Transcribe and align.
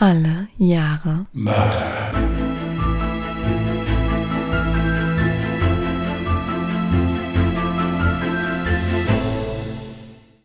Alle 0.00 0.46
Jahre 0.58 1.26
Mörder. 1.32 2.12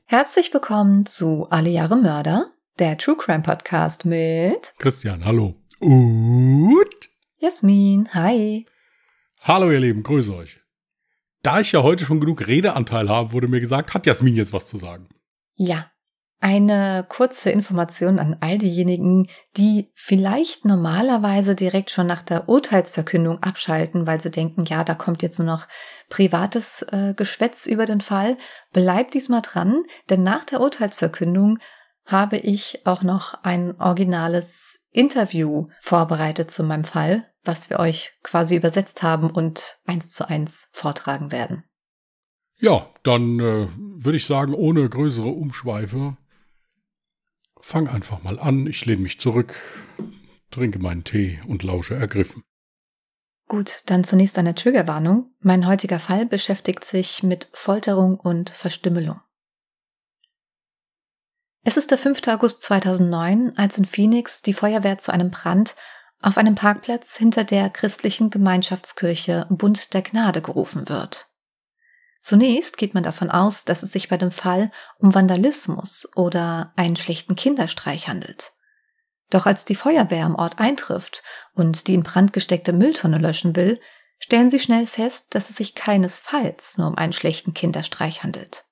Herzlich 0.05 0.51
willkommen 0.51 1.05
zu 1.05 1.45
Alle 1.51 1.69
Jahre 1.69 1.97
Mörder, 1.97 2.47
der 2.79 2.97
True 2.97 3.15
Crime 3.15 3.43
Podcast 3.43 4.05
mit 4.05 4.73
Christian, 4.79 5.23
hallo. 5.23 5.53
Und 5.79 7.09
Jasmin. 7.37 8.09
Hi. 8.11 8.65
hallo 9.41 9.69
ihr 9.69 9.81
Lieben, 9.81 10.01
grüße 10.01 10.35
euch. 10.35 10.61
Da 11.43 11.59
ich 11.59 11.71
ja 11.73 11.83
heute 11.83 12.05
schon 12.05 12.19
genug 12.19 12.47
Redeanteil 12.47 13.07
habe, 13.07 13.33
wurde 13.33 13.47
mir 13.47 13.59
gesagt, 13.59 13.93
hat 13.93 14.07
Jasmin 14.07 14.35
jetzt 14.35 14.51
was 14.51 14.65
zu 14.65 14.77
sagen. 14.77 15.09
Ja, 15.53 15.91
eine 16.43 17.05
kurze 17.07 17.51
Information 17.51 18.19
an 18.19 18.35
all 18.41 18.57
diejenigen, 18.57 19.29
die 19.55 19.93
vielleicht 19.95 20.65
normalerweise 20.65 21.55
direkt 21.55 21.89
schon 21.89 22.05
nach 22.05 22.21
der 22.21 22.49
Urteilsverkündung 22.49 23.41
abschalten, 23.41 24.05
weil 24.05 24.19
sie 24.19 24.29
denken, 24.29 24.65
ja, 24.65 24.83
da 24.83 24.93
kommt 24.93 25.23
jetzt 25.23 25.39
nur 25.39 25.47
noch 25.47 25.69
privates 26.09 26.81
äh, 26.91 27.13
Geschwätz 27.15 27.65
über 27.65 27.85
den 27.85 28.01
Fall. 28.01 28.37
Bleibt 28.73 29.13
diesmal 29.13 29.41
dran, 29.41 29.83
denn 30.09 30.23
nach 30.23 30.43
der 30.43 30.59
Urteilsverkündung 30.59 31.59
habe 32.05 32.35
ich 32.35 32.85
auch 32.85 33.03
noch 33.03 33.35
ein 33.45 33.79
originales 33.79 34.85
Interview 34.91 35.65
vorbereitet 35.79 36.51
zu 36.51 36.65
meinem 36.65 36.83
Fall, 36.83 37.23
was 37.45 37.69
wir 37.69 37.79
euch 37.79 38.11
quasi 38.21 38.57
übersetzt 38.57 39.01
haben 39.01 39.31
und 39.31 39.77
eins 39.85 40.11
zu 40.11 40.27
eins 40.27 40.67
vortragen 40.73 41.31
werden. 41.31 41.63
Ja, 42.59 42.89
dann 43.03 43.39
äh, 43.39 43.69
würde 43.75 44.17
ich 44.17 44.25
sagen, 44.25 44.53
ohne 44.53 44.89
größere 44.89 45.29
Umschweife, 45.29 46.17
fang 47.63 47.87
einfach 47.87 48.21
mal 48.21 48.39
an. 48.39 48.67
Ich 48.67 48.85
lehne 48.85 49.01
mich 49.01 49.19
zurück, 49.19 49.55
trinke 50.51 50.79
meinen 50.79 51.03
Tee 51.03 51.39
und 51.47 51.63
lausche 51.63 51.95
ergriffen. 51.95 52.43
Gut, 53.47 53.81
dann 53.85 54.03
zunächst 54.03 54.37
eine 54.37 54.53
Triggerwarnung. 54.53 55.33
Mein 55.39 55.65
heutiger 55.65 55.99
Fall 55.99 56.25
beschäftigt 56.25 56.83
sich 56.83 57.23
mit 57.23 57.49
Folterung 57.53 58.19
und 58.19 58.49
Verstümmelung. 58.49 59.19
Es 61.65 61.77
ist 61.77 61.91
der 61.91 61.97
5. 61.97 62.27
August 62.27 62.61
2009, 62.63 63.53
als 63.57 63.77
in 63.77 63.85
Phoenix 63.85 64.41
die 64.41 64.53
Feuerwehr 64.53 64.97
zu 64.97 65.13
einem 65.13 65.31
Brand 65.31 65.75
auf 66.21 66.37
einem 66.37 66.55
Parkplatz 66.55 67.15
hinter 67.15 67.43
der 67.43 67.69
christlichen 67.69 68.29
Gemeinschaftskirche 68.29 69.45
Bund 69.49 69.93
der 69.93 70.01
Gnade 70.01 70.41
gerufen 70.41 70.89
wird. 70.89 71.32
Zunächst 72.23 72.77
geht 72.77 72.93
man 72.93 73.03
davon 73.03 73.29
aus, 73.29 73.65
dass 73.65 73.83
es 73.83 73.91
sich 73.91 74.07
bei 74.07 74.15
dem 74.15 74.31
Fall 74.31 74.71
um 74.97 75.13
Vandalismus 75.13 76.07
oder 76.15 76.71
einen 76.77 76.95
schlechten 76.95 77.35
Kinderstreich 77.35 78.07
handelt. 78.07 78.53
Doch 79.29 79.45
als 79.45 79.65
die 79.65 79.75
Feuerwehr 79.75 80.25
am 80.25 80.35
Ort 80.35 80.57
eintrifft 80.57 81.21
und 81.53 81.87
die 81.87 81.95
in 81.95 82.03
Brand 82.03 82.31
gesteckte 82.31 82.71
Mülltonne 82.71 83.17
löschen 83.17 83.57
will, 83.57 83.77
stellen 84.19 84.49
sie 84.49 84.61
schnell 84.61 84.87
fest, 84.87 85.35
dass 85.35 85.49
es 85.49 85.57
sich 85.57 85.75
keinesfalls 85.75 86.77
nur 86.77 86.87
um 86.87 86.97
einen 86.97 87.11
schlechten 87.11 87.53
Kinderstreich 87.53 88.23
handelt. 88.23 88.63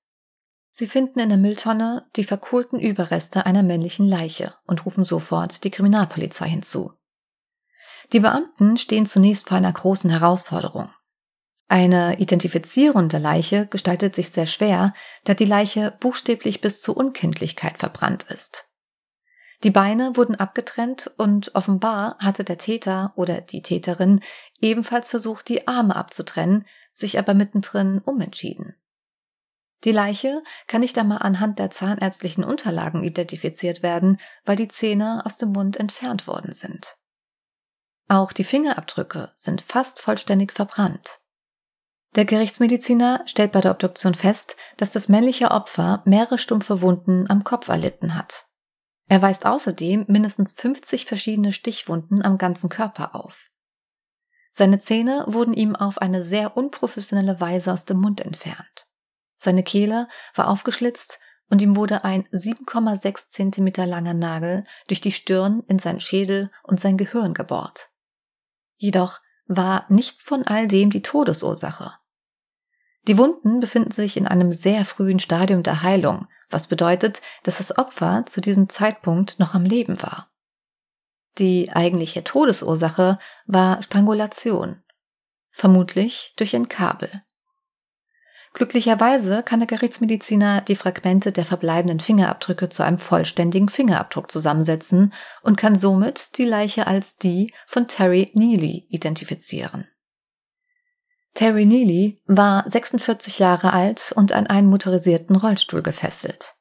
Sie 0.70 0.88
finden 0.88 1.20
in 1.20 1.28
der 1.28 1.38
Mülltonne 1.38 2.08
die 2.16 2.24
verkohlten 2.24 2.80
Überreste 2.80 3.46
einer 3.46 3.64
männlichen 3.64 4.08
Leiche 4.08 4.56
und 4.66 4.86
rufen 4.86 5.04
sofort 5.04 5.66
die 5.66 5.72
Kriminalpolizei 5.72 6.48
hinzu. 6.48 6.94
Die 8.14 8.22
Beamten 8.22 8.78
stehen 8.78 9.08
zunächst 9.08 9.50
vor 9.50 9.58
einer 9.58 9.74
großen 9.74 10.10
Herausforderung. 10.10 10.90
Eine 11.72 12.20
Identifizierung 12.20 13.08
der 13.08 13.22
Leiche 13.22 13.66
gestaltet 13.66 14.14
sich 14.14 14.30
sehr 14.30 14.46
schwer, 14.46 14.94
da 15.24 15.34
die 15.34 15.46
Leiche 15.46 15.96
buchstäblich 16.02 16.60
bis 16.60 16.82
zur 16.82 16.98
Unkenntlichkeit 16.98 17.78
verbrannt 17.78 18.24
ist. 18.24 18.68
Die 19.64 19.72
Beine 19.72 20.18
wurden 20.18 20.36
abgetrennt 20.36 21.14
und 21.16 21.56
offenbar 21.56 22.18
hatte 22.20 22.44
der 22.44 22.58
Täter 22.58 23.14
oder 23.16 23.40
die 23.40 23.62
Täterin 23.62 24.20
ebenfalls 24.60 25.08
versucht, 25.08 25.48
die 25.48 25.66
Arme 25.70 25.96
abzutrennen, 25.96 26.68
sich 26.92 27.18
aber 27.18 27.34
mittendrin 27.34 28.02
umentschieden. 28.04 28.76
Die 29.86 29.94
Leiche 29.94 30.44
kann 30.68 30.82
nicht 30.82 30.98
einmal 30.98 31.20
anhand 31.20 31.58
der 31.58 31.70
zahnärztlichen 31.70 32.44
Unterlagen 32.44 33.06
identifiziert 33.06 33.82
werden, 33.82 34.20
weil 34.44 34.58
die 34.58 34.68
Zähne 34.68 35.26
aus 35.26 35.38
dem 35.38 35.54
Mund 35.54 35.78
entfernt 35.78 36.28
worden 36.28 36.52
sind. 36.52 36.98
Auch 38.10 38.34
die 38.34 38.44
Fingerabdrücke 38.44 39.32
sind 39.36 39.62
fast 39.62 40.02
vollständig 40.02 40.52
verbrannt. 40.52 41.21
Der 42.16 42.26
Gerichtsmediziner 42.26 43.24
stellt 43.26 43.54
bei 43.54 43.62
der 43.62 43.72
Obduktion 43.72 44.16
fest, 44.16 44.58
dass 44.76 44.92
das 44.92 45.08
männliche 45.08 45.52
Opfer 45.52 46.02
mehrere 46.06 46.38
stumpfe 46.38 46.82
Wunden 46.82 47.30
am 47.30 47.46
Kopf 47.46 47.70
erlitten 47.70 48.16
hat. 48.16 48.48
Er 49.08 49.22
weist 49.22 49.46
außerdem 49.46 50.06
mindestens 50.08 50.54
50 50.54 51.06
verschiedene 51.06 51.54
Stichwunden 51.54 52.22
am 52.22 52.38
ganzen 52.38 52.70
Körper 52.70 53.16
auf. 53.16 53.50
Seine 54.52 54.80
Zähne 54.80 55.24
wurden 55.28 55.54
ihm 55.54 55.76
auf 55.78 56.00
eine 56.00 56.24
sehr 56.24 56.58
unprofessionelle 56.58 57.40
Weise 57.40 57.72
aus 57.72 57.86
dem 57.86 58.00
Mund 58.02 58.20
entfernt. 58.20 58.88
Seine 59.38 59.64
Kehle 59.64 60.10
war 60.36 60.50
aufgeschlitzt 60.50 61.20
und 61.50 61.62
ihm 61.62 61.78
wurde 61.78 62.04
ein 62.04 62.28
7,6 62.28 63.30
Zentimeter 63.30 63.86
langer 63.86 64.14
Nagel 64.14 64.66
durch 64.88 65.00
die 65.00 65.14
Stirn 65.14 65.64
in 65.68 65.80
sein 65.80 66.02
Schädel 66.02 66.52
und 66.64 66.82
sein 66.82 66.98
Gehirn 66.98 67.34
gebohrt. 67.34 67.90
Jedoch 68.76 69.22
war 69.46 69.86
nichts 69.90 70.24
von 70.24 70.46
all 70.46 70.68
dem 70.68 70.90
die 70.90 71.02
Todesursache. 71.02 71.94
Die 73.08 73.18
Wunden 73.18 73.60
befinden 73.60 73.92
sich 73.92 74.16
in 74.16 74.28
einem 74.28 74.54
sehr 74.54 74.86
frühen 74.86 75.20
Stadium 75.20 75.64
der 75.64 75.82
Heilung, 75.82 76.28
was 76.50 76.68
bedeutet, 76.68 77.22
dass 77.44 77.58
das 77.58 77.78
Opfer 77.78 78.26
zu 78.28 78.42
diesem 78.42 78.70
Zeitpunkt 78.70 79.40
noch 79.40 79.54
am 79.56 79.66
Leben 79.66 80.02
war. 80.02 80.32
Die 81.38 81.72
eigentliche 81.72 82.24
Todesursache 82.24 83.18
war 83.46 83.82
Strangulation, 83.82 84.84
vermutlich 85.50 86.34
durch 86.36 86.56
ein 86.56 86.68
Kabel. 86.68 87.10
Glücklicherweise 88.54 89.44
kann 89.44 89.62
der 89.62 89.68
Gerichtsmediziner 89.68 90.60
die 90.60 90.76
Fragmente 90.76 91.32
der 91.32 91.46
verbleibenden 91.46 92.02
Fingerabdrücke 92.02 92.68
zu 92.68 92.84
einem 92.84 92.98
vollständigen 92.98 93.70
Fingerabdruck 93.70 94.30
zusammensetzen 94.30 95.14
und 95.42 95.56
kann 95.56 95.78
somit 95.78 96.38
die 96.38 96.44
Leiche 96.44 96.86
als 96.86 97.16
die 97.16 97.54
von 97.66 97.88
Terry 97.88 98.30
Neely 98.34 98.88
identifizieren. 98.90 99.88
Terry 101.34 101.66
Neely 101.66 102.22
war 102.26 102.70
46 102.70 103.40
Jahre 103.40 103.74
alt 103.74 104.14
und 104.16 104.32
an 104.34 104.48
einen 104.48 104.70
motorisierten 104.70 105.36
Rollstuhl 105.36 105.82
gefesselt. 105.82 106.56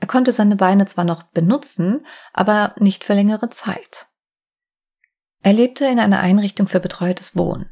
Er 0.00 0.08
konnte 0.08 0.32
seine 0.32 0.56
Beine 0.56 0.86
zwar 0.86 1.04
noch 1.04 1.22
benutzen, 1.24 2.06
aber 2.32 2.74
nicht 2.78 3.04
für 3.04 3.14
längere 3.14 3.50
Zeit. 3.50 4.06
Er 5.42 5.52
lebte 5.52 5.86
in 5.86 5.98
einer 5.98 6.20
Einrichtung 6.20 6.66
für 6.66 6.80
betreutes 6.80 7.36
Wohnen. 7.36 7.70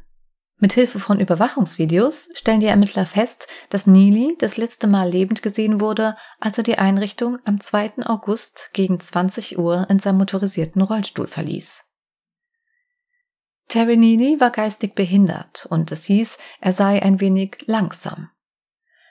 Mit 0.59 0.73
Hilfe 0.73 0.99
von 0.99 1.19
Überwachungsvideos 1.19 2.29
stellen 2.33 2.61
die 2.61 2.65
Ermittler 2.65 3.05
fest, 3.05 3.47
dass 3.69 3.85
Neely 3.85 4.35
das 4.39 4.57
letzte 4.57 4.87
Mal 4.87 5.07
lebend 5.07 5.43
gesehen 5.43 5.79
wurde, 5.79 6.17
als 6.39 6.57
er 6.57 6.63
die 6.63 6.79
Einrichtung 6.79 7.37
am 7.45 7.59
2. 7.59 8.05
August 8.05 8.71
gegen 8.73 8.99
20 8.99 9.59
Uhr 9.59 9.85
in 9.89 9.99
seinem 9.99 10.17
motorisierten 10.17 10.81
Rollstuhl 10.81 11.27
verließ. 11.27 11.83
Terry 13.67 13.97
Neely 13.97 14.39
war 14.39 14.51
geistig 14.51 14.95
behindert 14.95 15.65
und 15.69 15.91
es 15.91 16.05
hieß, 16.05 16.37
er 16.61 16.73
sei 16.73 17.01
ein 17.01 17.19
wenig 17.19 17.63
langsam. 17.65 18.29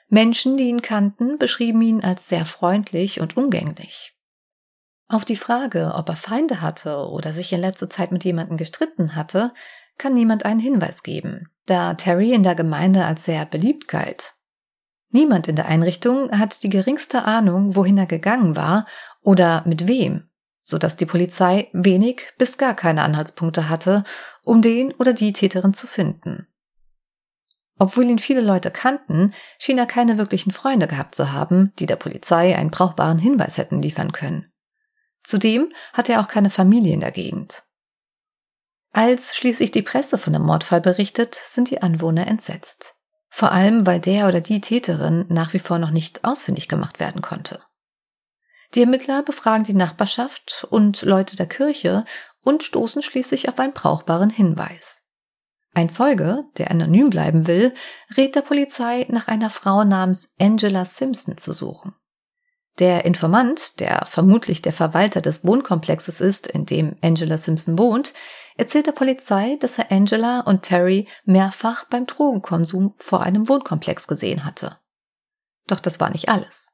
Menschen, 0.09 0.57
die 0.57 0.69
ihn 0.69 0.81
kannten, 0.81 1.37
beschrieben 1.37 1.81
ihn 1.81 2.03
als 2.03 2.27
sehr 2.27 2.45
freundlich 2.45 3.19
und 3.19 3.37
umgänglich. 3.37 4.13
Auf 5.09 5.25
die 5.25 5.35
Frage, 5.35 5.93
ob 5.95 6.09
er 6.09 6.15
Feinde 6.15 6.61
hatte 6.61 7.07
oder 7.07 7.33
sich 7.33 7.53
in 7.53 7.61
letzter 7.61 7.89
Zeit 7.89 8.11
mit 8.11 8.23
jemandem 8.23 8.57
gestritten 8.57 9.15
hatte, 9.15 9.53
kann 9.97 10.13
niemand 10.13 10.45
einen 10.45 10.59
Hinweis 10.59 11.03
geben, 11.03 11.49
da 11.65 11.93
Terry 11.93 12.33
in 12.33 12.43
der 12.43 12.55
Gemeinde 12.55 13.05
als 13.05 13.25
sehr 13.25 13.45
beliebt 13.45 13.87
galt. 13.87 14.35
Niemand 15.09 15.47
in 15.47 15.55
der 15.55 15.67
Einrichtung 15.67 16.31
hat 16.37 16.63
die 16.63 16.69
geringste 16.69 17.23
Ahnung, 17.23 17.75
wohin 17.75 17.97
er 17.97 18.05
gegangen 18.05 18.55
war 18.55 18.85
oder 19.21 19.63
mit 19.65 19.87
wem, 19.87 20.29
so 20.67 20.77
dass 20.77 20.97
die 20.97 21.05
Polizei 21.05 21.69
wenig 21.71 22.33
bis 22.37 22.57
gar 22.57 22.75
keine 22.75 23.03
Anhaltspunkte 23.03 23.69
hatte, 23.69 24.03
um 24.43 24.61
den 24.61 24.93
oder 24.95 25.13
die 25.13 25.31
Täterin 25.31 25.73
zu 25.73 25.87
finden. 25.87 26.45
Obwohl 27.79 28.03
ihn 28.03 28.19
viele 28.19 28.41
Leute 28.41 28.69
kannten, 28.69 29.33
schien 29.59 29.77
er 29.77 29.85
keine 29.85 30.17
wirklichen 30.17 30.51
Freunde 30.51 30.87
gehabt 30.87 31.15
zu 31.15 31.31
haben, 31.31 31.71
die 31.79 31.85
der 31.85 31.95
Polizei 31.95 32.53
einen 32.53 32.69
brauchbaren 32.69 33.17
Hinweis 33.17 33.57
hätten 33.57 33.81
liefern 33.81 34.11
können. 34.11 34.51
Zudem 35.23 35.71
hatte 35.93 36.13
er 36.13 36.21
auch 36.21 36.27
keine 36.27 36.49
Familie 36.49 36.93
in 36.93 36.99
der 36.99 37.11
Gegend. 37.11 37.63
Als 38.91 39.37
schließlich 39.37 39.71
die 39.71 39.83
Presse 39.83 40.17
von 40.17 40.33
dem 40.33 40.41
Mordfall 40.41 40.81
berichtet, 40.81 41.39
sind 41.45 41.69
die 41.69 41.81
Anwohner 41.81 42.27
entsetzt. 42.27 42.95
Vor 43.29 43.53
allem, 43.53 43.85
weil 43.85 44.01
der 44.01 44.27
oder 44.27 44.41
die 44.41 44.59
Täterin 44.59 45.27
nach 45.29 45.53
wie 45.53 45.59
vor 45.59 45.79
noch 45.79 45.91
nicht 45.91 46.25
ausfindig 46.25 46.67
gemacht 46.67 46.99
werden 46.99 47.21
konnte. 47.21 47.61
Die 48.73 48.81
Ermittler 48.81 49.23
befragen 49.23 49.63
die 49.63 49.73
Nachbarschaft 49.73 50.67
und 50.69 51.01
Leute 51.03 51.35
der 51.35 51.47
Kirche 51.47 52.05
und 52.43 52.63
stoßen 52.63 53.01
schließlich 53.01 53.49
auf 53.49 53.59
einen 53.59 53.73
brauchbaren 53.73 54.29
Hinweis. 54.29 55.03
Ein 55.73 55.89
Zeuge, 55.89 56.45
der 56.57 56.71
anonym 56.71 57.09
bleiben 57.09 57.45
will, 57.45 57.73
rät 58.15 58.35
der 58.35 58.41
Polizei, 58.41 59.05
nach 59.09 59.27
einer 59.27 59.49
Frau 59.49 59.83
namens 59.83 60.33
Angela 60.39 60.85
Simpson 60.85 61.37
zu 61.37 61.53
suchen. 61.53 61.93
Der 62.79 63.05
Informant, 63.05 63.79
der 63.79 64.05
vermutlich 64.05 64.61
der 64.61 64.73
Verwalter 64.73 65.21
des 65.21 65.43
Wohnkomplexes 65.43 66.21
ist, 66.21 66.47
in 66.47 66.65
dem 66.65 66.95
Angela 67.01 67.37
Simpson 67.37 67.77
wohnt, 67.77 68.13
erzählt 68.55 68.87
der 68.87 68.91
Polizei, 68.91 69.57
dass 69.59 69.77
er 69.77 69.91
Angela 69.91 70.41
und 70.41 70.63
Terry 70.63 71.07
mehrfach 71.25 71.85
beim 71.85 72.05
Drogenkonsum 72.05 72.93
vor 72.97 73.21
einem 73.21 73.47
Wohnkomplex 73.47 74.07
gesehen 74.07 74.45
hatte. 74.45 74.77
Doch 75.67 75.79
das 75.79 75.99
war 75.99 76.09
nicht 76.09 76.29
alles. 76.29 76.66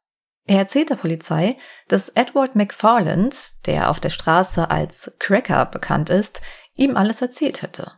Er 0.46 0.58
erzählt 0.58 0.90
der 0.90 0.98
Polizei, 0.98 1.58
dass 1.88 2.10
Edward 2.10 2.56
McFarland, 2.56 3.66
der 3.66 3.90
auf 3.90 4.00
der 4.00 4.10
Straße 4.10 4.70
als 4.70 5.12
Cracker 5.20 5.66
bekannt 5.66 6.10
ist, 6.10 6.42
ihm 6.74 6.98
alles 6.98 7.22
erzählt 7.22 7.62
hätte. 7.62 7.92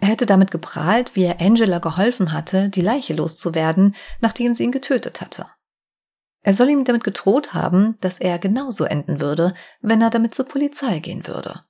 Er 0.00 0.08
hätte 0.08 0.26
damit 0.26 0.50
geprahlt, 0.50 1.16
wie 1.16 1.24
er 1.24 1.40
Angela 1.40 1.78
geholfen 1.78 2.32
hatte, 2.32 2.68
die 2.68 2.82
Leiche 2.82 3.14
loszuwerden, 3.14 3.96
nachdem 4.20 4.54
sie 4.54 4.64
ihn 4.64 4.72
getötet 4.72 5.20
hatte. 5.20 5.46
Er 6.42 6.54
soll 6.54 6.68
ihm 6.68 6.84
damit 6.84 7.02
gedroht 7.02 7.52
haben, 7.52 7.98
dass 8.00 8.20
er 8.20 8.38
genauso 8.38 8.84
enden 8.84 9.18
würde, 9.18 9.54
wenn 9.80 10.00
er 10.00 10.10
damit 10.10 10.34
zur 10.34 10.46
Polizei 10.46 11.00
gehen 11.00 11.26
würde. 11.26 11.64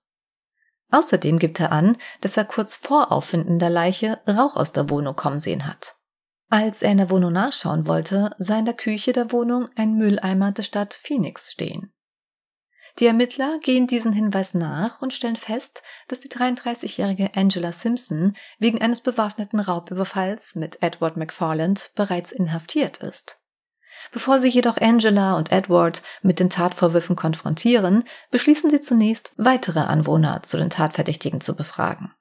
Außerdem 0.91 1.39
gibt 1.39 1.61
er 1.61 1.73
an, 1.73 1.97
dass 2.21 2.37
er 2.37 2.45
kurz 2.45 2.77
vor 2.77 3.13
Auffinden 3.13 3.59
der 3.59 3.71
Leiche 3.71 4.21
Rauch 4.27 4.57
aus 4.57 4.73
der 4.73 4.91
Wohnung 4.91 5.17
kommen 5.17 5.41
sehen 5.41 5.67
hat. 5.67 5.98
Als 6.51 6.83
er 6.83 6.93
in 6.93 6.99
der 6.99 7.11
Wohnung 7.11 7.33
nachschauen 7.33 7.87
wollte, 7.87 8.31
sah 8.39 8.59
in 8.59 8.65
der 8.65 8.75
Küche 8.75 9.13
der 9.13 9.33
Wohnung 9.33 9.69
ein 9.77 9.95
Mülleimer 9.95 10.51
der 10.53 10.63
Stadt 10.63 10.95
Phoenix 10.95 11.53
stehen. 11.53 11.93
Die 12.99 13.07
Ermittler 13.07 13.59
gehen 13.63 13.87
diesen 13.87 14.13
Hinweis 14.13 14.55
nach 14.55 15.03
und 15.03 15.13
stellen 15.13 15.37
fest, 15.37 15.83
dass 16.09 16.21
die 16.21 16.29
33-jährige 16.29 17.37
Angela 17.37 17.71
Simpson 17.71 18.35
wegen 18.59 18.81
eines 18.81 19.03
bewaffneten 19.03 19.61
Raubüberfalls 19.61 20.57
mit 20.57 20.83
Edward 20.83 21.17
McFarland 21.17 21.91
bereits 21.95 22.33
inhaftiert 22.33 22.97
ist. 22.97 23.41
Bevor 24.11 24.39
sie 24.39 24.49
jedoch 24.49 24.79
Angela 24.79 25.37
und 25.37 25.53
Edward 25.53 26.03
mit 26.23 26.41
den 26.41 26.51
Tatvorwürfen 26.51 27.15
konfrontieren, 27.15 28.05
beschließen 28.31 28.71
sie 28.71 28.81
zunächst, 28.81 29.33
weitere 29.37 29.81
Anwohner 29.81 30.43
zu 30.43 30.57
den 30.57 30.71
Tatverdächtigen 30.71 31.41
zu 31.41 31.55
befragen. 31.55 32.13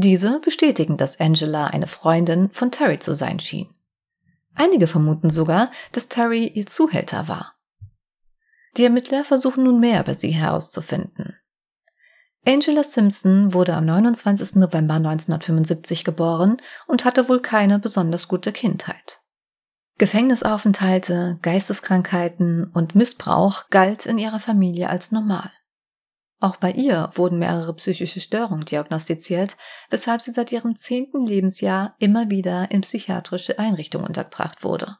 Diese 0.00 0.38
bestätigen, 0.38 0.96
dass 0.96 1.18
Angela 1.18 1.66
eine 1.66 1.88
Freundin 1.88 2.50
von 2.52 2.70
Terry 2.70 3.00
zu 3.00 3.16
sein 3.16 3.40
schien. 3.40 3.66
Einige 4.54 4.86
vermuten 4.86 5.28
sogar, 5.28 5.72
dass 5.90 6.06
Terry 6.06 6.46
ihr 6.46 6.66
Zuhälter 6.66 7.26
war. 7.26 7.56
Die 8.76 8.84
Ermittler 8.84 9.24
versuchen 9.24 9.64
nun 9.64 9.80
mehr 9.80 10.02
über 10.02 10.14
sie 10.14 10.30
herauszufinden. 10.30 11.34
Angela 12.46 12.84
Simpson 12.84 13.52
wurde 13.52 13.74
am 13.74 13.86
29. 13.86 14.54
November 14.54 14.94
1975 14.94 16.04
geboren 16.04 16.58
und 16.86 17.04
hatte 17.04 17.28
wohl 17.28 17.40
keine 17.40 17.80
besonders 17.80 18.28
gute 18.28 18.52
Kindheit. 18.52 19.20
Gefängnisaufenthalte, 19.98 21.40
Geisteskrankheiten 21.42 22.70
und 22.72 22.94
Missbrauch 22.94 23.68
galt 23.70 24.06
in 24.06 24.18
ihrer 24.18 24.38
Familie 24.38 24.90
als 24.90 25.10
normal. 25.10 25.50
Auch 26.40 26.56
bei 26.56 26.70
ihr 26.70 27.10
wurden 27.14 27.38
mehrere 27.38 27.74
psychische 27.74 28.20
Störungen 28.20 28.64
diagnostiziert, 28.64 29.56
weshalb 29.90 30.22
sie 30.22 30.30
seit 30.30 30.52
ihrem 30.52 30.76
zehnten 30.76 31.26
Lebensjahr 31.26 31.96
immer 31.98 32.30
wieder 32.30 32.70
in 32.70 32.82
psychiatrische 32.82 33.58
Einrichtungen 33.58 34.06
untergebracht 34.06 34.62
wurde. 34.62 34.98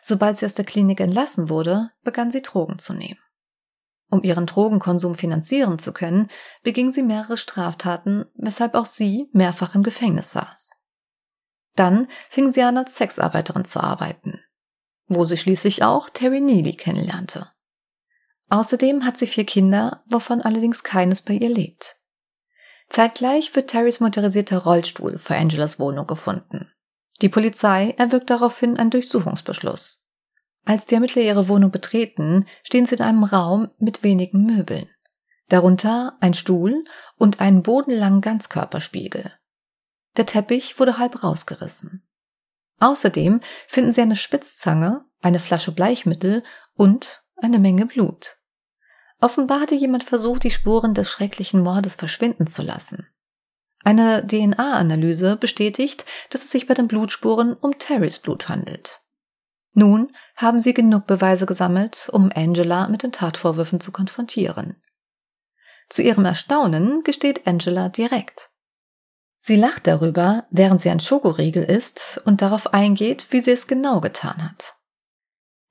Sobald 0.00 0.36
sie 0.36 0.46
aus 0.46 0.54
der 0.54 0.64
Klinik 0.64 1.00
entlassen 1.00 1.48
wurde, 1.48 1.90
begann 2.02 2.30
sie 2.30 2.42
Drogen 2.42 2.78
zu 2.78 2.92
nehmen. 2.92 3.18
Um 4.10 4.22
ihren 4.22 4.46
Drogenkonsum 4.46 5.16
finanzieren 5.16 5.78
zu 5.78 5.92
können, 5.92 6.28
beging 6.62 6.90
sie 6.92 7.02
mehrere 7.02 7.36
Straftaten, 7.36 8.24
weshalb 8.34 8.74
auch 8.74 8.86
sie 8.86 9.28
mehrfach 9.32 9.74
im 9.74 9.82
Gefängnis 9.82 10.30
saß. 10.30 10.70
Dann 11.74 12.08
fing 12.30 12.50
sie 12.50 12.62
an, 12.62 12.78
als 12.78 12.96
Sexarbeiterin 12.96 13.64
zu 13.64 13.80
arbeiten, 13.80 14.40
wo 15.08 15.24
sie 15.24 15.36
schließlich 15.36 15.82
auch 15.82 16.08
Terry 16.10 16.40
Neely 16.40 16.74
kennenlernte. 16.74 17.50
Außerdem 18.50 19.04
hat 19.04 19.16
sie 19.16 19.26
vier 19.26 19.44
Kinder, 19.44 20.02
wovon 20.06 20.40
allerdings 20.40 20.82
keines 20.82 21.22
bei 21.22 21.34
ihr 21.34 21.50
lebt. 21.50 21.96
Zeitgleich 22.88 23.54
wird 23.54 23.70
Terrys 23.70 24.00
motorisierter 24.00 24.58
Rollstuhl 24.58 25.18
vor 25.18 25.36
Angelas 25.36 25.78
Wohnung 25.78 26.06
gefunden. 26.06 26.72
Die 27.20 27.28
Polizei 27.28 27.94
erwirkt 27.98 28.30
daraufhin 28.30 28.78
einen 28.78 28.90
Durchsuchungsbeschluss. 28.90 30.08
Als 30.64 30.86
die 30.86 30.94
Ermittler 30.94 31.22
ihre 31.22 31.48
Wohnung 31.48 31.70
betreten, 31.70 32.46
stehen 32.62 32.86
sie 32.86 32.94
in 32.94 33.02
einem 33.02 33.24
Raum 33.24 33.70
mit 33.78 34.02
wenigen 34.02 34.44
Möbeln. 34.44 34.88
Darunter 35.48 36.16
ein 36.20 36.34
Stuhl 36.34 36.84
und 37.16 37.40
einen 37.40 37.62
bodenlangen 37.62 38.20
Ganzkörperspiegel. 38.20 39.32
Der 40.16 40.26
Teppich 40.26 40.78
wurde 40.78 40.98
halb 40.98 41.22
rausgerissen. 41.22 42.06
Außerdem 42.80 43.40
finden 43.66 43.92
sie 43.92 44.02
eine 44.02 44.16
Spitzzange, 44.16 45.04
eine 45.20 45.40
Flasche 45.40 45.72
Bleichmittel 45.72 46.42
und 46.74 47.24
eine 47.36 47.58
Menge 47.58 47.86
Blut. 47.86 48.37
Offenbar 49.20 49.60
hatte 49.60 49.74
jemand 49.74 50.04
versucht, 50.04 50.44
die 50.44 50.50
Spuren 50.50 50.94
des 50.94 51.10
schrecklichen 51.10 51.62
Mordes 51.62 51.96
verschwinden 51.96 52.46
zu 52.46 52.62
lassen. 52.62 53.06
Eine 53.84 54.26
DNA-Analyse 54.26 55.36
bestätigt, 55.36 56.04
dass 56.30 56.42
es 56.42 56.50
sich 56.50 56.66
bei 56.66 56.74
den 56.74 56.88
Blutspuren 56.88 57.54
um 57.54 57.78
Terrys 57.78 58.18
Blut 58.18 58.48
handelt. 58.48 59.00
Nun 59.72 60.12
haben 60.36 60.60
sie 60.60 60.74
genug 60.74 61.06
Beweise 61.06 61.46
gesammelt, 61.46 62.08
um 62.12 62.30
Angela 62.34 62.88
mit 62.88 63.02
den 63.02 63.12
Tatvorwürfen 63.12 63.80
zu 63.80 63.92
konfrontieren. 63.92 64.80
Zu 65.88 66.02
ihrem 66.02 66.24
Erstaunen 66.24 67.02
gesteht 67.02 67.46
Angela 67.46 67.88
direkt. 67.88 68.50
Sie 69.40 69.56
lacht 69.56 69.86
darüber, 69.86 70.46
während 70.50 70.80
sie 70.80 70.90
ein 70.90 71.00
Schokoriegel 71.00 71.64
isst 71.64 72.20
und 72.24 72.42
darauf 72.42 72.74
eingeht, 72.74 73.28
wie 73.30 73.40
sie 73.40 73.52
es 73.52 73.66
genau 73.66 74.00
getan 74.00 74.44
hat. 74.44 74.77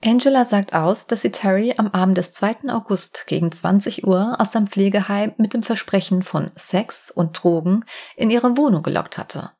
Angela 0.03 0.45
sagt 0.45 0.75
aus, 0.75 1.07
dass 1.07 1.21
sie 1.21 1.31
Terry 1.31 1.73
am 1.77 1.87
Abend 1.87 2.17
des 2.17 2.31
2. 2.33 2.69
August 2.69 3.25
gegen 3.25 3.51
20 3.51 4.05
Uhr 4.05 4.39
aus 4.39 4.51
seinem 4.51 4.67
Pflegeheim 4.67 5.33
mit 5.37 5.53
dem 5.53 5.63
Versprechen 5.63 6.21
von 6.21 6.51
Sex 6.55 7.09
und 7.09 7.41
Drogen 7.41 7.83
in 8.15 8.29
ihre 8.29 8.57
Wohnung 8.57 8.83
gelockt 8.83 9.17
hatte. 9.17 9.51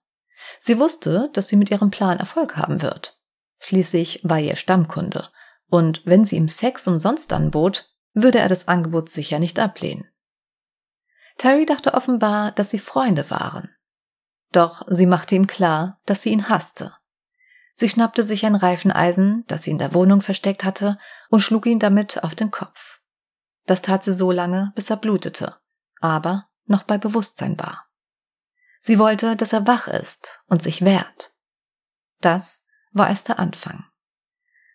Sie 0.60 0.80
wusste, 0.80 1.30
dass 1.34 1.48
sie 1.48 1.56
mit 1.56 1.72
ihrem 1.72 1.90
Plan 1.90 2.20
Erfolg 2.20 2.56
haben 2.56 2.82
wird. 2.82 3.20
Schließlich 3.60 4.22
war 4.24 4.40
ihr 4.40 4.56
Stammkunde, 4.56 5.28
und 5.70 6.04
wenn 6.06 6.24
sie 6.24 6.36
ihm 6.36 6.48
Sex 6.48 6.88
umsonst 6.88 7.34
anbot, 7.34 7.90
würde 8.14 8.40
er 8.40 8.48
das 8.48 8.68
Angebot 8.68 9.10
sicher 9.10 9.40
nicht 9.40 9.60
ablehnen. 9.60 10.08
Terry 11.38 11.66
dachte 11.66 11.94
offenbar, 11.94 12.52
dass 12.52 12.70
sie 12.70 12.80
Freunde 12.80 13.30
waren. 13.30 13.76
Doch 14.52 14.84
sie 14.88 15.06
machte 15.06 15.36
ihm 15.36 15.48
klar, 15.48 16.00
dass 16.06 16.22
sie 16.22 16.32
ihn 16.32 16.50
hasste. 16.50 16.94
Sie 17.80 17.90
schnappte 17.90 18.24
sich 18.24 18.44
ein 18.44 18.56
Reifeneisen, 18.56 19.44
das 19.46 19.62
sie 19.62 19.70
in 19.70 19.78
der 19.78 19.94
Wohnung 19.94 20.22
versteckt 20.22 20.64
hatte, 20.64 20.98
und 21.30 21.42
schlug 21.42 21.68
ihn 21.68 21.78
damit 21.78 22.24
auf 22.24 22.34
den 22.34 22.50
Kopf. 22.50 23.02
Das 23.68 23.84
tat 23.84 24.04
sie 24.04 24.16
so 24.16 24.32
lange, 24.32 24.72
bis 24.74 24.90
er 24.90 24.98
blutete, 24.98 25.58
aber 26.02 26.50
noch 26.66 26.82
bei 26.82 26.98
Bewusstsein 26.98 27.60
war. 27.60 27.86
Sie 28.80 28.98
wollte, 28.98 29.36
dass 29.36 29.54
er 29.54 29.68
wach 29.68 29.88
ist 29.88 30.42
und 30.48 30.64
sich 30.64 30.84
wehrt. 30.84 31.36
Das 32.20 32.66
war 32.94 33.10
erst 33.10 33.28
der 33.28 33.38
Anfang. 33.38 33.86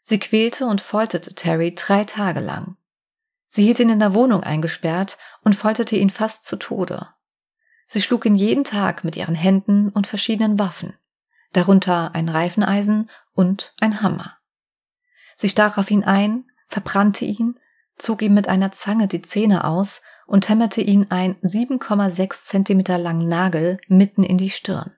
Sie 0.01 0.21
quälte 0.21 0.67
und 0.67 0.81
folterte 0.81 1.35
Terry 1.35 1.75
drei 1.75 2.05
Tage 2.05 2.39
lang. 2.39 2.77
Sie 3.49 3.65
hielt 3.65 3.81
ihn 3.81 3.91
in 3.91 3.99
der 3.99 4.15
Wohnung 4.15 4.45
eingesperrt 4.45 5.19
und 5.41 5.57
folterte 5.57 5.97
ihn 5.97 6.11
fast 6.11 6.45
zu 6.45 6.55
Tode. 6.55 7.09
Sie 7.89 8.01
schlug 8.01 8.27
ihn 8.27 8.37
jeden 8.37 8.63
Tag 8.63 9.03
mit 9.03 9.17
ihren 9.17 9.35
Händen 9.35 9.89
und 9.89 10.07
verschiedenen 10.07 10.61
Waffen 10.61 10.97
darunter 11.53 12.15
ein 12.15 12.29
Reifeneisen 12.29 13.11
und 13.35 13.75
ein 13.81 14.03
Hammer. 14.03 14.37
Sie 15.37 15.49
stach 15.49 15.79
auf 15.79 15.91
ihn 15.91 16.05
ein, 16.05 16.45
verbrannte 16.69 17.25
ihn, 17.25 17.59
zog 17.97 18.23
ihm 18.23 18.35
mit 18.35 18.49
einer 18.49 18.73
Zange 18.73 19.09
die 19.09 19.23
Zähne 19.23 19.65
aus 19.65 20.03
und 20.27 20.49
hämmerte 20.49 20.81
ihn 20.81 21.11
ein 21.11 21.37
7,6 21.43 22.45
Zentimeter 22.45 22.99
langen 22.99 23.29
Nagel 23.29 23.77
mitten 23.89 24.23
in 24.23 24.39
die 24.39 24.51
Stirn. 24.51 24.97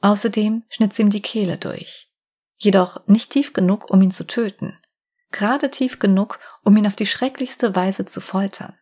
Außerdem 0.00 0.64
schnitt 0.68 0.94
sie 0.94 1.02
ihm 1.02 1.10
die 1.10 1.22
Kehle 1.22 1.58
durch. 1.58 2.10
Jedoch 2.56 3.06
nicht 3.06 3.30
tief 3.30 3.52
genug, 3.52 3.90
um 3.90 4.00
ihn 4.02 4.10
zu 4.10 4.26
töten. 4.26 4.78
Gerade 5.30 5.70
tief 5.70 5.98
genug, 5.98 6.38
um 6.62 6.76
ihn 6.76 6.86
auf 6.86 6.96
die 6.96 7.06
schrecklichste 7.06 7.74
Weise 7.76 8.04
zu 8.04 8.20
foltern. 8.20 8.76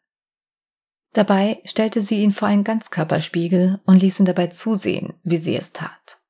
Dabei 1.13 1.61
stellte 1.65 2.03
sie 2.03 2.23
ihn 2.23 2.33
vor 2.33 2.49
einen 2.49 2.65
Ganzkörperspiegel 2.65 3.81
und 3.85 4.01
ließ 4.01 4.21
ihn 4.21 4.27
dabei 4.27 4.49
zusehen, 4.49 5.15
wie 5.23 5.39
sie 5.39 5.57
es 5.57 5.73
tat. 5.73 6.21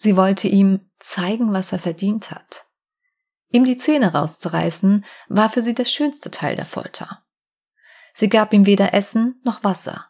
Sie 0.00 0.16
wollte 0.16 0.46
ihm 0.46 0.88
zeigen, 1.00 1.52
was 1.52 1.72
er 1.72 1.80
verdient 1.80 2.30
hat. 2.30 2.66
Ihm 3.50 3.64
die 3.64 3.76
Zähne 3.76 4.12
rauszureißen, 4.12 5.04
war 5.28 5.50
für 5.50 5.60
sie 5.60 5.74
der 5.74 5.86
schönste 5.86 6.30
Teil 6.30 6.54
der 6.54 6.66
Folter. 6.66 7.24
Sie 8.14 8.28
gab 8.28 8.52
ihm 8.52 8.64
weder 8.64 8.94
Essen 8.94 9.40
noch 9.42 9.64
Wasser. 9.64 10.06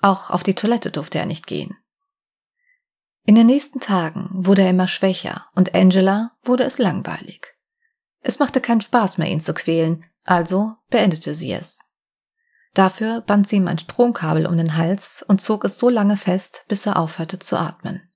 Auch 0.00 0.30
auf 0.30 0.44
die 0.44 0.54
Toilette 0.54 0.92
durfte 0.92 1.18
er 1.18 1.26
nicht 1.26 1.48
gehen. 1.48 1.76
In 3.24 3.34
den 3.34 3.48
nächsten 3.48 3.80
Tagen 3.80 4.28
wurde 4.30 4.62
er 4.62 4.70
immer 4.70 4.86
schwächer 4.86 5.48
und 5.56 5.74
Angela 5.74 6.36
wurde 6.44 6.62
es 6.62 6.78
langweilig. 6.78 7.44
Es 8.20 8.38
machte 8.38 8.60
keinen 8.60 8.82
Spaß 8.82 9.18
mehr, 9.18 9.28
ihn 9.28 9.40
zu 9.40 9.52
quälen, 9.52 10.04
also 10.22 10.76
beendete 10.90 11.34
sie 11.34 11.52
es. 11.52 11.80
Dafür 12.72 13.20
band 13.20 13.48
sie 13.48 13.56
ihm 13.56 13.66
ein 13.66 13.78
Stromkabel 13.78 14.46
um 14.46 14.56
den 14.56 14.76
Hals 14.76 15.24
und 15.26 15.42
zog 15.42 15.64
es 15.64 15.76
so 15.78 15.88
lange 15.88 16.16
fest, 16.16 16.64
bis 16.68 16.86
er 16.86 16.98
aufhörte 16.98 17.40
zu 17.40 17.56
atmen. 17.56 18.08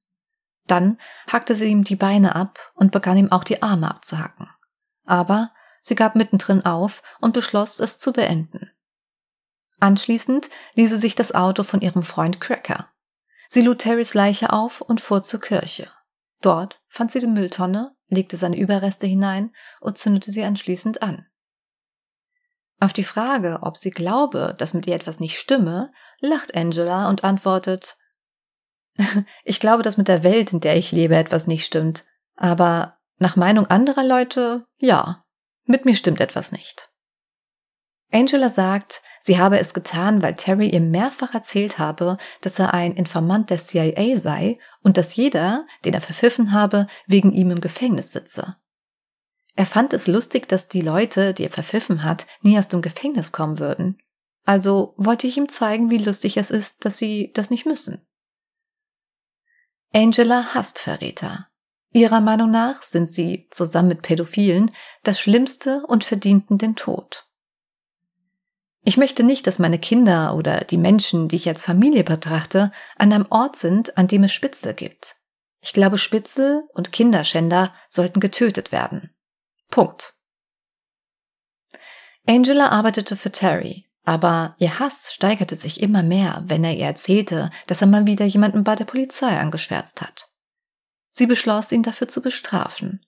Dann 0.69 0.99
hackte 1.27 1.57
sie 1.57 1.67
ihm 1.67 1.83
die 1.83 1.97
Beine 1.97 2.37
ab 2.37 2.59
und 2.75 2.93
begann 2.93 3.19
ihm 3.19 3.33
auch 3.33 3.43
die 3.43 3.63
Arme 3.63 3.91
abzuhacken. 3.91 4.49
Aber 5.05 5.51
Sie 5.89 5.95
gab 5.95 6.17
mittendrin 6.17 6.65
auf 6.65 7.03
und 7.21 7.33
beschloss, 7.33 7.81
es 7.81 7.99
zu 7.99 8.13
beenden. 8.13 8.71
Anschließend 9.81 10.51
ließ 10.75 10.91
sie 10.91 10.99
sich 10.99 11.15
das 11.15 11.35
Auto 11.35 11.63
von 11.63 11.81
ihrem 11.81 12.03
Freund 12.03 12.41
Cracker. 12.41 12.91
Sie 13.47 13.63
lud 13.63 13.79
Terrys 13.79 14.13
Leiche 14.13 14.53
auf 14.53 14.81
und 14.81 15.01
fuhr 15.01 15.23
zur 15.23 15.41
Kirche. 15.41 15.91
Dort 16.43 16.83
fand 16.89 17.11
sie 17.11 17.21
die 17.21 17.27
Mülltonne, 17.27 17.97
legte 18.09 18.37
seine 18.37 18.59
Überreste 18.59 19.07
hinein 19.07 19.55
und 19.81 19.99
zündete 19.99 20.31
sie 20.31 20.45
anschließend 20.45 21.03
an. 21.03 21.27
Auf 22.81 22.93
die 22.93 23.05
Frage, 23.05 23.61
ob 23.63 23.77
sie 23.77 23.91
glaube, 23.91 24.55
dass 24.59 24.75
mit 24.75 24.87
ihr 24.87 24.95
etwas 24.95 25.21
nicht 25.21 25.39
stimme, 25.39 25.91
lacht 26.21 26.55
Angela 26.55 27.09
und 27.09 27.25
antwortet 27.25 27.97
Ich 29.45 29.61
glaube, 29.61 29.83
dass 29.83 29.97
mit 29.97 30.09
der 30.09 30.23
Welt, 30.25 30.53
in 30.53 30.61
der 30.61 30.77
ich 30.77 30.93
lebe, 30.93 31.17
etwas 31.17 31.47
nicht 31.47 31.65
stimmt. 31.65 32.05
Aber 32.37 32.99
nach 33.19 33.37
Meinung 33.37 33.67
anderer 33.67 34.05
Leute, 34.05 34.67
ja, 34.79 35.25
mit 35.65 35.85
mir 35.85 35.95
stimmt 35.95 36.21
etwas 36.21 36.53
nicht. 36.53 36.89
Angela 38.11 38.49
sagt, 38.49 39.03
sie 39.21 39.39
habe 39.39 39.59
es 39.59 39.75
getan, 39.75 40.23
weil 40.23 40.35
Terry 40.35 40.69
ihr 40.69 40.81
mehrfach 40.81 41.35
erzählt 41.35 41.79
habe, 41.79 42.17
dass 42.41 42.59
er 42.59 42.73
ein 42.73 42.95
Informant 42.95 43.51
der 43.51 43.59
CIA 43.59 44.17
sei 44.17 44.55
und 44.83 44.97
dass 44.97 45.17
jeder, 45.17 45.67
den 45.85 45.93
er 45.93 46.01
verpfiffen 46.01 46.53
habe, 46.53 46.87
wegen 47.07 47.33
ihm 47.33 47.51
im 47.51 47.61
Gefängnis 47.61 48.13
sitze. 48.13 48.57
Er 49.57 49.67
fand 49.67 49.93
es 49.93 50.07
lustig, 50.07 50.49
dass 50.49 50.69
die 50.69 50.81
Leute, 50.81 51.35
die 51.35 51.45
er 51.45 51.51
verpfiffen 51.51 52.05
hat, 52.05 52.27
nie 52.43 52.57
aus 52.57 52.69
dem 52.69 52.81
Gefängnis 52.81 53.33
kommen 53.33 53.59
würden. 53.59 53.99
Also 54.45 54.95
wollte 54.97 55.27
ich 55.27 55.37
ihm 55.37 55.49
zeigen, 55.49 55.91
wie 55.91 55.99
lustig 55.99 56.39
es 56.39 56.51
ist, 56.51 56.87
dass 56.87 56.97
sie 56.97 57.33
das 57.35 57.51
nicht 57.51 57.67
müssen. 57.67 58.08
Angela 59.95 60.55
hasst 60.55 60.79
Verräter. 60.79 61.49
Ihrer 61.93 62.21
Meinung 62.21 62.51
nach 62.51 62.83
sind 62.83 63.09
sie, 63.09 63.49
zusammen 63.51 63.89
mit 63.89 64.03
Pädophilen, 64.03 64.71
das 65.03 65.19
Schlimmste 65.19 65.83
und 65.87 66.05
verdienten 66.05 66.59
den 66.59 66.77
Tod. 66.77 67.27
Ich 68.83 68.97
möchte 68.97 69.23
nicht, 69.23 69.47
dass 69.47 69.59
meine 69.59 69.79
Kinder 69.79 70.37
oder 70.37 70.61
die 70.61 70.77
Menschen, 70.77 71.29
die 71.29 71.37
ich 71.37 71.49
als 71.49 71.65
Familie 71.65 72.05
betrachte, 72.05 72.71
an 72.97 73.13
einem 73.13 73.27
Ort 73.31 73.57
sind, 73.57 73.97
an 73.99 74.09
dem 74.09 74.25
es 74.25 74.33
Spitzel 74.33 74.75
gibt. 74.75 75.17
Ich 75.61 75.73
glaube, 75.73 75.99
Spitzel 75.99 76.63
und 76.73 76.93
Kinderschänder 76.93 77.75
sollten 77.89 78.21
getötet 78.21 78.71
werden. 78.71 79.15
Punkt. 79.71 80.15
Angela 82.27 82.69
arbeitete 82.69 83.17
für 83.17 83.33
Terry, 83.33 83.88
aber 84.09 84.57
ihr 84.59 84.79
Hass 84.79 85.13
steigerte 85.13 85.55
sich 85.55 85.83
immer 85.83 86.03
mehr, 86.03 86.43
wenn 86.47 86.65
er 86.65 86.75
ihr 86.75 86.87
erzählte, 86.87 87.51
dass 87.67 87.83
er 87.83 87.89
mal 87.89 88.07
wieder 88.07 88.25
jemanden 88.25 88.65
bei 88.65 88.75
der 88.75 88.87
Polizei 88.87 89.39
angeschwärzt 89.39 90.01
hat. 90.01 90.33
Sie 91.11 91.27
beschloss, 91.27 91.73
ihn 91.73 91.83
dafür 91.83 92.09
zu 92.09 92.23
bestrafen. 92.23 93.05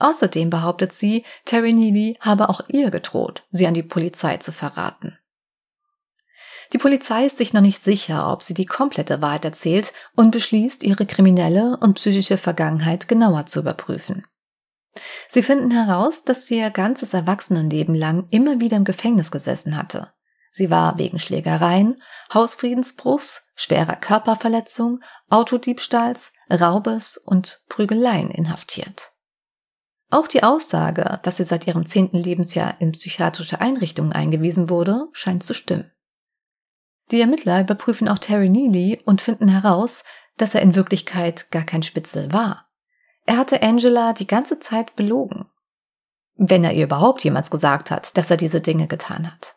Außerdem 0.00 0.50
behauptet 0.50 0.92
sie, 0.92 1.24
Terry 1.44 1.72
Neely 1.72 2.18
habe 2.18 2.48
auch 2.48 2.62
ihr 2.66 2.90
gedroht, 2.90 3.46
sie 3.52 3.68
an 3.68 3.74
die 3.74 3.84
Polizei 3.84 4.38
zu 4.38 4.50
verraten. 4.50 5.16
Die 6.72 6.78
Polizei 6.78 7.26
ist 7.26 7.36
sich 7.36 7.52
noch 7.52 7.60
nicht 7.60 7.84
sicher, 7.84 8.32
ob 8.32 8.42
sie 8.42 8.54
die 8.54 8.66
komplette 8.66 9.22
Wahrheit 9.22 9.44
erzählt 9.44 9.92
und 10.16 10.32
beschließt, 10.32 10.82
ihre 10.82 11.06
kriminelle 11.06 11.76
und 11.76 11.94
psychische 11.94 12.38
Vergangenheit 12.38 13.06
genauer 13.06 13.46
zu 13.46 13.60
überprüfen. 13.60 14.26
Sie 15.28 15.42
finden 15.42 15.70
heraus, 15.70 16.24
dass 16.24 16.46
sie 16.46 16.58
ihr 16.58 16.70
ganzes 16.70 17.14
Erwachsenenleben 17.14 17.94
lang 17.94 18.26
immer 18.30 18.60
wieder 18.60 18.76
im 18.76 18.84
Gefängnis 18.84 19.30
gesessen 19.30 19.76
hatte. 19.76 20.12
Sie 20.50 20.70
war 20.70 20.98
wegen 20.98 21.18
Schlägereien, 21.18 22.02
Hausfriedensbruchs, 22.32 23.44
schwerer 23.54 23.96
Körperverletzung, 23.96 25.00
Autodiebstahls, 25.28 26.32
Raubes 26.50 27.16
und 27.16 27.62
Prügeleien 27.68 28.30
inhaftiert. 28.30 29.12
Auch 30.10 30.26
die 30.26 30.42
Aussage, 30.42 31.20
dass 31.22 31.36
sie 31.36 31.44
seit 31.44 31.66
ihrem 31.66 31.84
zehnten 31.84 32.16
Lebensjahr 32.16 32.80
in 32.80 32.92
psychiatrische 32.92 33.60
Einrichtungen 33.60 34.12
eingewiesen 34.12 34.70
wurde, 34.70 35.06
scheint 35.12 35.42
zu 35.42 35.54
stimmen. 35.54 35.92
Die 37.10 37.20
Ermittler 37.20 37.60
überprüfen 37.60 38.08
auch 38.08 38.18
Terry 38.18 38.48
Neely 38.48 39.02
und 39.04 39.22
finden 39.22 39.48
heraus, 39.48 40.04
dass 40.36 40.54
er 40.54 40.62
in 40.62 40.74
Wirklichkeit 40.74 41.50
gar 41.50 41.64
kein 41.64 41.82
Spitzel 41.82 42.32
war. 42.32 42.67
Er 43.28 43.36
hatte 43.36 43.60
Angela 43.60 44.14
die 44.14 44.26
ganze 44.26 44.58
Zeit 44.58 44.96
belogen. 44.96 45.50
Wenn 46.36 46.64
er 46.64 46.72
ihr 46.72 46.84
überhaupt 46.84 47.22
jemals 47.22 47.50
gesagt 47.50 47.90
hat, 47.90 48.16
dass 48.16 48.30
er 48.30 48.38
diese 48.38 48.62
Dinge 48.62 48.86
getan 48.86 49.30
hat. 49.30 49.54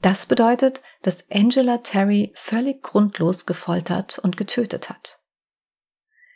Das 0.00 0.26
bedeutet, 0.26 0.82
dass 1.00 1.30
Angela 1.30 1.78
Terry 1.78 2.32
völlig 2.34 2.82
grundlos 2.82 3.46
gefoltert 3.46 4.18
und 4.18 4.36
getötet 4.36 4.90
hat. 4.90 5.20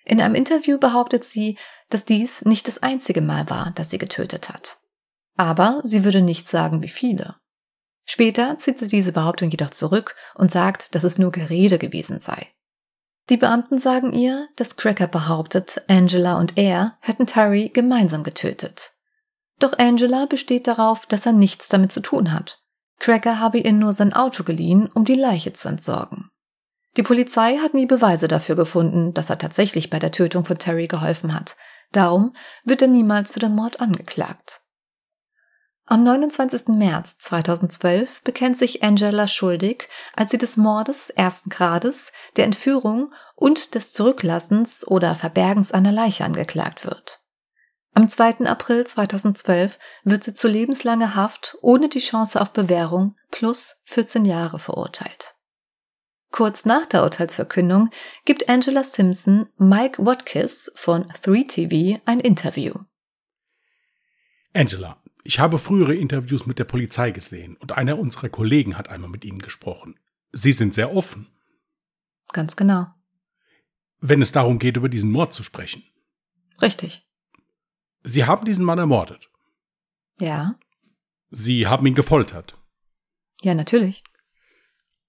In 0.05 0.21
einem 0.21 0.37
Interview 0.37 0.79
behauptet 0.79 1.25
sie, 1.25 1.59
dass 1.91 2.05
dies 2.05 2.45
nicht 2.45 2.69
das 2.69 2.81
einzige 2.81 3.23
Mal 3.23 3.51
war, 3.51 3.73
dass 3.75 3.91
sie 3.91 3.99
getötet 3.99 4.49
hat. 4.49 4.79
Aber 5.37 5.81
sie 5.83 6.05
würde 6.05 6.23
nicht 6.23 6.47
sagen, 6.47 6.81
wie 6.81 6.89
viele. 6.89 7.35
Später 8.05 8.57
zieht 8.57 8.79
sie 8.79 8.87
diese 8.87 9.11
Behauptung 9.11 9.51
jedoch 9.51 9.71
zurück 9.71 10.15
und 10.37 10.53
sagt, 10.53 10.95
dass 10.95 11.03
es 11.03 11.19
nur 11.19 11.33
Gerede 11.33 11.79
gewesen 11.79 12.21
sei. 12.21 12.47
Die 13.29 13.37
Beamten 13.37 13.79
sagen 13.79 14.13
ihr, 14.13 14.49
dass 14.57 14.77
Cracker 14.77 15.09
behauptet, 15.09 15.83
Angela 15.89 16.39
und 16.39 16.57
er 16.57 16.97
hätten 17.01 17.27
Terry 17.27 17.71
gemeinsam 17.71 18.23
getötet. 18.23 18.93
Doch 19.59 19.79
Angela 19.79 20.27
besteht 20.27 20.67
darauf, 20.67 21.07
dass 21.07 21.27
er 21.27 21.33
nichts 21.33 21.69
damit 21.69 21.91
zu 21.91 22.01
tun 22.01 22.33
hat. 22.33 22.63
Cracker 22.99 23.41
habe 23.41 23.59
ihr 23.59 23.73
nur 23.73 23.93
sein 23.93 24.13
Auto 24.13 24.45
geliehen, 24.45 24.89
um 24.95 25.05
die 25.05 25.15
Leiche 25.15 25.53
zu 25.53 25.69
entsorgen. 25.69 26.31
Die 26.97 27.03
Polizei 27.03 27.59
hat 27.59 27.75
nie 27.75 27.87
Beweise 27.87 28.29
dafür 28.29 28.57
gefunden, 28.57 29.13
dass 29.13 29.29
er 29.29 29.39
tatsächlich 29.39 29.91
bei 29.91 29.99
der 29.99 30.13
Tötung 30.13 30.45
von 30.45 30.59
Terry 30.59 30.87
geholfen 30.87 31.35
hat, 31.35 31.57
Darum 31.93 32.35
wird 32.65 32.83
er 32.83 32.89
niemals 32.89 33.33
für 33.33 33.41
den 33.41 33.55
Mord 33.55 33.81
angeklagt. 33.81 34.63
Am 35.89 36.03
29. 36.03 36.67
März 36.77 37.17
2012 37.19 38.23
bekennt 38.23 38.57
sich 38.57 38.83
Angela 38.83 39.29
schuldig, 39.29 39.89
als 40.17 40.33
sie 40.33 40.39
des 40.39 40.57
Mordes 40.57 41.11
ersten 41.11 41.49
Grades, 41.49 42.11
der 42.35 42.45
Entführung 42.45 43.15
und 43.37 43.77
des 43.77 43.93
Zurücklassens 43.93 44.85
oder 44.85 45.15
Verbergens 45.15 45.71
einer 45.71 45.93
Leiche 45.93 46.25
angeklagt 46.25 46.85
wird. 46.85 47.21
Am 47.95 48.09
2. 48.09 48.47
April 48.47 48.85
2012 48.85 49.79
wird 50.03 50.25
sie 50.25 50.35
zu 50.35 50.49
lebenslanger 50.49 51.15
Haft 51.15 51.57
ohne 51.63 51.89
die 51.89 52.01
Chance 52.01 52.41
auf 52.41 52.53
Bewährung 52.53 53.15
plus 53.31 53.77
14 53.85 54.25
Jahre 54.25 54.59
verurteilt. 54.59 55.37
Kurz 56.33 56.65
nach 56.65 56.87
der 56.87 57.05
Urteilsverkündung 57.05 57.91
gibt 58.25 58.49
Angela 58.49 58.83
Simpson 58.83 59.49
Mike 59.57 60.05
Watkins 60.05 60.73
von 60.75 61.05
3TV 61.13 62.01
ein 62.05 62.19
Interview. 62.19 62.75
Angela, 64.53 65.01
ich 65.27 65.39
habe 65.39 65.59
frühere 65.59 65.95
Interviews 65.95 66.47
mit 66.47 66.59
der 66.59 66.65
Polizei 66.65 67.11
gesehen 67.11 67.57
und 67.57 67.73
einer 67.73 67.99
unserer 67.99 68.29
Kollegen 68.29 68.79
hat 68.79 68.89
einmal 68.89 69.11
mit 69.11 69.25
Ihnen 69.25 69.41
gesprochen. 69.41 69.99
Sie 70.33 70.53
sind 70.53 70.75
sehr 70.75 70.95
offen. 70.95 71.27
Ganz 72.33 72.57
genau. 72.57 72.87
Wenn 73.99 74.23
es 74.23 74.33
darum 74.33 74.59
geht, 74.59 74.77
über 74.77 74.89
diesen 74.89 75.11
Mord 75.11 75.33
zu 75.33 75.43
sprechen. 75.43 75.83
Richtig. 76.61 77.07
Sie 78.05 78.25
haben 78.25 78.45
diesen 78.45 78.65
Mann 78.65 78.79
ermordet. 78.79 79.31
Ja. 80.21 80.59
Sie 81.31 81.67
haben 81.67 81.87
ihn 81.87 81.95
gefoltert. 81.95 82.57
Ja, 83.43 83.55
natürlich. 83.55 84.05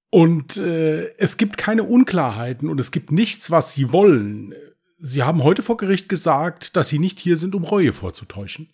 Und 0.09 0.57
äh, 0.57 1.15
es 1.17 1.37
gibt 1.37 1.57
keine 1.57 1.83
Unklarheiten 1.83 2.69
und 2.69 2.79
es 2.79 2.91
gibt 2.91 3.11
nichts, 3.11 3.51
was 3.51 3.71
sie 3.71 3.91
wollen. 3.91 4.53
Sie 4.97 5.23
haben 5.23 5.43
heute 5.43 5.61
vor 5.61 5.77
Gericht 5.77 6.09
gesagt, 6.09 6.75
dass 6.75 6.87
sie 6.87 6.97
nicht 6.97 7.19
hier 7.19 7.37
sind, 7.37 7.55
um 7.55 7.63
Reue 7.63 7.93
vorzutäuschen. 7.93 8.73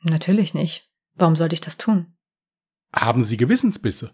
Natürlich 0.00 0.54
nicht. 0.54 0.90
Warum 1.14 1.36
sollte 1.36 1.54
ich 1.54 1.60
das 1.60 1.78
tun? 1.78 2.16
Haben 2.94 3.24
Sie 3.24 3.36
Gewissensbisse? 3.36 4.12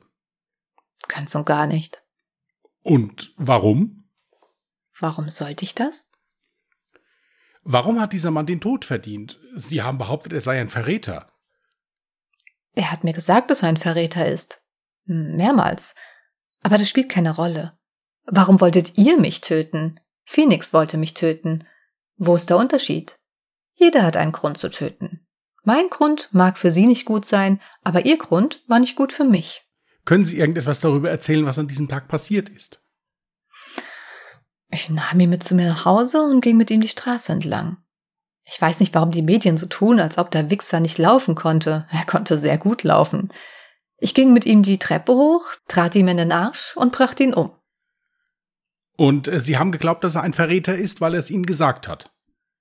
Ganz 1.08 1.34
und 1.34 1.44
gar 1.44 1.66
nicht. 1.66 2.02
Und 2.82 3.32
warum? 3.36 4.08
Warum 4.98 5.30
sollte 5.30 5.64
ich 5.64 5.74
das? 5.74 6.10
Warum 7.62 8.00
hat 8.00 8.12
dieser 8.12 8.30
Mann 8.30 8.46
den 8.46 8.60
Tod 8.60 8.84
verdient? 8.84 9.38
Sie 9.54 9.82
haben 9.82 9.98
behauptet, 9.98 10.32
er 10.32 10.40
sei 10.40 10.60
ein 10.60 10.68
Verräter. 10.68 11.32
Er 12.74 12.90
hat 12.90 13.04
mir 13.04 13.12
gesagt, 13.12 13.50
dass 13.50 13.62
er 13.62 13.68
ein 13.68 13.76
Verräter 13.76 14.26
ist. 14.26 14.62
Mehrmals. 15.04 15.94
Aber 16.62 16.78
das 16.78 16.88
spielt 16.88 17.08
keine 17.08 17.34
Rolle. 17.34 17.78
Warum 18.24 18.60
wolltet 18.60 18.96
ihr 18.96 19.18
mich 19.18 19.40
töten? 19.40 20.00
Phoenix 20.24 20.72
wollte 20.72 20.96
mich 20.96 21.14
töten. 21.14 21.66
Wo 22.16 22.36
ist 22.36 22.50
der 22.50 22.56
Unterschied? 22.56 23.18
Jeder 23.74 24.02
hat 24.04 24.16
einen 24.16 24.32
Grund 24.32 24.58
zu 24.58 24.70
töten. 24.70 25.26
Mein 25.64 25.88
Grund 25.90 26.28
mag 26.32 26.58
für 26.58 26.70
Sie 26.70 26.86
nicht 26.86 27.04
gut 27.04 27.24
sein, 27.24 27.60
aber 27.84 28.04
Ihr 28.04 28.18
Grund 28.18 28.62
war 28.66 28.78
nicht 28.78 28.96
gut 28.96 29.12
für 29.12 29.24
mich. 29.24 29.62
Können 30.04 30.24
Sie 30.24 30.38
irgendetwas 30.38 30.80
darüber 30.80 31.10
erzählen, 31.10 31.46
was 31.46 31.58
an 31.58 31.68
diesem 31.68 31.88
Tag 31.88 32.08
passiert 32.08 32.48
ist? 32.48 32.82
Ich 34.70 34.90
nahm 34.90 35.20
ihn 35.20 35.30
mit 35.30 35.44
zu 35.44 35.54
mir 35.54 35.68
nach 35.68 35.84
Hause 35.84 36.22
und 36.22 36.40
ging 36.40 36.56
mit 36.56 36.70
ihm 36.70 36.80
die 36.80 36.88
Straße 36.88 37.32
entlang. 37.32 37.76
Ich 38.44 38.60
weiß 38.60 38.80
nicht, 38.80 38.94
warum 38.94 39.12
die 39.12 39.22
Medien 39.22 39.56
so 39.56 39.66
tun, 39.66 40.00
als 40.00 40.18
ob 40.18 40.30
der 40.30 40.50
Wichser 40.50 40.80
nicht 40.80 40.98
laufen 40.98 41.34
konnte. 41.34 41.86
Er 41.92 42.04
konnte 42.06 42.38
sehr 42.38 42.58
gut 42.58 42.82
laufen. 42.82 43.32
Ich 43.98 44.14
ging 44.14 44.32
mit 44.32 44.46
ihm 44.46 44.64
die 44.64 44.78
Treppe 44.78 45.12
hoch, 45.12 45.44
trat 45.68 45.94
ihm 45.94 46.08
in 46.08 46.16
den 46.16 46.32
Arsch 46.32 46.76
und 46.76 46.90
brachte 46.90 47.22
ihn 47.22 47.34
um. 47.34 47.54
Und 48.96 49.28
äh, 49.28 49.38
Sie 49.38 49.58
haben 49.58 49.70
geglaubt, 49.72 50.02
dass 50.02 50.16
er 50.16 50.22
ein 50.22 50.32
Verräter 50.32 50.76
ist, 50.76 51.00
weil 51.00 51.14
er 51.14 51.20
es 51.20 51.30
Ihnen 51.30 51.46
gesagt 51.46 51.86
hat? 51.86 52.10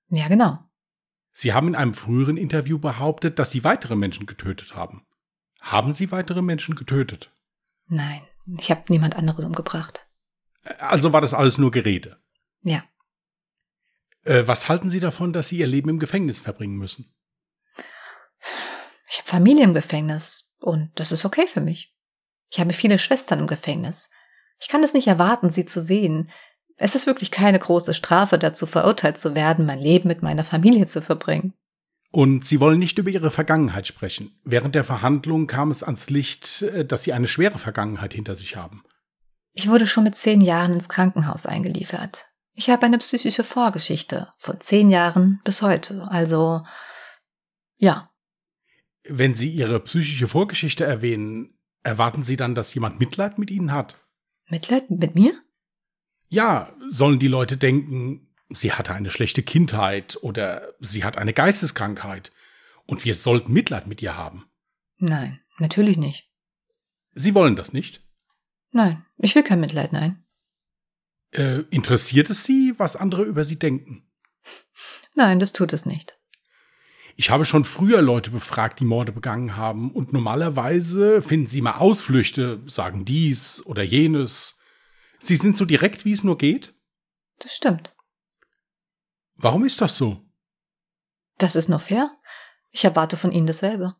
Ja, 0.08 0.28
genau. 0.28 0.58
Sie 1.32 1.52
haben 1.52 1.68
in 1.68 1.74
einem 1.74 1.94
früheren 1.94 2.36
Interview 2.36 2.78
behauptet, 2.78 3.38
dass 3.38 3.50
Sie 3.50 3.64
weitere 3.64 3.96
Menschen 3.96 4.26
getötet 4.26 4.74
haben. 4.74 5.06
Haben 5.60 5.92
Sie 5.92 6.10
weitere 6.10 6.42
Menschen 6.42 6.74
getötet? 6.74 7.32
Nein, 7.86 8.22
ich 8.58 8.70
habe 8.70 8.84
niemand 8.88 9.16
anderes 9.16 9.44
umgebracht. 9.44 10.06
Also 10.78 11.12
war 11.12 11.20
das 11.20 11.34
alles 11.34 11.58
nur 11.58 11.70
Gerede? 11.70 12.20
Ja. 12.62 12.84
Äh, 14.24 14.46
was 14.46 14.68
halten 14.68 14.90
Sie 14.90 15.00
davon, 15.00 15.32
dass 15.32 15.48
Sie 15.48 15.58
Ihr 15.58 15.66
Leben 15.66 15.88
im 15.88 15.98
Gefängnis 15.98 16.38
verbringen 16.38 16.76
müssen? 16.76 17.14
Ich 19.08 19.18
habe 19.18 19.28
Familie 19.28 19.64
im 19.64 19.74
Gefängnis 19.74 20.52
und 20.58 20.90
das 20.94 21.12
ist 21.12 21.24
okay 21.24 21.46
für 21.46 21.60
mich. 21.60 21.94
Ich 22.50 22.60
habe 22.60 22.72
viele 22.72 22.98
Schwestern 22.98 23.40
im 23.40 23.46
Gefängnis. 23.46 24.10
Ich 24.60 24.68
kann 24.68 24.84
es 24.84 24.94
nicht 24.94 25.08
erwarten, 25.08 25.50
sie 25.50 25.64
zu 25.64 25.80
sehen. 25.80 26.30
Es 26.82 26.96
ist 26.96 27.06
wirklich 27.06 27.30
keine 27.30 27.60
große 27.60 27.94
Strafe, 27.94 28.38
dazu 28.38 28.66
verurteilt 28.66 29.16
zu 29.16 29.36
werden, 29.36 29.66
mein 29.66 29.78
Leben 29.78 30.08
mit 30.08 30.20
meiner 30.20 30.42
Familie 30.42 30.86
zu 30.86 31.00
verbringen. 31.00 31.54
Und 32.10 32.44
Sie 32.44 32.58
wollen 32.58 32.80
nicht 32.80 32.98
über 32.98 33.08
Ihre 33.08 33.30
Vergangenheit 33.30 33.86
sprechen. 33.86 34.36
Während 34.42 34.74
der 34.74 34.82
Verhandlung 34.82 35.46
kam 35.46 35.70
es 35.70 35.84
ans 35.84 36.10
Licht, 36.10 36.62
äh, 36.62 36.84
dass 36.84 37.04
Sie 37.04 37.12
eine 37.12 37.28
schwere 37.28 37.60
Vergangenheit 37.60 38.14
hinter 38.14 38.34
sich 38.34 38.56
haben. 38.56 38.82
Ich 39.52 39.68
wurde 39.68 39.86
schon 39.86 40.02
mit 40.02 40.16
zehn 40.16 40.40
Jahren 40.40 40.72
ins 40.72 40.88
Krankenhaus 40.88 41.46
eingeliefert. 41.46 42.26
Ich 42.52 42.68
habe 42.68 42.84
eine 42.84 42.98
psychische 42.98 43.44
Vorgeschichte 43.44 44.32
von 44.36 44.60
zehn 44.60 44.90
Jahren 44.90 45.40
bis 45.44 45.62
heute. 45.62 46.08
Also, 46.10 46.64
ja. 47.76 48.10
Wenn 49.04 49.36
Sie 49.36 49.50
Ihre 49.50 49.78
psychische 49.78 50.26
Vorgeschichte 50.26 50.82
erwähnen, 50.82 51.56
erwarten 51.84 52.24
Sie 52.24 52.36
dann, 52.36 52.56
dass 52.56 52.74
jemand 52.74 52.98
Mitleid 52.98 53.38
mit 53.38 53.52
Ihnen 53.52 53.70
hat? 53.70 54.00
Mitleid 54.48 54.90
mit 54.90 55.14
mir? 55.14 55.32
Ja, 56.32 56.72
sollen 56.88 57.18
die 57.18 57.28
Leute 57.28 57.58
denken, 57.58 58.26
sie 58.48 58.72
hatte 58.72 58.94
eine 58.94 59.10
schlechte 59.10 59.42
Kindheit 59.42 60.16
oder 60.22 60.72
sie 60.80 61.04
hat 61.04 61.18
eine 61.18 61.34
Geisteskrankheit 61.34 62.32
und 62.86 63.04
wir 63.04 63.14
sollten 63.14 63.52
Mitleid 63.52 63.86
mit 63.86 64.00
ihr 64.00 64.16
haben. 64.16 64.46
Nein, 64.96 65.40
natürlich 65.58 65.98
nicht. 65.98 66.30
Sie 67.12 67.34
wollen 67.34 67.54
das 67.54 67.74
nicht? 67.74 68.02
Nein, 68.70 69.04
ich 69.18 69.34
will 69.34 69.42
kein 69.42 69.60
Mitleid, 69.60 69.92
nein. 69.92 70.24
Äh, 71.32 71.64
interessiert 71.68 72.30
es 72.30 72.44
Sie, 72.44 72.72
was 72.78 72.96
andere 72.96 73.24
über 73.24 73.44
Sie 73.44 73.58
denken? 73.58 74.10
Nein, 75.14 75.38
das 75.38 75.52
tut 75.52 75.74
es 75.74 75.84
nicht. 75.84 76.18
Ich 77.14 77.28
habe 77.28 77.44
schon 77.44 77.66
früher 77.66 78.00
Leute 78.00 78.30
befragt, 78.30 78.80
die 78.80 78.86
Morde 78.86 79.12
begangen 79.12 79.58
haben, 79.58 79.90
und 79.90 80.14
normalerweise 80.14 81.20
finden 81.20 81.46
sie 81.46 81.58
immer 81.58 81.78
Ausflüchte, 81.78 82.62
sagen 82.64 83.04
dies 83.04 83.62
oder 83.66 83.82
jenes. 83.82 84.58
Sie 85.22 85.36
sind 85.36 85.56
so 85.56 85.64
direkt, 85.64 86.04
wie 86.04 86.10
es 86.10 86.24
nur 86.24 86.36
geht? 86.36 86.74
Das 87.38 87.54
stimmt. 87.54 87.94
Warum 89.36 89.64
ist 89.64 89.80
das 89.80 89.96
so? 89.96 90.20
Das 91.38 91.54
ist 91.54 91.68
nur 91.68 91.78
fair. 91.78 92.10
Ich 92.72 92.84
erwarte 92.84 93.16
von 93.16 93.30
Ihnen 93.30 93.46
dasselbe. 93.46 93.94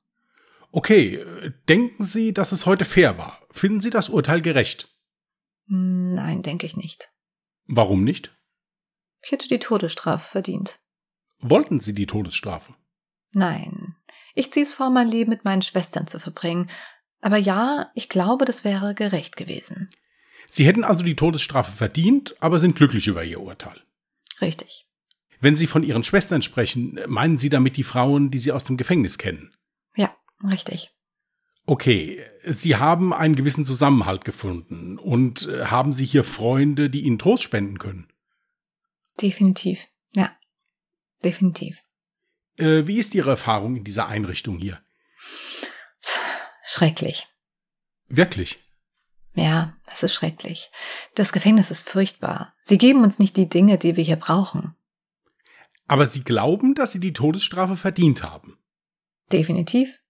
Okay, 0.72 1.24
denken 1.68 2.02
Sie, 2.02 2.34
dass 2.34 2.50
es 2.50 2.66
heute 2.66 2.84
fair 2.84 3.18
war? 3.18 3.40
Finden 3.52 3.80
Sie 3.80 3.90
das 3.90 4.08
Urteil 4.08 4.42
gerecht? 4.42 4.92
Nein, 5.66 6.42
denke 6.42 6.66
ich 6.66 6.76
nicht. 6.76 7.12
Warum 7.66 8.02
nicht? 8.02 8.36
Ich 9.22 9.30
hätte 9.30 9.46
die 9.46 9.60
Todesstrafe 9.60 10.28
verdient. 10.28 10.80
Wollten 11.38 11.78
Sie 11.78 11.94
die 11.94 12.06
Todesstrafe? 12.06 12.74
Nein. 13.30 13.94
Ich 14.34 14.50
ziehe 14.50 14.66
es 14.66 14.74
vor, 14.74 14.90
mein 14.90 15.08
Leben 15.08 15.30
mit 15.30 15.44
meinen 15.44 15.62
Schwestern 15.62 16.08
zu 16.08 16.18
verbringen. 16.18 16.68
Aber 17.20 17.36
ja, 17.36 17.92
ich 17.94 18.08
glaube, 18.08 18.44
das 18.44 18.64
wäre 18.64 18.96
gerecht 18.96 19.36
gewesen. 19.36 19.88
Sie 20.52 20.66
hätten 20.66 20.84
also 20.84 21.02
die 21.02 21.16
Todesstrafe 21.16 21.72
verdient, 21.72 22.34
aber 22.40 22.58
sind 22.58 22.76
glücklich 22.76 23.06
über 23.06 23.24
Ihr 23.24 23.40
Urteil. 23.40 23.80
Richtig. 24.42 24.86
Wenn 25.40 25.56
Sie 25.56 25.66
von 25.66 25.82
Ihren 25.82 26.04
Schwestern 26.04 26.42
sprechen, 26.42 27.00
meinen 27.06 27.38
Sie 27.38 27.48
damit 27.48 27.78
die 27.78 27.82
Frauen, 27.82 28.30
die 28.30 28.38
Sie 28.38 28.52
aus 28.52 28.62
dem 28.62 28.76
Gefängnis 28.76 29.16
kennen? 29.16 29.54
Ja, 29.96 30.14
richtig. 30.46 30.90
Okay, 31.64 32.22
Sie 32.44 32.76
haben 32.76 33.14
einen 33.14 33.34
gewissen 33.34 33.64
Zusammenhalt 33.64 34.26
gefunden 34.26 34.98
und 34.98 35.48
äh, 35.48 35.64
haben 35.64 35.94
Sie 35.94 36.04
hier 36.04 36.22
Freunde, 36.22 36.90
die 36.90 37.00
Ihnen 37.00 37.18
Trost 37.18 37.44
spenden 37.44 37.78
können? 37.78 38.12
Definitiv. 39.22 39.88
Ja, 40.12 40.36
definitiv. 41.24 41.78
Äh, 42.58 42.86
wie 42.86 42.98
ist 42.98 43.14
Ihre 43.14 43.30
Erfahrung 43.30 43.76
in 43.76 43.84
dieser 43.84 44.06
Einrichtung 44.06 44.58
hier? 44.58 44.82
Schrecklich. 46.62 47.26
Wirklich? 48.08 48.58
Ja, 49.34 49.76
es 49.86 50.02
ist 50.02 50.14
schrecklich. 50.14 50.70
Das 51.14 51.32
Gefängnis 51.32 51.70
ist 51.70 51.88
furchtbar. 51.88 52.54
Sie 52.60 52.78
geben 52.78 53.02
uns 53.02 53.18
nicht 53.18 53.36
die 53.36 53.48
Dinge, 53.48 53.78
die 53.78 53.96
wir 53.96 54.04
hier 54.04 54.16
brauchen. 54.16 54.76
Aber 55.86 56.06
Sie 56.06 56.22
glauben, 56.22 56.74
dass 56.74 56.92
Sie 56.92 57.00
die 57.00 57.12
Todesstrafe 57.12 57.76
verdient 57.76 58.22
haben? 58.22 58.58
Definitiv. 59.32 60.00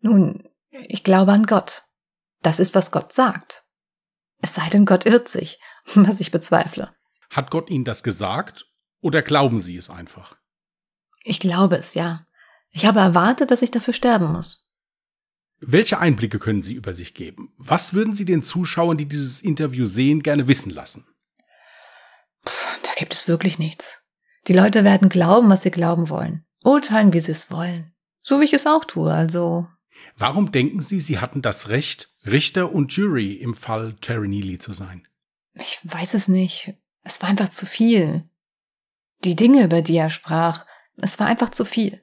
Nun, 0.00 0.48
ich 0.70 1.02
glaube 1.02 1.32
an 1.32 1.46
Gott. 1.46 1.84
Das 2.42 2.60
ist, 2.60 2.74
was 2.74 2.90
Gott 2.90 3.12
sagt. 3.12 3.64
Es 4.42 4.54
sei 4.54 4.68
denn, 4.68 4.86
Gott 4.86 5.06
irrt 5.06 5.28
sich, 5.28 5.58
was 5.94 6.20
ich 6.20 6.30
bezweifle. 6.30 6.94
Hat 7.30 7.50
Gott 7.50 7.70
Ihnen 7.70 7.84
das 7.84 8.02
gesagt 8.02 8.66
oder 9.00 9.22
glauben 9.22 9.60
Sie 9.60 9.76
es 9.76 9.90
einfach? 9.90 10.36
Ich 11.24 11.40
glaube 11.40 11.76
es, 11.76 11.94
ja. 11.94 12.26
Ich 12.70 12.86
habe 12.86 13.00
erwartet, 13.00 13.50
dass 13.50 13.62
ich 13.62 13.70
dafür 13.70 13.94
sterben 13.94 14.30
muss. 14.32 14.65
Welche 15.60 15.98
Einblicke 15.98 16.38
können 16.38 16.62
Sie 16.62 16.74
über 16.74 16.92
sich 16.92 17.14
geben? 17.14 17.52
Was 17.56 17.94
würden 17.94 18.14
Sie 18.14 18.24
den 18.24 18.42
Zuschauern, 18.42 18.98
die 18.98 19.06
dieses 19.06 19.40
Interview 19.40 19.86
sehen, 19.86 20.22
gerne 20.22 20.48
wissen 20.48 20.70
lassen? 20.70 21.06
Da 22.44 22.90
gibt 22.96 23.14
es 23.14 23.26
wirklich 23.26 23.58
nichts. 23.58 24.02
Die 24.46 24.52
Leute 24.52 24.84
werden 24.84 25.08
glauben, 25.08 25.48
was 25.48 25.62
sie 25.62 25.70
glauben 25.70 26.08
wollen. 26.08 26.44
Urteilen, 26.62 27.12
wie 27.12 27.20
sie 27.20 27.32
es 27.32 27.50
wollen. 27.50 27.92
So 28.22 28.40
wie 28.40 28.44
ich 28.44 28.52
es 28.52 28.66
auch 28.66 28.84
tue, 28.84 29.12
also. 29.12 29.66
Warum 30.16 30.52
denken 30.52 30.80
Sie, 30.80 31.00
Sie 31.00 31.18
hatten 31.18 31.42
das 31.42 31.68
Recht, 31.68 32.12
Richter 32.24 32.72
und 32.72 32.92
Jury 32.92 33.32
im 33.32 33.54
Fall 33.54 33.94
Terry 34.00 34.28
Neely 34.28 34.58
zu 34.58 34.72
sein? 34.72 35.06
Ich 35.54 35.80
weiß 35.82 36.14
es 36.14 36.28
nicht. 36.28 36.74
Es 37.02 37.22
war 37.22 37.28
einfach 37.28 37.48
zu 37.48 37.66
viel. 37.66 38.28
Die 39.24 39.36
Dinge, 39.36 39.64
über 39.64 39.80
die 39.80 39.96
er 39.96 40.10
sprach, 40.10 40.66
es 40.96 41.18
war 41.18 41.26
einfach 41.26 41.50
zu 41.50 41.64
viel. 41.64 42.02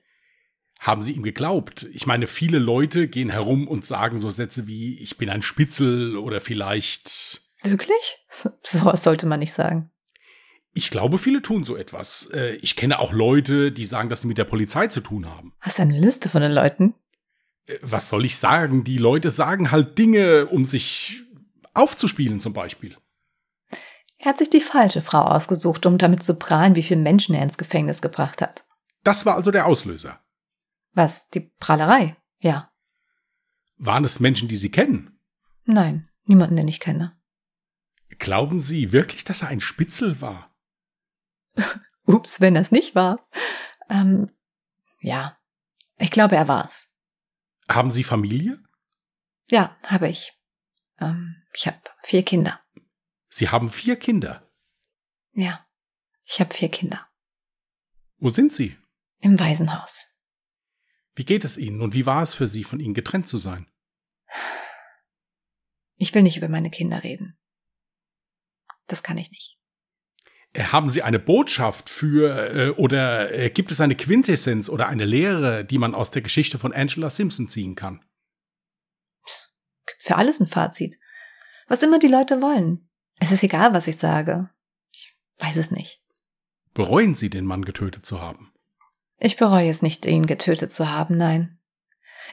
Haben 0.83 1.01
Sie 1.01 1.13
ihm 1.13 1.23
geglaubt? 1.23 1.87
Ich 1.93 2.07
meine, 2.07 2.27
viele 2.27 2.59
Leute 2.59 3.07
gehen 3.07 3.29
herum 3.29 3.69
und 3.69 3.85
sagen 3.85 4.19
so 4.19 4.29
Sätze 4.29 4.67
wie, 4.67 4.99
ich 4.99 5.17
bin 5.17 5.29
ein 5.29 5.41
Spitzel 5.41 6.17
oder 6.17 6.41
vielleicht. 6.41 7.41
Wirklich? 7.61 8.17
Sowas 8.63 9.01
sollte 9.01 9.25
man 9.25 9.39
nicht 9.39 9.53
sagen. 9.53 9.89
Ich 10.73 10.91
glaube, 10.91 11.17
viele 11.17 11.41
tun 11.41 11.63
so 11.63 11.77
etwas. 11.77 12.29
Äh, 12.33 12.55
ich 12.55 12.75
kenne 12.75 12.99
auch 12.99 13.13
Leute, 13.13 13.71
die 13.71 13.85
sagen, 13.85 14.09
dass 14.09 14.21
sie 14.21 14.27
mit 14.27 14.37
der 14.37 14.43
Polizei 14.43 14.87
zu 14.87 14.99
tun 14.99 15.25
haben. 15.25 15.53
Hast 15.61 15.77
du 15.77 15.83
eine 15.83 15.97
Liste 15.97 16.27
von 16.27 16.41
den 16.41 16.51
Leuten? 16.51 16.95
Äh, 17.65 17.77
was 17.81 18.09
soll 18.09 18.25
ich 18.25 18.35
sagen? 18.35 18.83
Die 18.83 18.97
Leute 18.97 19.31
sagen 19.31 19.71
halt 19.71 19.97
Dinge, 19.97 20.47
um 20.47 20.65
sich 20.65 21.23
aufzuspielen 21.73 22.41
zum 22.41 22.51
Beispiel. 22.51 22.97
Er 24.17 24.25
hat 24.25 24.37
sich 24.37 24.49
die 24.49 24.59
falsche 24.59 25.01
Frau 25.01 25.21
ausgesucht, 25.21 25.85
um 25.85 25.97
damit 25.97 26.23
zu 26.23 26.35
prahlen, 26.35 26.75
wie 26.75 26.83
viele 26.83 26.99
Menschen 26.99 27.35
er 27.35 27.43
ins 27.43 27.57
Gefängnis 27.57 28.01
gebracht 28.01 28.41
hat. 28.41 28.65
Das 29.05 29.25
war 29.25 29.35
also 29.35 29.49
der 29.49 29.65
Auslöser. 29.65 30.19
Was? 30.93 31.29
Die 31.29 31.41
Prahlerei? 31.41 32.15
Ja. 32.39 32.71
Waren 33.77 34.03
es 34.03 34.19
Menschen, 34.19 34.47
die 34.47 34.57
Sie 34.57 34.71
kennen? 34.71 35.19
Nein, 35.65 36.09
niemanden, 36.25 36.55
den 36.55 36.67
ich 36.67 36.79
kenne. 36.79 37.19
Glauben 38.19 38.59
Sie 38.59 38.91
wirklich, 38.91 39.23
dass 39.23 39.41
er 39.41 39.47
ein 39.47 39.61
Spitzel 39.61 40.21
war? 40.21 40.55
Ups, 42.05 42.41
wenn 42.41 42.53
das 42.53 42.71
nicht 42.71 42.95
war. 42.95 43.27
Ähm, 43.89 44.31
ja, 44.99 45.37
ich 45.97 46.11
glaube, 46.11 46.35
er 46.35 46.47
war's. 46.47 46.95
Haben 47.67 47.91
Sie 47.91 48.03
Familie? 48.03 48.61
Ja, 49.49 49.77
habe 49.83 50.09
ich. 50.09 50.33
Ähm, 50.99 51.35
ich 51.53 51.67
habe 51.67 51.79
vier 52.03 52.23
Kinder. 52.23 52.61
Sie 53.29 53.49
haben 53.49 53.69
vier 53.69 53.95
Kinder. 53.95 54.47
Ja, 55.31 55.65
ich 56.25 56.39
habe 56.39 56.53
vier 56.53 56.69
Kinder. 56.69 57.07
Wo 58.17 58.29
sind 58.29 58.53
Sie? 58.53 58.77
Im 59.19 59.39
Waisenhaus. 59.39 60.12
Wie 61.15 61.25
geht 61.25 61.43
es 61.43 61.57
Ihnen 61.57 61.81
und 61.81 61.93
wie 61.93 62.05
war 62.05 62.23
es 62.23 62.33
für 62.33 62.47
Sie, 62.47 62.63
von 62.63 62.79
Ihnen 62.79 62.93
getrennt 62.93 63.27
zu 63.27 63.37
sein? 63.37 63.67
Ich 65.97 66.13
will 66.13 66.23
nicht 66.23 66.37
über 66.37 66.49
meine 66.49 66.71
Kinder 66.71 67.03
reden. 67.03 67.37
Das 68.87 69.03
kann 69.03 69.17
ich 69.17 69.29
nicht. 69.31 69.59
Äh, 70.53 70.63
haben 70.65 70.89
Sie 70.89 71.01
eine 71.01 71.19
Botschaft 71.19 71.89
für 71.89 72.55
äh, 72.55 72.69
oder 72.71 73.33
äh, 73.33 73.49
gibt 73.49 73.71
es 73.71 73.81
eine 73.81 73.95
Quintessenz 73.95 74.69
oder 74.69 74.87
eine 74.87 75.05
Lehre, 75.05 75.65
die 75.65 75.77
man 75.77 75.95
aus 75.95 76.11
der 76.11 76.21
Geschichte 76.21 76.59
von 76.59 76.73
Angela 76.73 77.09
Simpson 77.09 77.49
ziehen 77.49 77.75
kann? 77.75 78.03
Für 79.99 80.15
alles 80.15 80.39
ein 80.39 80.47
Fazit. 80.47 80.97
Was 81.67 81.81
immer 81.81 81.99
die 81.99 82.07
Leute 82.07 82.41
wollen. 82.41 82.89
Es 83.19 83.31
ist 83.31 83.43
egal, 83.43 83.73
was 83.73 83.87
ich 83.87 83.97
sage. 83.97 84.49
Ich 84.91 85.17
weiß 85.39 85.55
es 85.57 85.71
nicht. 85.71 86.03
Bereuen 86.73 87.15
Sie, 87.15 87.29
den 87.29 87.45
Mann 87.45 87.63
getötet 87.63 88.05
zu 88.05 88.19
haben? 88.19 88.52
Ich 89.19 89.37
bereue 89.37 89.69
es 89.69 89.81
nicht, 89.81 90.05
ihn 90.05 90.25
getötet 90.25 90.71
zu 90.71 90.91
haben, 90.91 91.17
nein. 91.17 91.59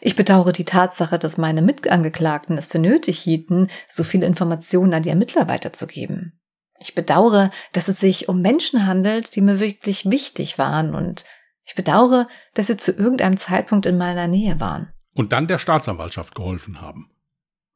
Ich 0.01 0.17
bedauere 0.17 0.53
die 0.53 0.65
Tatsache, 0.65 1.19
dass 1.19 1.37
meine 1.37 1.63
Mitangeklagten 1.63 2.57
es 2.57 2.67
für 2.67 2.79
nötig 2.79 3.19
hielten, 3.19 3.69
so 3.89 4.03
viele 4.03 4.27
Informationen 4.27 4.95
an 4.95 5.03
die 5.03 5.11
Ermittler 5.11 5.47
weiterzugeben. 5.47 6.41
Ich 6.79 6.95
bedauere, 6.95 7.51
dass 7.73 7.89
es 7.89 8.01
sich 8.01 8.29
um 8.29 8.41
Menschen 8.41 8.87
handelt, 8.87 9.37
die 9.37 9.43
mir 9.43 9.61
wirklich 9.61 10.11
wichtig 10.11 10.59
waren 10.59 10.95
und 10.95 11.25
Ich 11.67 11.75
bedauere, 11.75 12.27
dass 12.55 12.69
Sie 12.69 12.79
zu 12.79 12.91
irgendeinem 12.91 13.37
Zeitpunkt 13.37 13.87
in 13.87 13.99
meiner 13.99 14.27
Nähe 14.27 14.59
waren. 14.59 14.93
Und 15.15 15.33
dann 15.33 15.47
der 15.47 15.59
Staatsanwaltschaft 15.59 16.35
geholfen 16.35 16.81
haben. 16.81 17.11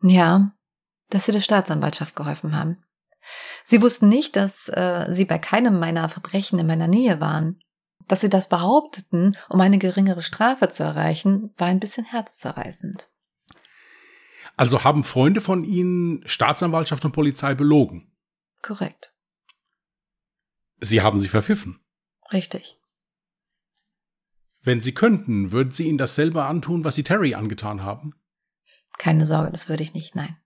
Ja, 0.00 0.52
dass 1.10 1.26
Sie 1.26 1.32
der 1.32 1.42
Staatsanwaltschaft 1.42 2.16
geholfen 2.16 2.56
haben. 2.56 2.82
Sie 3.62 3.82
wussten 3.82 4.08
nicht, 4.08 4.36
dass 4.36 4.68
äh, 4.68 5.06
Sie 5.10 5.26
bei 5.26 5.38
keinem 5.38 5.78
meiner 5.78 6.08
Verbrechen 6.08 6.58
in 6.58 6.66
meiner 6.66 6.88
Nähe 6.88 7.20
waren. 7.20 7.60
Dass 8.08 8.20
Sie 8.20 8.28
das 8.28 8.48
behaupteten, 8.48 9.36
um 9.48 9.60
eine 9.60 9.78
geringere 9.78 10.22
Strafe 10.22 10.68
zu 10.68 10.82
erreichen, 10.82 11.52
war 11.56 11.68
ein 11.68 11.80
bisschen 11.80 12.04
herzzerreißend. 12.04 13.10
Also 14.56 14.84
haben 14.84 15.04
Freunde 15.04 15.40
von 15.40 15.64
Ihnen 15.64 16.22
Staatsanwaltschaft 16.26 17.04
und 17.04 17.12
Polizei 17.12 17.54
belogen? 17.54 18.12
Korrekt. 18.62 19.14
Sie 20.80 21.00
haben 21.00 21.18
sie 21.18 21.28
verpfiffen? 21.28 21.80
Richtig. 22.32 22.78
Wenn 24.62 24.80
Sie 24.80 24.94
könnten, 24.94 25.52
würden 25.52 25.72
Sie 25.72 25.88
Ihnen 25.88 25.98
dasselbe 25.98 26.44
antun, 26.44 26.84
was 26.84 26.94
Sie 26.94 27.02
Terry 27.02 27.34
angetan 27.34 27.82
haben? 27.82 28.14
Keine 28.98 29.26
Sorge, 29.26 29.50
das 29.50 29.68
würde 29.68 29.82
ich 29.82 29.92
nicht, 29.92 30.14
nein. 30.14 30.36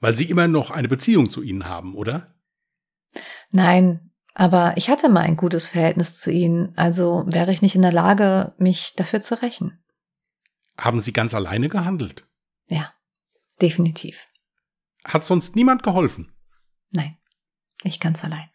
Weil 0.00 0.16
Sie 0.16 0.24
immer 0.30 0.48
noch 0.48 0.70
eine 0.70 0.88
Beziehung 0.88 1.28
zu 1.28 1.42
Ihnen 1.42 1.66
haben, 1.66 1.94
oder? 1.94 2.34
Nein, 3.50 4.07
aber 4.38 4.74
ich 4.76 4.88
hatte 4.88 5.08
mal 5.08 5.22
ein 5.22 5.36
gutes 5.36 5.70
Verhältnis 5.70 6.20
zu 6.20 6.30
Ihnen, 6.30 6.72
also 6.76 7.24
wäre 7.26 7.50
ich 7.52 7.60
nicht 7.60 7.74
in 7.74 7.82
der 7.82 7.92
Lage, 7.92 8.54
mich 8.56 8.94
dafür 8.94 9.20
zu 9.20 9.42
rächen. 9.42 9.82
Haben 10.76 11.00
Sie 11.00 11.12
ganz 11.12 11.34
alleine 11.34 11.68
gehandelt? 11.68 12.24
Ja, 12.68 12.94
definitiv. 13.60 14.28
Hat 15.04 15.24
sonst 15.24 15.56
niemand 15.56 15.82
geholfen? 15.82 16.32
Nein, 16.90 17.18
ich 17.82 17.98
ganz 17.98 18.22
allein. 18.22 18.48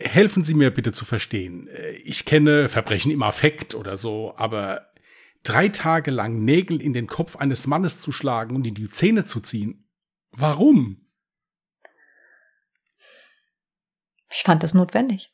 Helfen 0.00 0.42
Sie 0.42 0.54
mir 0.54 0.72
bitte 0.72 0.92
zu 0.92 1.04
verstehen. 1.04 1.68
Ich 2.02 2.24
kenne 2.24 2.68
Verbrechen 2.68 3.12
im 3.12 3.22
Affekt 3.22 3.76
oder 3.76 3.96
so, 3.96 4.34
aber 4.36 4.88
drei 5.44 5.68
Tage 5.68 6.10
lang 6.10 6.44
Nägel 6.44 6.82
in 6.82 6.92
den 6.92 7.06
Kopf 7.06 7.36
eines 7.36 7.68
Mannes 7.68 8.00
zu 8.00 8.10
schlagen 8.10 8.56
und 8.56 8.66
in 8.66 8.74
die 8.74 8.90
Zähne 8.90 9.24
zu 9.24 9.38
ziehen. 9.40 9.88
Warum? 10.32 11.07
Ich 14.30 14.42
fand 14.42 14.62
es 14.64 14.74
notwendig. 14.74 15.32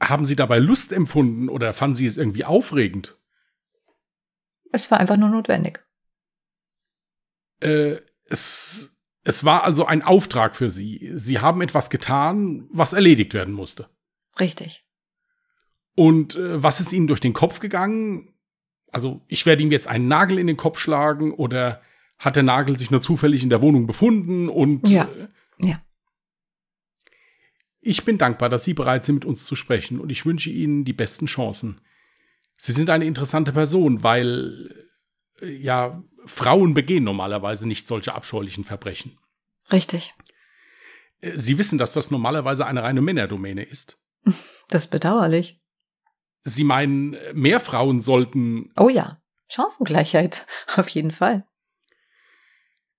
Haben 0.00 0.24
Sie 0.24 0.36
dabei 0.36 0.58
Lust 0.58 0.92
empfunden 0.92 1.48
oder 1.48 1.74
fanden 1.74 1.96
Sie 1.96 2.06
es 2.06 2.16
irgendwie 2.16 2.44
aufregend? 2.44 3.18
Es 4.72 4.90
war 4.90 5.00
einfach 5.00 5.16
nur 5.16 5.28
notwendig. 5.28 5.84
Äh, 7.60 7.96
es 8.24 8.96
es 9.22 9.44
war 9.44 9.64
also 9.64 9.84
ein 9.84 10.02
Auftrag 10.02 10.56
für 10.56 10.70
Sie. 10.70 11.12
Sie 11.14 11.40
haben 11.40 11.60
etwas 11.60 11.90
getan, 11.90 12.68
was 12.70 12.92
erledigt 12.92 13.34
werden 13.34 13.52
musste. 13.52 13.88
Richtig. 14.38 14.84
Und 15.94 16.36
äh, 16.36 16.62
was 16.62 16.80
ist 16.80 16.92
Ihnen 16.92 17.06
durch 17.06 17.20
den 17.20 17.32
Kopf 17.32 17.60
gegangen? 17.60 18.34
Also, 18.92 19.20
ich 19.28 19.46
werde 19.46 19.62
ihm 19.62 19.70
jetzt 19.70 19.86
einen 19.86 20.08
Nagel 20.08 20.38
in 20.38 20.46
den 20.46 20.56
Kopf 20.56 20.78
schlagen 20.78 21.32
oder 21.32 21.82
hat 22.18 22.36
der 22.36 22.42
Nagel 22.42 22.78
sich 22.78 22.90
nur 22.90 23.00
zufällig 23.00 23.42
in 23.42 23.50
der 23.50 23.62
Wohnung 23.62 23.86
befunden 23.86 24.48
und. 24.48 24.88
Ja. 24.88 25.04
Äh, 25.04 25.28
ja. 25.58 25.80
Ich 27.80 28.04
bin 28.04 28.18
dankbar, 28.18 28.48
dass 28.48 28.64
Sie 28.64 28.74
bereit 28.74 29.04
sind, 29.04 29.16
mit 29.16 29.24
uns 29.24 29.44
zu 29.44 29.56
sprechen 29.56 30.00
und 30.00 30.10
ich 30.10 30.26
wünsche 30.26 30.50
Ihnen 30.50 30.84
die 30.84 30.92
besten 30.92 31.26
Chancen. 31.26 31.80
Sie 32.56 32.72
sind 32.72 32.90
eine 32.90 33.06
interessante 33.06 33.52
Person, 33.52 34.02
weil 34.02 34.86
äh, 35.40 35.50
ja 35.50 36.02
Frauen 36.26 36.74
begehen 36.74 37.04
normalerweise 37.04 37.66
nicht 37.66 37.86
solche 37.86 38.14
abscheulichen 38.14 38.64
Verbrechen. 38.64 39.18
Richtig. 39.72 40.14
Äh, 41.20 41.38
Sie 41.38 41.56
wissen, 41.56 41.78
dass 41.78 41.94
das 41.94 42.10
normalerweise 42.10 42.66
eine 42.66 42.82
reine 42.82 43.00
Männerdomäne 43.00 43.62
ist. 43.62 43.98
Das 44.68 44.84
ist 44.84 44.90
bedauerlich. 44.92 45.60
Sie 46.42 46.62
meinen, 46.62 47.16
mehr 47.32 47.58
Frauen 47.58 48.00
sollten. 48.00 48.72
Oh 48.76 48.88
ja, 48.88 49.20
Chancengleichheit, 49.48 50.46
auf 50.76 50.88
jeden 50.90 51.10
Fall. 51.10 51.44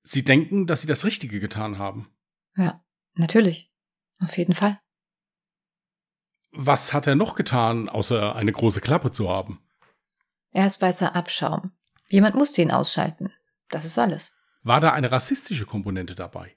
Sie 0.03 0.25
denken, 0.25 0.67
dass 0.67 0.81
Sie 0.81 0.87
das 0.87 1.05
Richtige 1.05 1.39
getan 1.39 1.77
haben. 1.77 2.09
Ja, 2.57 2.83
natürlich. 3.13 3.70
Auf 4.21 4.38
jeden 4.38 4.53
Fall. 4.53 4.79
Was 6.51 6.93
hat 6.93 7.07
er 7.07 7.15
noch 7.15 7.36
getan, 7.36 7.89
außer 7.89 8.36
eine 8.36 8.51
große 8.51 8.81
Klappe 8.81 9.12
zu 9.12 9.29
haben? 9.29 9.62
Er 10.51 10.67
ist 10.67 10.81
weißer 10.81 11.15
Abschaum. 11.15 11.71
Jemand 12.10 12.36
musste 12.36 12.62
ihn 12.62 12.71
ausschalten. 12.71 13.31
Das 13.69 13.86
ist 13.86 13.97
alles. 13.97 14.36
War 14.63 14.81
da 14.81 14.91
eine 14.91 15.12
rassistische 15.12 15.65
Komponente 15.65 16.13
dabei? 16.13 16.55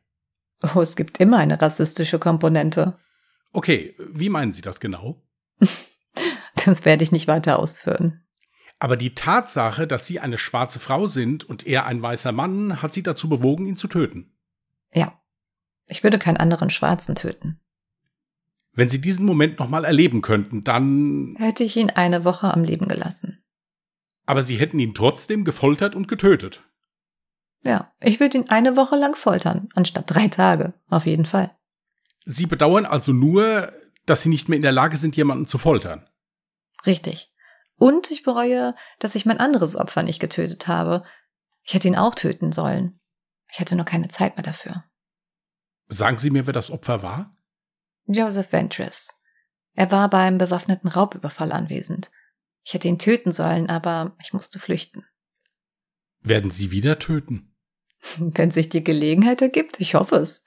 Oh, 0.74 0.81
es 0.81 0.96
gibt 0.96 1.20
immer 1.20 1.38
eine 1.38 1.61
rassistische 1.61 2.18
Komponente. 2.18 2.98
Okay, 3.53 3.94
wie 3.98 4.29
meinen 4.29 4.53
Sie 4.53 4.62
das 4.62 4.81
genau? 4.81 5.22
Das 6.64 6.85
werde 6.87 7.05
ich 7.05 7.12
nicht 7.12 7.27
weiter 7.27 7.59
ausführen. 7.59 8.24
Aber 8.79 8.96
die 8.96 9.14
Tatsache, 9.14 9.87
dass 9.87 10.07
Sie 10.07 10.20
eine 10.20 10.38
schwarze 10.38 10.79
Frau 10.79 11.09
sind 11.09 11.44
und 11.44 11.66
er 11.66 11.85
ein 11.85 12.00
weißer 12.00 12.33
Mann, 12.33 12.81
hat 12.81 12.94
Sie 12.94 13.03
dazu 13.03 13.29
bewogen, 13.29 13.66
ihn 13.66 13.77
zu 13.77 13.88
töten. 13.88 14.33
Ja. 14.92 15.20
Ich 15.87 16.03
würde 16.03 16.18
keinen 16.18 16.37
anderen 16.37 16.70
Schwarzen 16.70 17.14
töten. 17.14 17.61
Wenn 18.73 18.88
Sie 18.88 19.01
diesen 19.01 19.25
Moment 19.25 19.59
nochmal 19.59 19.85
erleben 19.85 20.20
könnten, 20.20 20.64
dann. 20.64 21.37
Hätte 21.38 21.62
ich 21.62 21.77
ihn 21.77 21.90
eine 21.90 22.25
Woche 22.25 22.53
am 22.53 22.64
Leben 22.64 22.88
gelassen. 22.88 23.44
Aber 24.27 24.42
Sie 24.42 24.57
hätten 24.57 24.79
ihn 24.79 24.94
trotzdem 24.94 25.44
gefoltert 25.44 25.94
und 25.94 26.09
getötet. 26.09 26.62
Ja, 27.62 27.92
ich 28.01 28.20
würde 28.20 28.38
ihn 28.38 28.51
eine 28.51 28.77
Woche 28.77 28.97
lang 28.97 29.14
foltern, 29.14 29.68
anstatt 29.75 30.05
drei 30.07 30.29
Tage. 30.29 30.75
Auf 30.88 31.07
jeden 31.07 31.25
Fall. 31.25 31.55
Sie 32.25 32.47
bedauern 32.47 32.85
also 32.85 33.12
nur, 33.12 33.73
dass 34.07 34.23
Sie 34.23 34.29
nicht 34.29 34.49
mehr 34.49 34.57
in 34.57 34.62
der 34.62 34.73
Lage 34.73 34.97
sind, 34.97 35.16
jemanden 35.16 35.47
zu 35.47 35.59
foltern. 35.59 36.09
Richtig. 36.87 37.33
Und 37.77 38.11
ich 38.11 38.23
bereue, 38.23 38.75
dass 38.99 39.14
ich 39.14 39.27
mein 39.27 39.40
anderes 39.40 39.77
Opfer 39.77 40.03
nicht 40.03 40.20
getötet 40.20 40.68
habe. 40.68 41.05
Ich 41.62 41.75
hätte 41.75 41.88
ihn 41.88 41.97
auch 41.97 42.14
töten 42.14 42.53
sollen. 42.53 42.99
Ich 43.51 43.61
hatte 43.61 43.77
nur 43.77 43.85
keine 43.85 44.09
Zeit 44.09 44.37
mehr 44.37 44.44
dafür. 44.44 44.85
Sagen 45.88 46.18
Sie 46.18 46.31
mir, 46.31 46.47
wer 46.47 46.53
das 46.53 46.70
Opfer 46.70 47.03
war? 47.03 47.37
Joseph 48.07 48.53
Ventris. 48.53 49.20
Er 49.75 49.90
war 49.90 50.09
beim 50.09 50.38
bewaffneten 50.38 50.88
Raubüberfall 50.88 51.53
anwesend. 51.53 52.11
Ich 52.62 52.75
hätte 52.75 52.88
ihn 52.88 52.99
töten 52.99 53.33
sollen, 53.33 53.68
aber 53.68 54.16
ich 54.20 54.33
musste 54.33 54.59
flüchten. 54.59 55.05
Werden 56.20 56.51
Sie 56.51 56.70
wieder 56.70 56.99
töten? 56.99 57.55
Wenn 58.18 58.51
sich 58.51 58.68
die 58.68 58.85
Gelegenheit 58.85 59.42
ergibt, 59.42 59.81
ich 59.81 59.94
hoffe 59.94 60.16
es. 60.16 60.44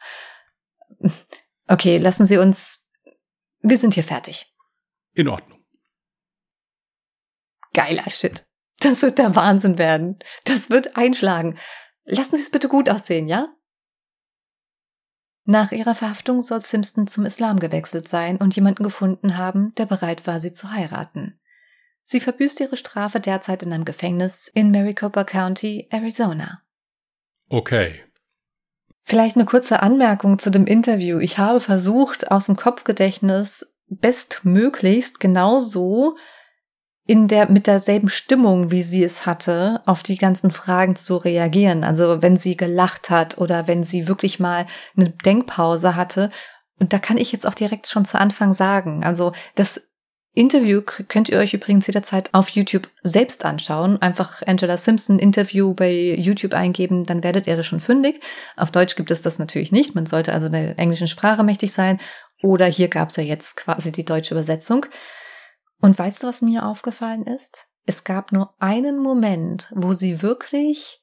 Okay, 1.68 1.98
lassen 1.98 2.26
Sie 2.26 2.38
uns. 2.38 2.90
Wir 3.60 3.78
sind 3.78 3.94
hier 3.94 4.04
fertig. 4.04 4.56
In 5.14 5.28
Ordnung. 5.28 5.64
Geiler 7.74 8.10
Shit. 8.10 8.46
Das 8.80 9.02
wird 9.02 9.18
der 9.18 9.36
Wahnsinn 9.36 9.78
werden. 9.78 10.20
Das 10.46 10.70
wird 10.70 10.96
einschlagen. 10.96 11.58
Lassen 12.06 12.38
Sie 12.38 12.42
es 12.42 12.52
bitte 12.52 12.70
gut 12.70 12.90
aussehen, 12.90 13.28
ja? 13.28 13.54
Nach 15.50 15.72
ihrer 15.72 15.96
Verhaftung 15.96 16.42
soll 16.42 16.60
Simpson 16.60 17.08
zum 17.08 17.26
Islam 17.26 17.62
gewechselt 17.62 18.10
sein 18.10 18.36
und 18.36 18.54
jemanden 18.58 18.84
gefunden 18.84 19.38
haben, 19.38 19.74
der 19.76 19.86
bereit 19.86 20.28
war, 20.28 20.42
sie 20.42 20.52
zu 20.52 20.74
heiraten. 20.74 21.40
Sie 22.04 22.20
verbüßt 22.20 22.60
ihre 22.60 22.76
Strafe 22.76 23.22
derzeit 23.22 23.64
in 23.64 23.72
einem 23.72 23.86
Gefängnis 23.86 24.50
in 24.54 24.72
Maricopa 24.72 25.24
County, 25.24 25.88
Arizona. 25.90 26.64
Okay. 27.48 28.04
Vielleicht 29.04 29.38
eine 29.38 29.46
kurze 29.46 29.82
Anmerkung 29.82 30.38
zu 30.38 30.50
dem 30.50 30.68
Interview. 30.68 31.20
Ich 31.20 31.38
habe 31.38 31.62
versucht, 31.62 32.30
aus 32.30 32.48
dem 32.48 32.58
Kopfgedächtnis 32.58 33.74
bestmöglichst 33.88 35.22
genauso 35.22 36.18
in 37.08 37.30
der, 37.30 37.50
mit 37.50 37.68
derselben 37.68 38.10
Stimmung, 38.10 38.70
wie 38.70 38.84
sie 38.84 39.04
es 39.04 39.26
hatte, 39.26 39.82
auf 39.86 40.04
die 40.04 40.18
ganzen 40.18 40.52
Fragen 40.52 40.98
zu 40.98 41.16
reagieren. 41.16 41.86
Also 41.86 42.22
wenn 42.22 42.38
sie 42.38 42.58
gelacht 42.58 43.10
hat 43.10 43.38
oder 43.38 43.66
wenn 43.66 43.86
sie 43.86 44.10
wirklich 44.10 44.40
mal 44.40 44.68
eine 44.96 45.10
Denkpause 45.10 45.96
hatte. 45.96 46.30
Und 46.80 46.92
da 46.92 47.00
kann 47.00 47.18
ich 47.18 47.32
jetzt 47.32 47.48
auch 47.48 47.56
direkt 47.56 47.88
schon 47.88 48.04
zu 48.04 48.20
Anfang 48.20 48.54
sagen. 48.54 49.06
Also 49.06 49.32
das 49.56 49.90
Interview 50.34 50.82
könnt 50.82 51.30
ihr 51.30 51.40
euch 51.40 51.54
übrigens 51.54 51.88
jederzeit 51.88 52.30
auf 52.34 52.50
YouTube 52.50 52.90
selbst 53.04 53.46
anschauen. 53.46 54.00
Einfach 54.02 54.44
Angela 54.46 54.78
Simpson 54.78 55.18
Interview 55.18 55.74
bei 55.74 56.14
YouTube 56.16 56.54
eingeben, 56.54 57.06
dann 57.06 57.24
werdet 57.24 57.48
ihr 57.48 57.56
da 57.56 57.64
schon 57.64 57.80
fündig. 57.80 58.22
Auf 58.58 58.70
Deutsch 58.70 58.96
gibt 58.98 59.12
es 59.12 59.22
das 59.22 59.40
natürlich 59.40 59.72
nicht. 59.72 59.96
Man 59.96 60.06
sollte 60.06 60.34
also 60.34 60.50
der 60.50 60.78
englischen 60.78 61.08
Sprache 61.08 61.44
mächtig 61.44 61.72
sein. 61.72 62.00
Oder 62.44 62.66
hier 62.66 62.90
gab 62.90 63.10
es 63.10 63.16
ja 63.16 63.24
jetzt 63.24 63.56
quasi 63.56 63.92
die 63.92 64.06
deutsche 64.06 64.36
Übersetzung. 64.36 64.86
Und 65.80 65.98
weißt 65.98 66.24
du, 66.24 66.28
was 66.28 66.42
mir 66.42 66.66
aufgefallen 66.66 67.26
ist? 67.26 67.68
Es 67.86 68.04
gab 68.04 68.32
nur 68.32 68.54
einen 68.62 69.00
Moment, 69.00 69.72
wo 69.76 69.94
sie 69.94 70.22
wirklich 70.22 71.02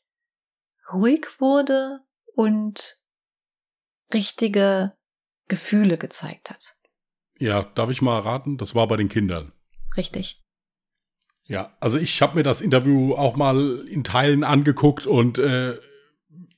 ruhig 0.93 1.27
wurde 1.41 2.01
und 2.35 3.01
richtige 4.13 4.93
Gefühle 5.49 5.99
gezeigt 5.99 6.51
hat. 6.51 6.77
Ja, 7.39 7.63
darf 7.63 7.91
ich 7.91 8.03
mal 8.03 8.21
raten? 8.21 8.59
Das 8.59 8.75
war 8.75 8.87
bei 8.87 8.97
den 8.97 9.09
Kindern. 9.09 9.53
Richtig. 9.97 10.43
Ja, 11.47 11.77
also 11.81 11.99
ich 11.99 12.21
habe 12.23 12.37
mir 12.37 12.43
das 12.43 12.61
Interview 12.61 13.15
auch 13.15 13.37
mal 13.37 13.87
in 13.87 14.05
Teilen 14.05 14.45
angeguckt 14.45 15.07
und 15.07 15.39
äh, 15.39 15.79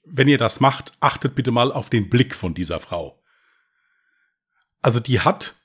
wenn 0.05 0.29
ihr 0.29 0.39
das 0.39 0.61
macht, 0.61 0.93
achtet 1.01 1.35
bitte 1.35 1.51
mal 1.51 1.73
auf 1.73 1.91
den 1.91 2.09
Blick 2.09 2.35
von 2.35 2.55
dieser 2.55 2.79
Frau. 2.79 3.21
Also 4.81 5.01
die 5.01 5.21
hat 5.21 5.57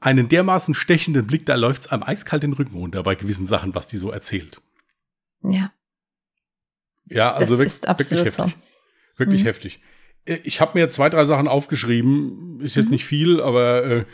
einen 0.00 0.28
dermaßen 0.28 0.74
stechenden 0.74 1.26
Blick, 1.26 1.46
da 1.46 1.54
läuft's 1.56 1.88
einem 1.88 2.02
eiskalt 2.02 2.42
den 2.42 2.52
Rücken 2.52 2.74
runter 2.76 3.02
bei 3.02 3.14
gewissen 3.14 3.46
Sachen, 3.46 3.74
was 3.74 3.86
die 3.88 3.96
so 3.98 4.10
erzählt. 4.10 4.60
Ja. 5.42 5.72
Ja, 7.06 7.32
also 7.32 7.40
das 7.54 7.58
wirklich, 7.58 7.66
ist 7.68 7.88
absolut 7.88 8.10
wirklich 8.24 8.36
heftig. 8.38 8.54
so. 8.54 9.18
Wirklich 9.18 9.42
Mhm. 9.42 9.46
heftig. 9.46 9.80
Äh, 10.26 10.38
Ich 10.44 10.60
habe 10.60 10.78
mir 10.78 10.90
zwei, 10.90 11.08
drei 11.08 11.24
Sachen 11.24 11.48
aufgeschrieben. 11.48 12.60
Ist 12.60 12.76
jetzt 12.76 12.86
Mhm. 12.86 12.92
nicht 12.92 13.04
viel, 13.06 13.40
aber 13.40 13.84
äh, 13.84 14.04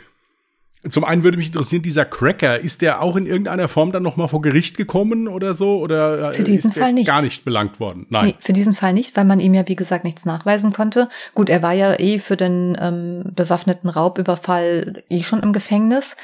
zum 0.89 1.03
einen 1.03 1.23
würde 1.23 1.37
mich 1.37 1.47
interessieren, 1.47 1.81
dieser 1.81 2.05
Cracker, 2.05 2.59
ist 2.59 2.81
der 2.81 3.01
auch 3.01 3.15
in 3.15 3.25
irgendeiner 3.25 3.67
Form 3.67 3.91
dann 3.91 4.03
noch 4.03 4.17
mal 4.17 4.27
vor 4.27 4.41
Gericht 4.41 4.77
gekommen 4.77 5.27
oder 5.27 5.53
so? 5.53 5.79
Oder 5.79 6.31
äh, 6.31 6.33
Für 6.33 6.43
diesen 6.43 6.71
Fall 6.71 6.93
nicht. 6.93 7.07
gar 7.07 7.21
nicht 7.21 7.45
belangt 7.45 7.79
worden? 7.79 8.05
Nein. 8.09 8.25
Nee, 8.25 8.35
für 8.39 8.53
diesen 8.53 8.73
Fall 8.73 8.93
nicht, 8.93 9.15
weil 9.17 9.25
man 9.25 9.39
ihm 9.39 9.53
ja, 9.53 9.67
wie 9.67 9.75
gesagt, 9.75 10.03
nichts 10.03 10.25
nachweisen 10.25 10.73
konnte. 10.73 11.09
Gut, 11.33 11.49
er 11.49 11.61
war 11.61 11.73
ja 11.73 11.99
eh 11.99 12.19
für 12.19 12.37
den 12.37 12.77
ähm, 12.79 13.23
bewaffneten 13.33 13.89
Raubüberfall 13.89 15.03
eh 15.09 15.23
schon 15.23 15.41
im 15.41 15.53
Gefängnis. 15.53 16.15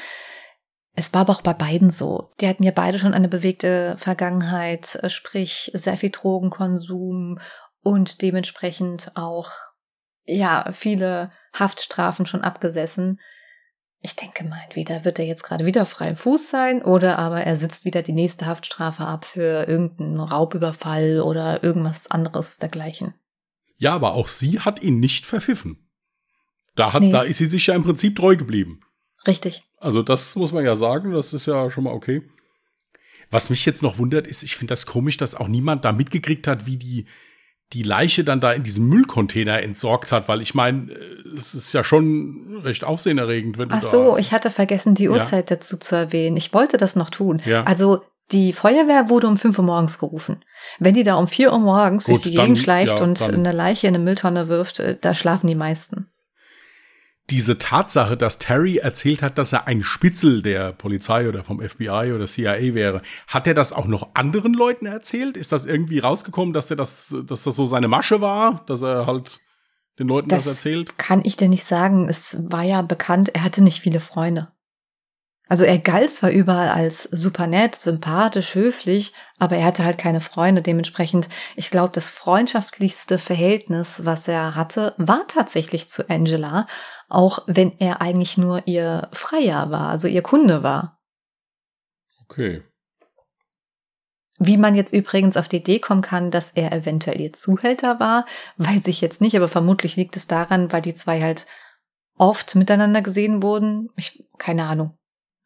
Es 0.94 1.12
war 1.14 1.22
aber 1.22 1.32
auch 1.32 1.42
bei 1.42 1.54
beiden 1.54 1.90
so. 1.90 2.30
Die 2.40 2.48
hatten 2.48 2.64
ja 2.64 2.72
beide 2.72 2.98
schon 2.98 3.14
eine 3.14 3.28
bewegte 3.28 3.96
Vergangenheit, 3.98 4.96
äh, 5.02 5.08
sprich 5.08 5.70
sehr 5.74 5.96
viel 5.96 6.10
Drogenkonsum 6.10 7.38
und 7.82 8.22
dementsprechend 8.22 9.12
auch, 9.14 9.50
ja, 10.24 10.66
viele 10.72 11.32
Haftstrafen 11.58 12.26
schon 12.26 12.42
abgesessen. 12.42 13.18
Ich 14.04 14.16
denke 14.16 14.42
mal, 14.44 14.60
entweder 14.64 15.04
wird 15.04 15.20
er 15.20 15.24
jetzt 15.24 15.44
gerade 15.44 15.64
wieder 15.64 15.86
frei 15.86 16.08
im 16.08 16.16
Fuß 16.16 16.50
sein 16.50 16.82
oder 16.82 17.18
aber 17.20 17.42
er 17.42 17.54
sitzt 17.56 17.84
wieder 17.84 18.02
die 18.02 18.12
nächste 18.12 18.46
Haftstrafe 18.46 19.04
ab 19.04 19.24
für 19.24 19.68
irgendeinen 19.68 20.18
Raubüberfall 20.18 21.20
oder 21.20 21.62
irgendwas 21.62 22.10
anderes 22.10 22.58
dergleichen. 22.58 23.14
Ja, 23.78 23.94
aber 23.94 24.14
auch 24.14 24.26
sie 24.28 24.58
hat 24.60 24.82
ihn 24.82 24.98
nicht 24.98 25.24
verpfiffen. 25.24 25.88
Da, 26.74 26.92
hat, 26.92 27.02
Nee. 27.02 27.12
da 27.12 27.22
ist 27.22 27.38
sie 27.38 27.46
sich 27.46 27.66
ja 27.66 27.74
im 27.74 27.84
Prinzip 27.84 28.16
treu 28.16 28.34
geblieben. 28.36 28.80
Richtig. 29.26 29.62
Also 29.78 30.02
das 30.02 30.34
muss 30.34 30.52
man 30.52 30.64
ja 30.64 30.74
sagen, 30.74 31.12
das 31.12 31.32
ist 31.32 31.46
ja 31.46 31.70
schon 31.70 31.84
mal 31.84 31.92
okay. 31.92 32.22
Was 33.30 33.50
mich 33.50 33.64
jetzt 33.64 33.82
noch 33.82 33.98
wundert, 33.98 34.26
ist, 34.26 34.42
ich 34.42 34.56
finde 34.56 34.72
das 34.72 34.84
komisch, 34.86 35.16
dass 35.16 35.34
auch 35.34 35.48
niemand 35.48 35.84
da 35.84 35.92
mitgekriegt 35.92 36.46
hat, 36.46 36.66
wie 36.66 36.76
die, 36.76 37.06
die 37.72 37.82
Leiche 37.82 38.24
dann 38.24 38.40
da 38.40 38.52
in 38.52 38.62
diesem 38.62 38.88
Müllcontainer 38.88 39.60
entsorgt 39.62 40.12
hat, 40.12 40.28
weil 40.28 40.42
ich 40.42 40.54
meine, 40.54 40.90
äh, 40.92 40.96
es 41.36 41.54
ist 41.54 41.72
ja 41.72 41.82
schon 41.84 42.60
recht 42.62 42.84
aufsehenerregend, 42.84 43.58
wenn 43.58 43.68
du 43.70 43.74
Ach 43.76 43.82
so, 43.82 44.16
ich 44.18 44.32
hatte 44.32 44.50
vergessen, 44.50 44.94
die 44.94 45.04
Ja. 45.04 45.10
Uhrzeit 45.12 45.50
dazu 45.50 45.76
zu 45.78 45.94
erwähnen. 45.96 46.36
Ich 46.36 46.52
wollte 46.52 46.76
das 46.76 46.96
noch 46.96 47.10
tun. 47.10 47.40
Ja. 47.46 47.64
Also 47.64 48.02
die 48.30 48.52
Feuerwehr 48.52 49.08
wurde 49.08 49.26
um 49.28 49.36
5 49.36 49.58
Uhr 49.58 49.64
morgens 49.64 49.98
gerufen. 49.98 50.42
Wenn 50.78 50.94
die 50.94 51.02
da 51.02 51.16
um 51.16 51.28
4 51.28 51.52
Uhr 51.52 51.58
morgens 51.58 52.04
Gut, 52.04 52.16
durch 52.16 52.22
die 52.22 52.34
dann- 52.34 52.44
Gegend 52.46 52.58
schleicht 52.60 52.98
ja, 52.98 53.04
und 53.04 53.20
eine 53.20 53.52
Leiche 53.52 53.86
in 53.88 53.94
eine 53.94 54.02
Mülltonne 54.04 54.48
wirft, 54.48 54.78
äh, 54.78 54.96
da 55.00 55.14
schlafen 55.14 55.46
die 55.48 55.54
meisten. 55.54 56.08
Diese 57.32 57.56
Tatsache, 57.56 58.18
dass 58.18 58.38
Terry 58.38 58.76
erzählt 58.76 59.22
hat, 59.22 59.38
dass 59.38 59.54
er 59.54 59.66
ein 59.66 59.82
Spitzel 59.82 60.42
der 60.42 60.72
Polizei 60.72 61.26
oder 61.26 61.42
vom 61.42 61.66
FBI 61.66 62.12
oder 62.14 62.26
CIA 62.26 62.74
wäre, 62.74 63.00
hat 63.26 63.46
er 63.46 63.54
das 63.54 63.72
auch 63.72 63.86
noch 63.86 64.10
anderen 64.12 64.52
Leuten 64.52 64.84
erzählt? 64.84 65.38
Ist 65.38 65.50
das 65.50 65.64
irgendwie 65.64 65.98
rausgekommen, 65.98 66.52
dass 66.52 66.70
er 66.70 66.76
das, 66.76 67.16
dass 67.24 67.44
das 67.44 67.56
so 67.56 67.64
seine 67.64 67.88
Masche 67.88 68.20
war, 68.20 68.62
dass 68.66 68.82
er 68.82 69.06
halt 69.06 69.40
den 69.98 70.08
Leuten 70.08 70.28
das, 70.28 70.44
Das 70.44 70.56
erzählt? 70.56 70.98
kann 70.98 71.22
ich 71.24 71.38
dir 71.38 71.48
nicht 71.48 71.64
sagen. 71.64 72.06
Es 72.06 72.36
war 72.38 72.64
ja 72.64 72.82
bekannt, 72.82 73.30
er 73.34 73.44
hatte 73.44 73.64
nicht 73.64 73.80
viele 73.80 74.00
Freunde. 74.00 74.52
Also 75.48 75.64
er 75.64 75.78
galt 75.78 76.10
zwar 76.10 76.30
überall 76.30 76.70
als 76.70 77.02
super 77.04 77.46
nett, 77.46 77.76
sympathisch, 77.76 78.54
höflich, 78.54 79.12
aber 79.38 79.56
er 79.56 79.66
hatte 79.66 79.84
halt 79.84 79.98
keine 79.98 80.20
Freunde. 80.20 80.62
Dementsprechend, 80.62 81.28
ich 81.56 81.70
glaube, 81.70 81.92
das 81.92 82.10
freundschaftlichste 82.10 83.18
Verhältnis, 83.18 84.06
was 84.06 84.28
er 84.28 84.54
hatte, 84.54 84.94
war 84.96 85.26
tatsächlich 85.28 85.90
zu 85.90 86.08
Angela, 86.08 86.66
auch 87.12 87.40
wenn 87.46 87.78
er 87.78 88.00
eigentlich 88.00 88.38
nur 88.38 88.66
ihr 88.66 89.08
Freier 89.12 89.70
war, 89.70 89.88
also 89.88 90.08
ihr 90.08 90.22
Kunde 90.22 90.62
war. 90.62 90.98
Okay. 92.24 92.62
Wie 94.38 94.56
man 94.56 94.74
jetzt 94.74 94.92
übrigens 94.92 95.36
auf 95.36 95.46
die 95.46 95.58
Idee 95.58 95.78
kommen 95.78 96.02
kann, 96.02 96.30
dass 96.30 96.50
er 96.52 96.72
eventuell 96.72 97.20
ihr 97.20 97.32
Zuhälter 97.32 98.00
war, 98.00 98.26
weiß 98.56 98.86
ich 98.88 99.00
jetzt 99.00 99.20
nicht, 99.20 99.36
aber 99.36 99.48
vermutlich 99.48 99.94
liegt 99.96 100.16
es 100.16 100.26
daran, 100.26 100.72
weil 100.72 100.82
die 100.82 100.94
zwei 100.94 101.20
halt 101.20 101.46
oft 102.16 102.54
miteinander 102.56 103.02
gesehen 103.02 103.42
wurden. 103.42 103.90
Ich, 103.96 104.24
keine 104.38 104.64
Ahnung. 104.64 104.96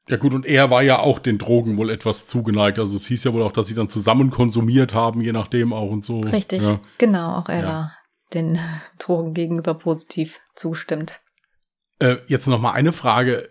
Ja 0.09 0.16
gut, 0.18 0.35
und 0.35 0.46
er 0.46 0.70
war 0.70 0.83
ja 0.83 1.00
auch 1.00 1.18
den 1.18 1.37
Drogen 1.37 1.76
wohl 1.76 1.90
etwas 1.90 2.29
zugeneigt. 2.29 2.79
Also 2.79 2.94
es 2.96 3.07
hieß 3.07 3.24
ja 3.24 3.33
wohl 3.33 3.42
auch, 3.42 3.50
dass 3.52 3.66
sie 3.66 3.74
dann 3.74 3.88
zusammen 3.88 4.31
konsumiert 4.31 4.94
haben, 4.94 5.20
je 5.20 5.33
nachdem 5.33 5.72
auch 5.72 5.90
und 5.90 6.05
so. 6.05 6.20
Richtig. 6.20 6.62
Ja. 6.62 6.79
Genau, 6.98 7.35
auch 7.37 7.48
er 7.48 7.61
Ja. 7.61 7.66
war 7.66 7.96
den 8.33 8.59
Drogen 8.98 9.35
gegenüber 9.35 9.74
positiv 9.74 10.40
zustimmt. 10.55 11.20
Äh, 11.98 12.16
jetzt 12.26 12.46
noch 12.46 12.61
mal 12.61 12.72
eine 12.72 12.92
Frage. 12.92 13.48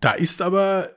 Da 0.00 0.12
ist 0.12 0.42
aber 0.42 0.90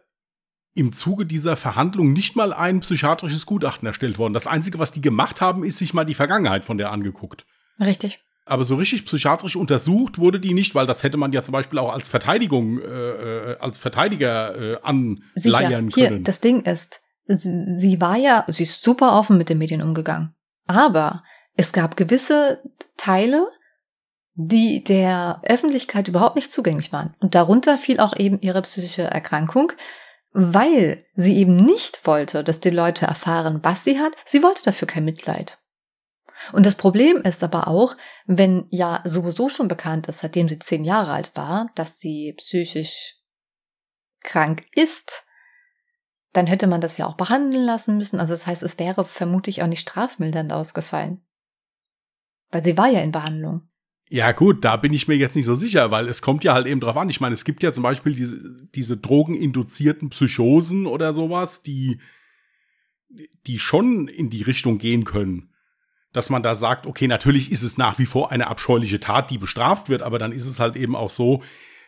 im 0.74 0.94
Zuge 0.94 1.26
dieser 1.26 1.56
Verhandlung 1.56 2.14
nicht 2.14 2.36
mal 2.36 2.54
ein 2.54 2.80
psychiatrisches 2.80 3.46
Gutachten 3.46 3.88
erstellt 3.88 4.18
worden. 4.18 4.34
Das 4.34 4.48
Einzige, 4.48 4.80
was 4.80 4.92
die 4.92 5.02
gemacht 5.02 5.42
haben, 5.42 5.64
ist 5.64 5.78
sich 5.78 5.94
mal 5.94 6.06
die 6.06 6.14
Vergangenheit 6.14 6.64
von 6.64 6.78
der 6.78 6.92
angeguckt. 6.92 7.46
Richtig. 7.80 8.24
Aber 8.46 8.64
so 8.64 8.76
richtig 8.76 9.06
psychiatrisch 9.06 9.56
untersucht 9.56 10.18
wurde 10.18 10.40
die 10.40 10.54
nicht, 10.54 10.74
weil 10.74 10.88
das 10.88 11.04
hätte 11.04 11.18
man 11.18 11.32
ja 11.32 11.44
zum 11.44 11.52
Beispiel 11.52 11.80
auch 11.80 11.94
als 11.94 12.08
Verteidigung, 12.08 12.80
äh, 12.80 13.52
äh, 13.52 13.58
als 13.60 13.78
Verteidiger 13.78 14.56
äh, 14.56 14.78
Sicher. 15.36 15.58
anleiern 15.58 15.90
Hier, 15.94 16.10
können. 16.10 16.24
das 16.24 16.42
Ding 16.42 16.62
ist, 16.62 17.02
sie, 17.28 17.78
sie 17.78 18.02
war 18.02 18.18
ja, 18.18 18.46
sie 18.48 18.64
ist 18.64 18.82
super 18.82 19.18
offen 19.18 19.38
mit 19.38 19.50
den 19.50 19.58
Medien 19.58 19.82
umgegangen. 19.82 20.34
Aber 20.68 21.24
es 21.56 21.74
gab 21.74 21.98
gewisse 21.98 22.62
Teile, 22.98 23.48
die 24.48 24.84
der 24.84 25.42
Öffentlichkeit 25.44 26.08
überhaupt 26.08 26.36
nicht 26.36 26.52
zugänglich 26.52 26.92
waren. 26.92 27.16
Und 27.20 27.36
darunter 27.36 27.78
fiel 27.78 28.00
auch 28.00 28.16
eben 28.18 28.40
ihre 28.42 28.62
psychische 28.62 29.04
Erkrankung, 29.04 29.74
weil 30.34 31.06
sie 31.16 31.38
eben 31.38 31.56
nicht 31.56 32.06
wollte, 32.06 32.44
dass 32.44 32.60
die 32.60 32.70
Leute 32.70 33.06
erfahren, 33.06 33.60
was 33.64 33.84
sie 33.84 34.00
hat. 34.00 34.14
Sie 34.26 34.44
wollte 34.44 34.64
dafür 34.64 34.88
kein 34.88 35.06
Mitleid. 35.06 35.58
Und 36.54 36.66
das 36.66 36.76
Problem 36.76 37.18
ist 37.18 37.44
aber 37.44 37.68
auch, 37.68 37.96
wenn 38.26 38.66
ja 38.70 39.02
sowieso 39.04 39.50
schon 39.50 39.68
bekannt 39.68 40.08
ist, 40.08 40.20
seitdem 40.20 40.50
sie 40.50 40.60
zehn 40.60 40.84
Jahre 40.84 41.12
alt 41.12 41.32
war, 41.36 41.70
dass 41.76 42.00
sie 42.00 42.34
psychisch 42.38 43.18
krank 44.24 44.66
ist, 44.74 45.26
dann 46.34 46.48
hätte 46.48 46.68
man 46.68 46.82
das 46.82 46.98
ja 46.98 47.08
auch 47.08 47.16
behandeln 47.16 47.66
lassen 47.66 47.98
müssen. 47.98 48.20
Also 48.20 48.34
das 48.34 48.48
heißt, 48.48 48.64
es 48.64 48.80
wäre 48.80 49.06
vermutlich 49.06 49.62
auch 49.62 49.68
nicht 49.68 49.82
strafmildernd 49.82 50.54
ausgefallen. 50.54 51.26
Weil 52.50 52.64
sie 52.64 52.78
war 52.78 52.88
ja 52.88 53.02
in 53.02 53.12
Behandlung. 53.12 53.71
Ja, 54.14 54.34
gut, 54.34 54.66
da 54.66 54.76
bin 54.76 54.92
ich 54.92 55.08
mir 55.08 55.16
jetzt 55.16 55.38
nicht 55.38 55.46
so 55.46 55.56
sicher, 55.56 55.90
weil 55.90 56.10
es 56.10 56.22
kommt 56.22 56.44
ja 56.44 56.54
halt 56.54 56.68
eben 56.68 56.82
drauf 56.82 56.98
an. 56.98 57.10
Ich 57.10 57.22
meine, 57.22 57.34
es 57.34 57.46
gibt 57.46 57.64
ja 57.64 57.72
zum 57.72 57.84
Beispiel 57.84 58.14
diese, 58.14 58.68
diese 58.76 58.98
drogeninduzierten 58.98 60.10
Psychosen 60.10 60.86
oder 60.86 61.14
sowas, 61.14 61.64
die, 61.64 62.02
die 63.48 63.58
schon 63.58 64.10
in 64.10 64.30
die 64.30 64.42
Richtung 64.42 64.80
gehen 64.80 65.06
können. 65.06 65.54
Dass 66.12 66.30
man 66.30 66.44
da 66.44 66.56
sagt, 66.56 66.88
okay, 66.88 67.08
natürlich 67.08 67.54
ist 67.54 67.64
es 67.64 67.78
nach 67.78 68.00
wie 68.00 68.06
vor 68.06 68.34
eine 68.34 68.48
abscheuliche 68.48 69.00
Tat, 69.00 69.32
die 69.32 69.38
bestraft 69.38 69.88
wird, 69.88 70.02
aber 70.02 70.18
dann 70.18 70.34
ist 70.34 70.46
es 70.46 70.60
halt 70.60 70.76
eben 70.76 70.94
auch 70.94 71.10
so, 71.10 71.42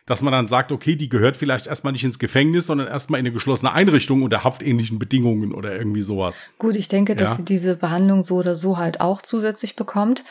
dass 0.06 0.22
man 0.22 0.32
dann 0.32 0.48
sagt, 0.48 0.72
okay, 0.72 0.96
die 0.96 1.10
gehört 1.10 1.36
vielleicht 1.36 1.66
erstmal 1.66 1.92
nicht 1.92 2.04
ins 2.04 2.18
Gefängnis, 2.18 2.66
sondern 2.66 2.86
erstmal 2.86 3.20
in 3.20 3.26
eine 3.26 3.34
geschlossene 3.34 3.72
Einrichtung 3.72 4.22
unter 4.22 4.44
haftähnlichen 4.44 4.98
Bedingungen 4.98 5.52
oder 5.52 5.76
irgendwie 5.76 6.02
sowas. 6.02 6.40
Gut, 6.58 6.76
ich 6.76 6.88
denke, 6.88 7.16
dass 7.16 7.32
Ja. 7.32 7.36
sie 7.36 7.44
diese 7.44 7.76
Behandlung 7.76 8.22
so 8.22 8.36
oder 8.36 8.54
so 8.54 8.78
halt 8.78 9.02
auch 9.02 9.20
zusätzlich 9.20 9.76
bekommt. 9.76 10.24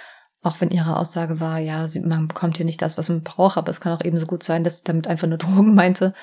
Auch 0.43 0.59
wenn 0.59 0.69
ihre 0.69 0.97
Aussage 0.97 1.39
war, 1.39 1.59
ja, 1.59 1.87
sie, 1.87 2.01
man 2.01 2.27
bekommt 2.27 2.57
hier 2.57 2.65
nicht 2.65 2.81
das, 2.81 2.97
was 2.97 3.09
man 3.09 3.23
braucht, 3.23 3.57
aber 3.57 3.71
es 3.71 3.81
kann 3.81 3.93
auch 3.93 4.03
eben 4.03 4.19
so 4.19 4.25
gut 4.25 4.43
sein, 4.43 4.63
dass 4.63 4.79
sie 4.79 4.83
damit 4.83 5.07
einfach 5.07 5.27
nur 5.27 5.37
Drogen 5.39 5.73
meinte. 5.73 6.13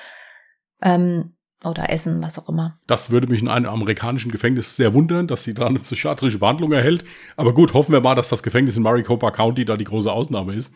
Ähm, 0.81 1.33
oder 1.63 1.91
Essen, 1.91 2.21
was 2.21 2.39
auch 2.39 2.49
immer. 2.49 2.79
Das 2.87 3.11
würde 3.11 3.27
mich 3.27 3.41
in 3.41 3.47
einem 3.47 3.69
amerikanischen 3.69 4.31
Gefängnis 4.31 4.75
sehr 4.75 4.93
wundern, 4.93 5.27
dass 5.27 5.43
sie 5.43 5.53
da 5.53 5.67
eine 5.67 5.79
psychiatrische 5.79 6.39
Behandlung 6.39 6.71
erhält. 6.71 7.05
Aber 7.35 7.53
gut, 7.53 7.73
hoffen 7.73 7.91
wir 7.91 8.01
mal, 8.01 8.15
dass 8.15 8.29
das 8.29 8.41
Gefängnis 8.41 8.77
in 8.77 8.83
Maricopa 8.83 9.29
County 9.29 9.63
da 9.63 9.77
die 9.77 9.83
große 9.83 10.11
Ausnahme 10.11 10.55
ist. 10.55 10.73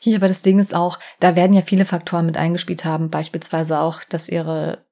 Hier, 0.00 0.16
aber 0.16 0.28
das 0.28 0.42
Ding 0.42 0.58
ist 0.58 0.74
auch, 0.74 0.98
da 1.18 1.34
werden 1.34 1.54
ja 1.54 1.62
viele 1.62 1.86
Faktoren 1.86 2.26
mit 2.26 2.36
eingespielt 2.36 2.84
haben, 2.84 3.10
beispielsweise 3.10 3.80
auch, 3.80 4.04
dass 4.04 4.28
ihre 4.28 4.84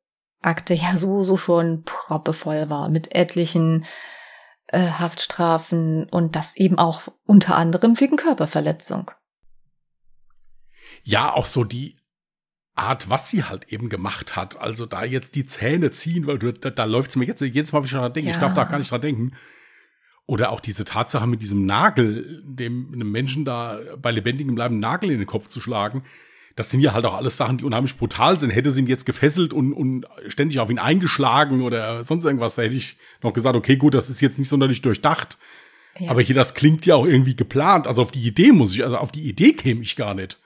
Akte 0.43 0.75
ja 0.75 0.97
so, 0.97 1.23
so 1.23 1.37
schon 1.37 1.83
proppevoll 1.85 2.69
war 2.69 2.89
mit 2.89 3.15
etlichen 3.15 3.85
äh, 4.69 4.79
Haftstrafen 4.79 6.05
und 6.11 6.37
das 6.37 6.57
eben 6.57 6.79
auch 6.79 7.03
unter 7.25 7.57
anderem 7.57 7.99
wegen 8.01 8.17
Körperverletzung. 8.17 9.11
Ja, 11.05 11.33
auch 11.33 11.47
so 11.47 11.65
die 11.65 11.97
Art, 12.75 13.09
was 13.09 13.29
sie 13.29 13.45
halt 13.45 13.73
eben 13.73 13.89
gemacht 13.89 14.37
hat. 14.37 14.61
Also 14.61 14.87
da 14.87 15.05
jetzt 15.05 15.35
die 15.35 15.47
Zähne 15.47 15.91
ziehen, 15.93 16.27
weil 16.27 16.39
du, 16.39 16.53
da, 16.53 16.71
da 16.71 16.85
läuft 16.85 17.11
es 17.11 17.17
mir 17.17 17.25
jetzt 17.25 17.41
jedes 17.41 17.73
Mal, 17.73 17.83
wie 17.83 17.87
ich 17.87 17.91
schon 17.91 18.01
dran 18.01 18.13
denke. 18.13 18.31
Ich 18.31 18.37
Ja. 18.37 18.41
darf 18.41 18.55
da 18.55 18.65
gar 18.65 18.79
nicht 18.79 18.91
dran 18.91 19.01
denken. 19.01 19.33
Oder 20.27 20.51
auch 20.51 20.61
diese 20.61 20.85
Tatsache 20.85 21.27
mit 21.27 21.41
diesem 21.41 21.65
Nagel, 21.65 22.43
dem 22.45 22.93
einem 22.93 23.11
Menschen 23.11 23.45
da 23.45 23.79
bei 23.97 24.11
lebendigem 24.11 24.57
Bleiben 24.57 24.81
Nagel 24.81 25.13
in 25.13 25.19
den 25.19 25.27
Kopf 25.27 25.49
zu 25.49 25.61
schlagen. 25.61 26.03
Das 26.57 26.71
sind 26.71 26.81
ja 26.81 26.95
halt 26.95 27.05
auch 27.05 27.15
alles 27.15 27.37
Sachen, 27.37 27.59
die 27.59 27.65
unheimlich 27.65 27.97
brutal 27.97 28.41
sind. 28.41 28.51
Hätte 28.51 28.71
sie 28.71 28.81
ihn 28.81 28.87
jetzt 28.87 29.05
gefesselt 29.05 29.53
und, 29.53 29.73
und 29.73 30.07
ständig 30.29 30.59
auf 30.59 30.71
ihn 30.71 30.79
eingeschlagen 30.79 31.63
oder 31.63 32.03
sonst 32.03 32.25
irgendwas, 32.25 32.55
da 32.55 32.63
hätte 32.63 32.75
ich 32.75 32.97
noch 33.23 33.33
gesagt, 33.33 33.57
okay, 33.57 33.77
gut, 33.77 33.95
das 33.95 34.11
ist 34.11 34.21
jetzt 34.21 34.39
nicht 34.39 34.49
sonderlich 34.49 34.83
durchdacht. 34.83 35.39
Ja. 35.99 36.11
Aber 36.11 36.23
hier, 36.23 36.35
das 36.35 36.55
klingt 36.55 36.85
ja 36.87 36.97
auch 36.97 37.07
irgendwie 37.07 37.37
geplant. 37.37 37.87
Also 37.87 38.03
auf 38.03 38.11
die 38.11 38.27
Idee 38.27 38.53
muss 38.53 38.73
ich, 38.73 38.85
also 38.85 38.97
auf 38.97 39.13
die 39.13 39.29
Idee 39.29 39.53
käme 39.53 39.83
ich 39.83 39.97
gar 39.97 40.15
nicht. 40.15 40.39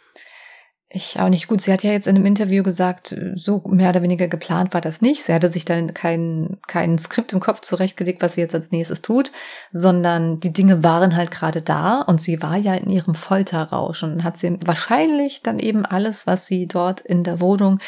Ich 0.93 1.21
auch 1.21 1.29
nicht 1.29 1.47
gut. 1.47 1.61
Sie 1.61 1.73
hat 1.73 1.85
ja 1.85 1.93
jetzt 1.93 2.09
in 2.09 2.17
einem 2.17 2.27
Interview 2.27 2.65
gesagt, 2.65 3.15
so 3.35 3.63
mehr 3.67 3.91
oder 3.91 4.03
weniger 4.03 4.27
geplant 4.27 4.75
war 4.75 4.81
das 4.81 5.01
nicht. 5.01 5.23
Sie 5.23 5.33
hatte 5.33 5.49
sich 5.49 5.65
dann 5.65 5.95
kein, 5.95 6.59
kein 6.67 6.99
Skript 6.99 7.33
im 7.33 7.39
Kopf 7.39 7.61
zurechtgelegt, 7.61 8.21
was 8.23 8.35
sie 8.35 8.41
jetzt 8.41 8.57
als 8.57 8.73
nächstes 8.73 9.01
tut, 9.01 9.31
sondern 9.71 10.41
die 10.41 10.53
Dinge 10.53 10.83
waren 10.83 11.15
halt 11.15 11.31
gerade 11.31 11.63
da 11.63 12.01
und 12.01 12.21
sie 12.21 12.43
war 12.43 12.57
ja 12.57 12.75
in 12.75 12.91
ihrem 12.91 13.15
Folterrausch 13.15 14.03
und 14.03 14.25
hat 14.25 14.37
sie 14.37 14.59
wahrscheinlich 14.67 15.43
dann 15.45 15.61
eben 15.61 15.87
alles, 15.87 16.27
was 16.27 16.47
sie 16.47 16.67
dort 16.67 17.01
in 17.01 17.23
der 17.23 17.39
Wohnung 17.39 17.79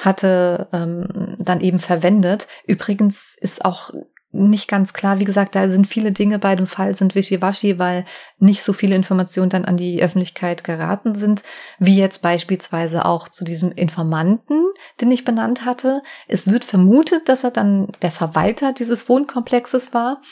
hatte, 0.00 0.68
ähm, 0.72 1.36
dann 1.38 1.60
eben 1.60 1.78
verwendet. 1.78 2.48
Übrigens 2.66 3.36
ist 3.38 3.64
auch 3.64 3.92
nicht 4.32 4.68
ganz 4.68 4.92
klar. 4.92 5.18
Wie 5.18 5.24
gesagt, 5.24 5.56
da 5.56 5.68
sind 5.68 5.86
viele 5.86 6.12
Dinge 6.12 6.38
bei 6.38 6.54
dem 6.54 6.68
Fall 6.68 6.94
sind 6.94 7.14
wischiwaschi, 7.14 7.78
weil 7.78 8.04
nicht 8.38 8.62
so 8.62 8.72
viele 8.72 8.94
Informationen 8.94 9.50
dann 9.50 9.64
an 9.64 9.76
die 9.76 10.02
Öffentlichkeit 10.02 10.62
geraten 10.62 11.16
sind, 11.16 11.42
wie 11.78 11.96
jetzt 11.96 12.22
beispielsweise 12.22 13.04
auch 13.04 13.28
zu 13.28 13.44
diesem 13.44 13.72
Informanten, 13.72 14.66
den 15.00 15.10
ich 15.10 15.24
benannt 15.24 15.64
hatte. 15.64 16.02
Es 16.28 16.46
wird 16.46 16.64
vermutet, 16.64 17.28
dass 17.28 17.42
er 17.42 17.50
dann 17.50 17.90
der 18.02 18.12
Verwalter 18.12 18.72
dieses 18.72 19.08
Wohnkomplexes 19.08 19.92
war, 19.94 20.22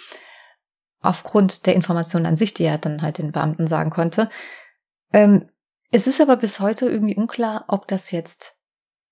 aufgrund 1.00 1.66
der 1.66 1.74
Informationen 1.74 2.26
an 2.26 2.36
sich, 2.36 2.54
die 2.54 2.64
er 2.64 2.78
dann 2.78 3.02
halt 3.02 3.18
den 3.18 3.32
Beamten 3.32 3.66
sagen 3.66 3.90
konnte. 3.90 4.30
Ähm, 5.12 5.48
es 5.90 6.06
ist 6.06 6.20
aber 6.20 6.36
bis 6.36 6.60
heute 6.60 6.88
irgendwie 6.88 7.16
unklar, 7.16 7.64
ob 7.66 7.88
das 7.88 8.10
jetzt 8.12 8.54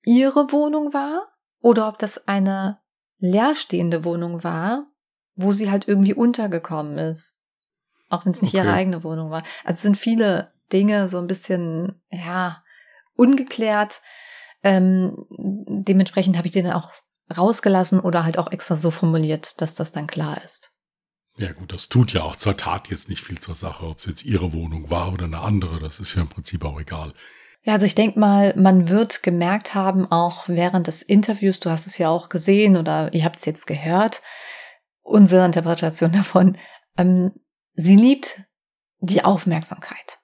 ihre 0.05 0.53
Wohnung 0.53 0.92
war 0.92 1.27
oder 1.61 1.88
ob 1.88 1.99
das 1.99 2.29
eine 2.29 2.79
leerstehende 3.18 4.05
Wohnung 4.05 4.44
war, 4.44 4.87
wo 5.35 5.52
sie 5.52 5.70
halt 5.70 5.88
irgendwie 5.88 6.14
untergekommen 6.14 6.98
ist. 6.98 7.38
Auch 8.09 8.24
wenn 8.24 8.33
es 8.33 8.42
nicht 8.42 8.55
okay. 8.55 8.64
ihre 8.64 8.72
eigene 8.72 9.05
Wohnung 9.05 9.31
war. 9.31 9.42
Also 9.64 9.76
es 9.76 9.83
sind 9.83 9.98
viele 9.98 10.52
Dinge 10.72 11.09
so 11.09 11.18
ein 11.18 11.26
bisschen, 11.26 12.00
ja, 12.11 12.62
ungeklärt. 13.16 14.00
Ähm, 14.62 15.26
dementsprechend 15.31 16.37
habe 16.37 16.46
ich 16.46 16.52
den 16.52 16.70
auch 16.70 16.92
rausgelassen 17.37 18.00
oder 18.00 18.24
halt 18.24 18.38
auch 18.38 18.50
extra 18.52 18.76
so 18.76 18.90
formuliert, 18.90 19.61
dass 19.61 19.74
das 19.74 19.92
dann 19.92 20.07
klar 20.07 20.42
ist. 20.44 20.72
Ja 21.38 21.52
gut, 21.52 21.72
das 21.72 21.88
tut 21.88 22.12
ja 22.12 22.22
auch 22.22 22.37
zur 22.37 22.57
Tat 22.57 22.88
jetzt 22.88 23.09
nicht 23.09 23.22
viel 23.22 23.38
zur 23.38 23.55
Sache, 23.55 23.85
ob 23.85 23.98
es 23.98 24.07
jetzt 24.07 24.24
ihre 24.24 24.52
Wohnung 24.52 24.90
war 24.90 25.12
oder 25.12 25.26
eine 25.26 25.40
andere, 25.40 25.81
das 25.81 26.00
ist 26.00 26.14
ja 26.14 26.22
im 26.22 26.29
Prinzip 26.29 26.64
auch 26.64 26.81
egal. 26.81 27.12
Ja, 27.62 27.75
also 27.75 27.87
ich 27.87 27.95
denke 27.95 28.19
mal, 28.19 28.55
man 28.57 28.88
wird 28.88 29.23
gemerkt 29.23 29.75
haben, 29.75 30.11
auch 30.11 30.49
während 30.49 30.87
des 30.87 31.03
Interviews, 31.03 31.59
du 31.61 31.71
hast 31.71 31.87
es 31.87 31.99
ja 31.99 32.09
auch 32.09 32.29
gesehen 32.29 32.77
oder 32.77 33.12
ihr 33.12 33.25
habt 33.25 33.38
es 33.38 33.45
jetzt 33.45 33.66
gehört, 33.66 34.23
unsere 35.03 35.45
Interpretation 35.45 36.12
davon, 36.12 36.59
ähm, 36.97 37.33
sie 37.75 37.97
liebt 37.97 38.40
die 39.01 39.25
Aufmerksamkeit. 39.25 40.19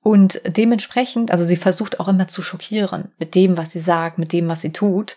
Und 0.00 0.40
dementsprechend, 0.44 1.30
also 1.30 1.44
sie 1.44 1.56
versucht 1.56 2.00
auch 2.00 2.08
immer 2.08 2.26
zu 2.26 2.42
schockieren 2.42 3.12
mit 3.18 3.36
dem, 3.36 3.56
was 3.56 3.70
sie 3.70 3.80
sagt, 3.80 4.18
mit 4.18 4.32
dem, 4.32 4.48
was 4.48 4.60
sie 4.60 4.72
tut. 4.72 5.16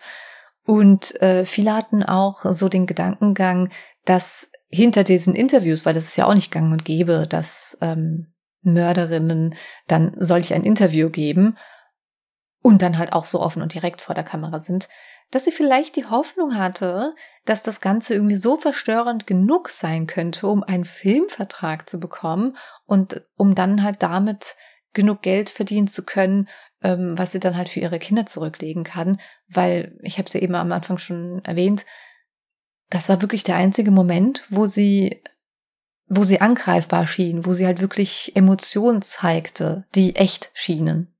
Und 0.64 1.20
äh, 1.20 1.44
viele 1.44 1.74
hatten 1.74 2.04
auch 2.04 2.44
so 2.52 2.68
den 2.68 2.86
Gedankengang, 2.86 3.70
dass 4.04 4.50
hinter 4.68 5.02
diesen 5.02 5.34
Interviews, 5.34 5.84
weil 5.84 5.94
das 5.94 6.04
ist 6.04 6.16
ja 6.16 6.26
auch 6.26 6.34
nicht 6.34 6.52
gang 6.52 6.72
und 6.72 6.84
gäbe, 6.84 7.26
dass 7.28 7.76
ähm, 7.80 8.28
Mörderinnen 8.72 9.54
dann 9.86 10.12
solch 10.16 10.54
ein 10.54 10.64
Interview 10.64 11.10
geben 11.10 11.56
und 12.62 12.82
dann 12.82 12.98
halt 12.98 13.12
auch 13.12 13.24
so 13.24 13.40
offen 13.40 13.62
und 13.62 13.74
direkt 13.74 14.00
vor 14.00 14.14
der 14.14 14.24
Kamera 14.24 14.60
sind, 14.60 14.88
dass 15.30 15.44
sie 15.44 15.52
vielleicht 15.52 15.96
die 15.96 16.06
Hoffnung 16.06 16.56
hatte, 16.56 17.14
dass 17.44 17.62
das 17.62 17.80
Ganze 17.80 18.14
irgendwie 18.14 18.36
so 18.36 18.56
verstörend 18.56 19.26
genug 19.26 19.70
sein 19.70 20.06
könnte, 20.06 20.46
um 20.46 20.62
einen 20.62 20.84
Filmvertrag 20.84 21.88
zu 21.88 21.98
bekommen 21.98 22.56
und 22.84 23.24
um 23.36 23.54
dann 23.54 23.82
halt 23.82 24.02
damit 24.02 24.56
genug 24.92 25.22
Geld 25.22 25.50
verdienen 25.50 25.88
zu 25.88 26.04
können, 26.04 26.48
ähm, 26.82 27.16
was 27.18 27.32
sie 27.32 27.40
dann 27.40 27.56
halt 27.56 27.68
für 27.68 27.80
ihre 27.80 27.98
Kinder 27.98 28.26
zurücklegen 28.26 28.84
kann, 28.84 29.20
weil 29.48 29.98
ich 30.02 30.18
habe 30.18 30.26
es 30.26 30.32
ja 30.32 30.40
eben 30.40 30.54
am 30.54 30.72
Anfang 30.72 30.98
schon 30.98 31.44
erwähnt, 31.44 31.84
das 32.90 33.08
war 33.08 33.20
wirklich 33.20 33.42
der 33.42 33.56
einzige 33.56 33.90
Moment, 33.90 34.44
wo 34.48 34.66
sie 34.66 35.22
wo 36.08 36.22
sie 36.22 36.40
angreifbar 36.40 37.06
schien, 37.06 37.44
wo 37.44 37.52
sie 37.52 37.66
halt 37.66 37.80
wirklich 37.80 38.34
Emotionen 38.36 39.02
zeigte, 39.02 39.84
die 39.94 40.16
echt 40.16 40.50
schienen. 40.54 41.12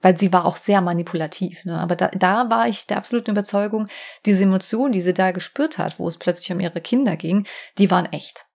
Weil 0.00 0.18
sie 0.18 0.32
war 0.32 0.44
auch 0.44 0.56
sehr 0.56 0.80
manipulativ, 0.80 1.64
ne? 1.64 1.78
Aber 1.78 1.96
da, 1.96 2.08
da 2.08 2.50
war 2.50 2.68
ich 2.68 2.86
der 2.86 2.98
absoluten 2.98 3.30
Überzeugung, 3.30 3.88
diese 4.26 4.44
Emotionen, 4.44 4.92
die 4.92 5.00
sie 5.00 5.14
da 5.14 5.32
gespürt 5.32 5.78
hat, 5.78 5.98
wo 5.98 6.06
es 6.08 6.18
plötzlich 6.18 6.52
um 6.52 6.60
ihre 6.60 6.80
Kinder 6.80 7.16
ging, 7.16 7.46
die 7.78 7.90
waren 7.90 8.06
echt. 8.12 8.46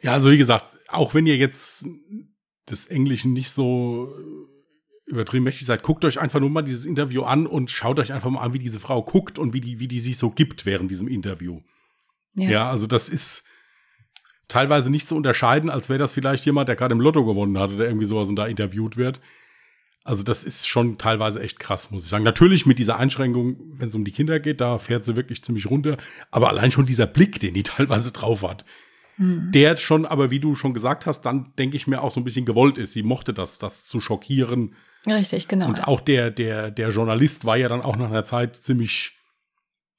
Ja, 0.00 0.12
also 0.12 0.30
wie 0.30 0.38
gesagt, 0.38 0.78
auch 0.88 1.14
wenn 1.14 1.26
ihr 1.26 1.36
jetzt 1.36 1.86
des 2.68 2.86
Englischen 2.86 3.32
nicht 3.32 3.50
so 3.50 4.12
übertrieben 5.06 5.44
mächtig 5.44 5.66
seid, 5.66 5.84
guckt 5.84 6.04
euch 6.04 6.18
einfach 6.18 6.40
nur 6.40 6.50
mal 6.50 6.62
dieses 6.62 6.84
Interview 6.84 7.22
an 7.22 7.46
und 7.46 7.70
schaut 7.70 7.98
euch 8.00 8.12
einfach 8.12 8.28
mal 8.28 8.42
an, 8.42 8.52
wie 8.52 8.58
diese 8.58 8.80
Frau 8.80 9.02
guckt 9.02 9.38
und 9.38 9.52
wie 9.52 9.60
die, 9.60 9.78
wie 9.78 9.88
die 9.88 10.00
sich 10.00 10.18
so 10.18 10.30
gibt 10.30 10.66
während 10.66 10.90
diesem 10.90 11.06
Interview. 11.06 11.60
Ja, 12.34 12.50
ja 12.50 12.70
also 12.70 12.88
das 12.88 13.08
ist, 13.08 13.44
teilweise 14.48 14.90
nicht 14.90 15.08
zu 15.08 15.16
unterscheiden, 15.16 15.70
als 15.70 15.88
wäre 15.88 15.98
das 15.98 16.12
vielleicht 16.12 16.44
jemand, 16.46 16.68
der 16.68 16.76
gerade 16.76 16.92
im 16.94 17.00
Lotto 17.00 17.24
gewonnen 17.24 17.58
hat 17.58 17.72
oder 17.72 17.86
irgendwie 17.86 18.06
sowas 18.06 18.28
und 18.28 18.36
da 18.36 18.46
interviewt 18.46 18.96
wird. 18.96 19.20
Also 20.04 20.22
das 20.22 20.44
ist 20.44 20.68
schon 20.68 20.98
teilweise 20.98 21.40
echt 21.40 21.58
krass, 21.58 21.90
muss 21.90 22.04
ich 22.04 22.10
sagen. 22.10 22.22
Natürlich 22.22 22.64
mit 22.64 22.78
dieser 22.78 22.96
Einschränkung, 22.96 23.56
wenn 23.72 23.88
es 23.88 23.94
um 23.96 24.04
die 24.04 24.12
Kinder 24.12 24.38
geht, 24.38 24.60
da 24.60 24.78
fährt 24.78 25.04
sie 25.04 25.16
wirklich 25.16 25.42
ziemlich 25.42 25.68
runter. 25.68 25.96
Aber 26.30 26.48
allein 26.48 26.70
schon 26.70 26.86
dieser 26.86 27.06
Blick, 27.06 27.40
den 27.40 27.54
die 27.54 27.62
teilweise 27.64 28.12
drauf 28.12 28.44
hat, 28.44 28.64
mhm. 29.16 29.50
der 29.50 29.76
schon, 29.76 30.06
aber 30.06 30.30
wie 30.30 30.38
du 30.38 30.54
schon 30.54 30.74
gesagt 30.74 31.06
hast, 31.06 31.22
dann 31.22 31.52
denke 31.58 31.76
ich 31.76 31.88
mir 31.88 32.02
auch 32.02 32.12
so 32.12 32.20
ein 32.20 32.24
bisschen 32.24 32.46
gewollt 32.46 32.78
ist. 32.78 32.92
Sie 32.92 33.02
mochte 33.02 33.34
das, 33.34 33.58
das 33.58 33.84
zu 33.84 34.00
schockieren. 34.00 34.76
Richtig, 35.08 35.48
genau. 35.48 35.66
Und 35.66 35.78
ja. 35.78 35.88
auch 35.88 36.00
der, 36.00 36.30
der, 36.30 36.70
der 36.70 36.90
Journalist 36.90 37.44
war 37.44 37.56
ja 37.56 37.68
dann 37.68 37.82
auch 37.82 37.96
nach 37.96 38.10
einer 38.10 38.24
Zeit 38.24 38.54
ziemlich 38.54 39.18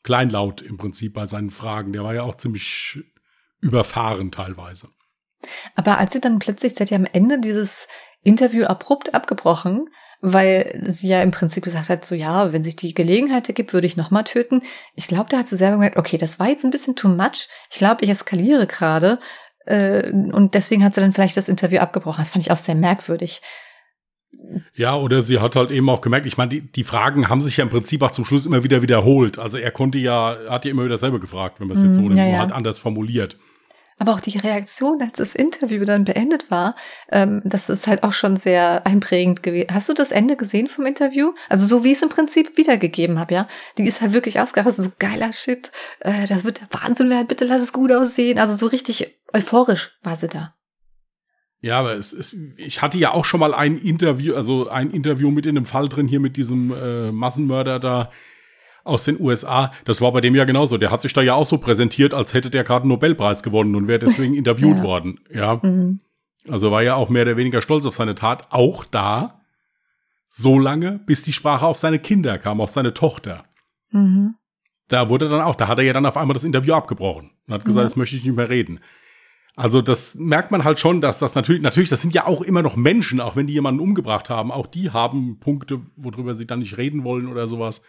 kleinlaut 0.04 0.62
im 0.62 0.78
Prinzip 0.78 1.14
bei 1.16 1.26
seinen 1.26 1.50
Fragen. 1.50 1.92
Der 1.92 2.06
war 2.06 2.14
ja 2.14 2.24
auch 2.24 2.36
ziemlich 2.36 3.04
überfahren 3.62 4.32
teilweise. 4.32 4.90
Aber 5.76 5.98
als 5.98 6.14
sie 6.14 6.22
dann 6.22 6.40
plötzlich, 6.40 6.80
hat 6.80 6.90
ja 6.90 6.98
am 6.98 7.08
Ende 7.12 7.40
dieses 7.40 7.88
Interview 8.24 8.66
abrupt 8.66 9.14
abgebrochen, 9.14 9.90
weil 10.20 10.84
sie 10.88 11.10
ja 11.10 11.22
im 11.22 11.32
Prinzip 11.32 11.64
gesagt 11.64 11.90
hat, 11.90 12.04
so 12.04 12.16
ja, 12.16 12.52
wenn 12.52 12.64
sich 12.64 12.76
die 12.76 12.94
Gelegenheit 12.94 13.48
ergibt, 13.48 13.74
würde 13.74 13.88
ich 13.88 13.98
nochmal 13.98 14.24
töten. 14.24 14.64
Ich 14.96 15.08
glaube, 15.08 15.30
da 15.30 15.38
hat 15.38 15.48
sie 15.48 15.56
selber 15.56 15.76
gemerkt, 15.76 15.98
okay, 15.98 16.18
das 16.18 16.40
war 16.40 16.50
jetzt 16.50 16.66
ein 16.66 16.72
bisschen 16.72 16.96
too 16.96 17.10
much. 17.10 17.48
Ich 17.70 17.78
glaube, 17.78 18.04
ich 18.04 18.10
eskaliere 18.10 18.66
gerade. 18.66 19.20
Äh, 19.66 20.10
und 20.10 20.56
deswegen 20.56 20.84
hat 20.84 20.96
sie 20.96 21.02
dann 21.02 21.14
vielleicht 21.14 21.38
das 21.38 21.50
Interview 21.50 21.80
abgebrochen. 21.80 22.24
Das 22.24 22.32
fand 22.32 22.44
ich 22.44 22.52
auch 22.52 22.58
sehr 22.58 22.76
merkwürdig. 22.76 23.42
Ja, 24.76 24.96
oder 24.96 25.22
sie 25.22 25.40
hat 25.40 25.56
halt 25.56 25.72
eben 25.72 25.90
auch 25.90 26.02
gemerkt, 26.02 26.26
ich 26.26 26.38
meine, 26.38 26.50
die, 26.50 26.62
die 26.62 26.84
Fragen 26.84 27.30
haben 27.30 27.42
sich 27.42 27.58
ja 27.58 27.64
im 27.64 27.70
Prinzip 27.70 28.02
auch 28.02 28.12
zum 28.12 28.26
Schluss 28.26 28.46
immer 28.46 28.64
wieder 28.64 28.82
wiederholt. 28.82 29.40
Also 29.40 29.58
er 29.58 29.72
konnte 29.72 29.98
ja, 29.98 30.38
hat 30.50 30.66
ja 30.66 30.72
immer 30.72 30.86
wieder 30.86 30.98
selber 30.98 31.20
gefragt, 31.20 31.60
wenn 31.60 31.68
man 31.68 31.78
es 31.78 31.84
jetzt 31.84 31.96
so 31.96 32.02
mm, 32.02 32.16
ja, 32.16 32.26
ja. 32.26 32.40
halt 32.40 32.52
anders 32.52 32.78
formuliert. 32.78 33.38
Aber 34.00 34.14
auch 34.14 34.20
die 34.20 34.38
Reaktion, 34.38 35.02
als 35.02 35.14
das 35.14 35.34
Interview 35.34 35.84
dann 35.84 36.04
beendet 36.04 36.52
war, 36.52 36.76
ähm, 37.12 37.42
das 37.44 37.68
ist 37.68 37.88
halt 37.88 38.04
auch 38.04 38.14
schon 38.14 38.38
sehr 38.38 38.86
einprägend 38.86 39.42
gewesen. 39.42 39.74
Hast 39.74 39.90
du 39.90 39.94
das 39.94 40.12
Ende 40.12 40.36
gesehen 40.36 40.68
vom 40.68 40.86
Interview? 40.86 41.32
Also 41.50 41.66
so 41.66 41.84
wie 41.84 41.92
ich 41.92 41.98
es 41.98 42.04
im 42.04 42.10
Prinzip 42.10 42.58
wiedergegeben 42.58 43.18
habe, 43.20 43.34
ja. 43.34 43.48
Die 43.80 43.88
ist 43.88 44.02
halt 44.02 44.14
wirklich 44.14 44.40
ausgerastet, 44.40 44.86
so 44.86 44.92
geiler 45.00 45.34
Shit, 45.34 45.72
äh, 46.02 46.28
das 46.28 46.44
wird 46.44 46.62
der 46.62 46.68
Wahnsinn 46.80 47.10
werden, 47.10 47.28
bitte 47.28 47.46
lass 47.46 47.64
es 47.64 47.74
gut 47.74 47.92
aussehen. 47.92 48.38
Also 48.38 48.56
so 48.56 48.68
richtig 48.68 49.18
euphorisch 49.34 49.98
war 50.04 50.16
sie 50.16 50.28
da. 50.28 50.54
Ja, 51.62 51.80
aber 51.80 51.94
es, 51.94 52.14
es, 52.14 52.36
ich 52.58 52.82
hatte 52.82 52.98
ja 52.98 53.14
auch 53.14 53.26
schon 53.26 53.40
mal 53.40 53.54
ein 53.54 53.78
Interview, 53.78 54.36
also 54.36 54.70
ein 54.70 54.92
Interview 54.92 55.32
mit 55.32 55.46
in 55.46 55.58
einem 55.58 55.66
Fall 55.66 55.90
drin 55.90 56.08
hier 56.08 56.20
mit 56.20 56.38
diesem 56.38 56.72
äh, 56.72 57.12
Massenmörder 57.12 57.80
da 57.80 58.12
aus 58.84 59.04
den 59.04 59.20
USA. 59.20 59.72
Das 59.86 60.02
war 60.02 60.12
bei 60.12 60.22
dem 60.22 60.36
ja 60.36 60.46
genauso. 60.46 60.78
Der 60.78 60.92
hat 60.92 61.02
sich 61.02 61.14
da 61.14 61.22
ja 61.22 61.34
auch 61.34 61.46
so 61.46 61.58
präsentiert, 61.58 62.14
als 62.14 62.34
hätte 62.34 62.50
der 62.50 62.64
gerade 62.64 62.84
einen 62.84 62.90
Nobelpreis 62.90 63.44
gewonnen 63.44 63.76
und 63.76 63.88
wäre 63.88 64.00
deswegen 64.00 64.34
interviewt 64.36 64.78
ja. 64.78 64.84
worden. 64.84 65.20
Ja. 65.32 65.60
Mhm. 65.62 66.00
Also 66.48 66.72
war 66.72 66.84
ja 66.84 66.96
auch 66.96 67.10
mehr 67.10 67.24
oder 67.24 67.38
weniger 67.38 67.62
stolz 67.62 67.86
auf 67.86 67.96
seine 67.96 68.16
Tat. 68.16 68.48
Auch 68.52 68.86
da 68.86 69.42
so 70.30 70.60
lange, 70.60 71.00
bis 71.06 71.24
die 71.24 71.34
Sprache 71.34 71.66
auf 71.66 71.78
seine 71.78 72.00
Kinder 72.00 72.38
kam, 72.38 72.62
auf 72.62 72.70
seine 72.70 72.94
Tochter. 72.94 73.46
Mhm. 73.92 74.36
Da 74.88 75.10
wurde 75.10 75.28
dann 75.28 75.42
auch, 75.42 75.56
da 75.56 75.68
hat 75.68 75.80
er 75.80 75.84
ja 75.84 75.94
dann 75.94 76.06
auf 76.06 76.16
einmal 76.16 76.34
das 76.34 76.44
Interview 76.46 76.74
abgebrochen 76.74 77.32
und 77.48 77.54
hat 77.54 77.66
gesagt, 77.66 77.84
mhm. 77.84 77.88
jetzt 77.90 77.98
möchte 77.98 78.16
ich 78.16 78.24
nicht 78.24 78.36
mehr 78.36 78.50
reden. 78.50 78.80
Also 79.58 79.82
das 79.82 80.14
merkt 80.14 80.52
man 80.52 80.64
halt 80.64 80.80
schon, 80.80 81.02
dass 81.02 81.18
das 81.18 81.34
natürlich, 81.34 81.64
natürlich, 81.64 81.90
das 81.90 82.02
sind 82.02 82.14
ja 82.14 82.28
auch 82.28 82.42
immer 82.42 82.62
noch 82.62 82.76
Menschen, 82.76 83.20
auch 83.20 83.36
wenn 83.36 83.48
die 83.48 83.54
jemanden 83.54 83.82
umgebracht 83.82 84.30
haben, 84.30 84.52
auch 84.52 84.68
die 84.68 84.92
haben 84.92 85.40
Punkte, 85.40 85.82
worüber 85.96 86.36
sie 86.36 86.46
dann 86.46 86.60
nicht 86.60 86.78
reden 86.78 87.04
wollen 87.04 87.28
oder 87.28 87.48
sowas. 87.48 87.82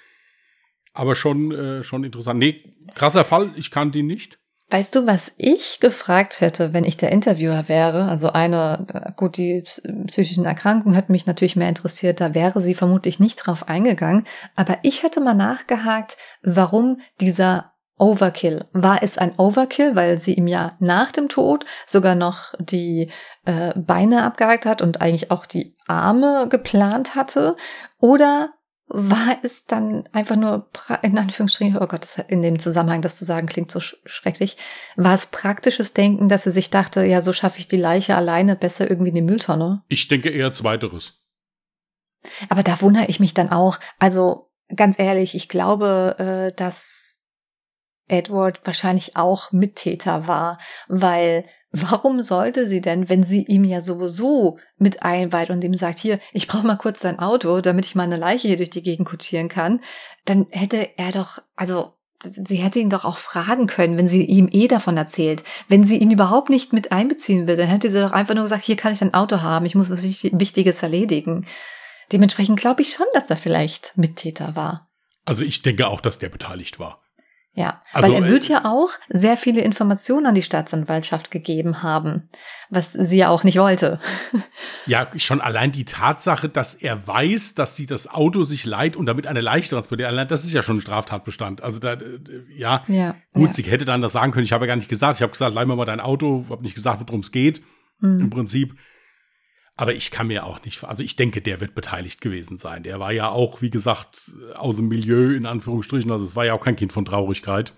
Aber 0.94 1.14
schon, 1.14 1.52
äh, 1.52 1.84
schon 1.84 2.04
interessant. 2.04 2.38
Nee, 2.38 2.74
krasser 2.94 3.22
Fall, 3.22 3.52
ich 3.56 3.70
kannte 3.70 3.98
ihn 3.98 4.06
nicht. 4.06 4.38
Weißt 4.70 4.94
du, 4.94 5.06
was 5.06 5.32
ich 5.36 5.78
gefragt 5.80 6.40
hätte, 6.40 6.72
wenn 6.72 6.84
ich 6.84 6.96
der 6.96 7.12
Interviewer 7.12 7.68
wäre? 7.68 8.04
Also 8.04 8.30
eine, 8.30 8.86
gut, 9.16 9.36
die 9.36 9.62
psychischen 10.06 10.46
Erkrankungen 10.46 10.96
hat 10.96 11.10
mich 11.10 11.26
natürlich 11.26 11.56
mehr 11.56 11.68
interessiert, 11.68 12.22
da 12.22 12.34
wäre 12.34 12.62
sie 12.62 12.74
vermutlich 12.74 13.20
nicht 13.20 13.36
drauf 13.36 13.68
eingegangen. 13.68 14.24
Aber 14.56 14.78
ich 14.84 15.02
hätte 15.02 15.20
mal 15.20 15.34
nachgehakt, 15.34 16.16
warum 16.42 17.00
dieser 17.20 17.72
Overkill. 17.98 18.64
War 18.72 19.02
es 19.02 19.18
ein 19.18 19.38
Overkill, 19.38 19.96
weil 19.96 20.20
sie 20.20 20.34
ihm 20.34 20.46
ja 20.46 20.76
nach 20.78 21.12
dem 21.12 21.28
Tod 21.28 21.64
sogar 21.86 22.14
noch 22.14 22.54
die 22.58 23.10
äh, 23.44 23.72
Beine 23.76 24.24
abgehakt 24.24 24.66
hat 24.66 24.82
und 24.82 25.00
eigentlich 25.00 25.30
auch 25.30 25.46
die 25.46 25.76
Arme 25.86 26.46
geplant 26.48 27.14
hatte? 27.14 27.56
Oder 27.98 28.50
war 28.88 29.36
es 29.42 29.66
dann 29.66 30.08
einfach 30.12 30.36
nur, 30.36 30.70
in 31.02 31.18
Anführungsstrichen, 31.18 31.76
oh 31.76 31.86
Gott, 31.86 32.06
in 32.28 32.42
dem 32.42 32.58
Zusammenhang 32.58 33.02
das 33.02 33.18
zu 33.18 33.24
sagen 33.24 33.46
klingt 33.46 33.70
so 33.70 33.80
schrecklich, 33.80 34.56
war 34.96 35.14
es 35.14 35.26
praktisches 35.26 35.92
Denken, 35.92 36.28
dass 36.28 36.44
sie 36.44 36.50
sich 36.50 36.70
dachte, 36.70 37.04
ja, 37.04 37.20
so 37.20 37.32
schaffe 37.32 37.58
ich 37.58 37.68
die 37.68 37.76
Leiche 37.76 38.16
alleine 38.16 38.56
besser 38.56 38.88
irgendwie 38.88 39.10
in 39.10 39.14
die 39.14 39.22
Mülltonne? 39.22 39.82
Ich 39.88 40.08
denke 40.08 40.30
eher 40.30 40.52
zweiteres. 40.52 41.20
Aber 42.48 42.62
da 42.62 42.80
wundere 42.80 43.06
ich 43.06 43.20
mich 43.20 43.34
dann 43.34 43.50
auch. 43.50 43.78
Also 43.98 44.50
ganz 44.74 44.98
ehrlich, 44.98 45.34
ich 45.34 45.48
glaube, 45.48 46.16
äh, 46.18 46.56
dass 46.56 47.07
Edward 48.08 48.60
wahrscheinlich 48.64 49.16
auch 49.16 49.52
Mittäter 49.52 50.26
war, 50.26 50.58
weil 50.88 51.44
warum 51.70 52.22
sollte 52.22 52.66
sie 52.66 52.80
denn, 52.80 53.08
wenn 53.08 53.24
sie 53.24 53.44
ihm 53.44 53.64
ja 53.64 53.80
sowieso 53.80 54.58
mit 54.78 55.02
einweiht 55.02 55.50
und 55.50 55.62
ihm 55.62 55.74
sagt, 55.74 55.98
hier, 55.98 56.18
ich 56.32 56.48
brauche 56.48 56.66
mal 56.66 56.76
kurz 56.76 57.00
dein 57.00 57.18
Auto, 57.18 57.60
damit 57.60 57.86
ich 57.86 57.94
meine 57.94 58.16
Leiche 58.16 58.48
hier 58.48 58.56
durch 58.56 58.70
die 58.70 58.82
Gegend 58.82 59.08
kutschieren 59.08 59.48
kann, 59.48 59.80
dann 60.24 60.46
hätte 60.50 60.98
er 60.98 61.12
doch, 61.12 61.40
also 61.56 61.92
sie 62.22 62.56
hätte 62.56 62.78
ihn 62.78 62.90
doch 62.90 63.04
auch 63.04 63.18
fragen 63.18 63.66
können, 63.66 63.96
wenn 63.96 64.08
sie 64.08 64.24
ihm 64.24 64.48
eh 64.50 64.66
davon 64.66 64.96
erzählt. 64.96 65.44
Wenn 65.68 65.84
sie 65.84 65.98
ihn 65.98 66.10
überhaupt 66.10 66.50
nicht 66.50 66.72
mit 66.72 66.90
einbeziehen 66.90 67.46
will, 67.46 67.56
dann 67.56 67.68
hätte 67.68 67.90
sie 67.90 68.00
doch 68.00 68.12
einfach 68.12 68.34
nur 68.34 68.44
gesagt, 68.44 68.64
hier 68.64 68.76
kann 68.76 68.92
ich 68.92 68.98
dein 68.98 69.14
Auto 69.14 69.42
haben, 69.42 69.66
ich 69.66 69.74
muss 69.74 69.90
was 69.90 70.02
Wichtiges 70.02 70.82
erledigen. 70.82 71.46
Dementsprechend 72.10 72.58
glaube 72.58 72.82
ich 72.82 72.92
schon, 72.92 73.06
dass 73.12 73.28
er 73.30 73.36
vielleicht 73.36 73.96
Mittäter 73.96 74.56
war. 74.56 74.88
Also 75.26 75.44
ich 75.44 75.60
denke 75.60 75.86
auch, 75.86 76.00
dass 76.00 76.18
der 76.18 76.30
beteiligt 76.30 76.78
war. 76.78 77.02
Ja, 77.58 77.82
also, 77.92 78.12
weil 78.12 78.22
er 78.22 78.30
wird 78.30 78.48
äh, 78.48 78.52
ja 78.52 78.64
auch 78.66 78.90
sehr 79.08 79.36
viele 79.36 79.62
Informationen 79.62 80.26
an 80.26 80.36
die 80.36 80.42
Staatsanwaltschaft 80.42 81.32
gegeben 81.32 81.82
haben, 81.82 82.28
was 82.70 82.92
sie 82.92 83.16
ja 83.16 83.30
auch 83.30 83.42
nicht 83.42 83.58
wollte. 83.58 83.98
Ja, 84.86 85.08
schon 85.16 85.42
allein 85.42 85.70
die 85.70 85.84
Tatsache, 85.84 86.48
dass 86.48 86.72
er 86.72 87.06
weiß, 87.06 87.54
dass 87.54 87.76
sie 87.76 87.84
das 87.84 88.08
Auto 88.08 88.44
sich 88.44 88.64
leiht 88.64 88.96
und 88.96 89.04
damit 89.04 89.26
eine 89.26 89.42
Leiche 89.42 89.68
transportiert, 89.68 90.30
das 90.30 90.44
ist 90.44 90.52
ja 90.54 90.62
schon 90.62 90.78
ein 90.78 90.80
Straftatbestand. 90.80 91.62
Also 91.62 91.78
da, 91.78 91.94
äh, 91.94 92.20
ja, 92.56 92.84
ja 92.88 93.16
gut, 93.34 93.48
ja. 93.48 93.52
sie 93.52 93.62
hätte 93.64 93.84
dann 93.84 94.00
das 94.00 94.12
sagen 94.12 94.32
können, 94.32 94.44
ich 94.44 94.52
habe 94.52 94.64
ja 94.64 94.68
gar 94.68 94.76
nicht 94.76 94.88
gesagt, 94.88 95.16
ich 95.16 95.22
habe 95.22 95.32
gesagt, 95.32 95.54
leih 95.54 95.66
mir 95.66 95.76
mal 95.76 95.84
dein 95.84 96.00
Auto, 96.00 96.46
habe 96.48 96.62
nicht 96.62 96.74
gesagt, 96.74 97.02
worum 97.06 97.20
es 97.20 97.32
geht, 97.32 97.60
mhm. 98.00 98.20
im 98.20 98.30
Prinzip. 98.30 98.76
Aber 99.78 99.94
ich 99.94 100.10
kann 100.10 100.26
mir 100.26 100.44
auch 100.44 100.64
nicht, 100.64 100.82
also 100.82 101.04
ich 101.04 101.14
denke, 101.14 101.40
der 101.40 101.60
wird 101.60 101.76
beteiligt 101.76 102.20
gewesen 102.20 102.58
sein. 102.58 102.82
Der 102.82 102.98
war 102.98 103.12
ja 103.12 103.28
auch, 103.28 103.62
wie 103.62 103.70
gesagt, 103.70 104.36
aus 104.56 104.76
dem 104.76 104.88
Milieu 104.88 105.32
in 105.32 105.46
Anführungsstrichen. 105.46 106.10
Also 106.10 106.24
es 106.24 106.34
war 106.34 106.44
ja 106.44 106.54
auch 106.54 106.60
kein 106.60 106.74
Kind 106.74 106.92
von 106.92 107.04
Traurigkeit. 107.04 107.74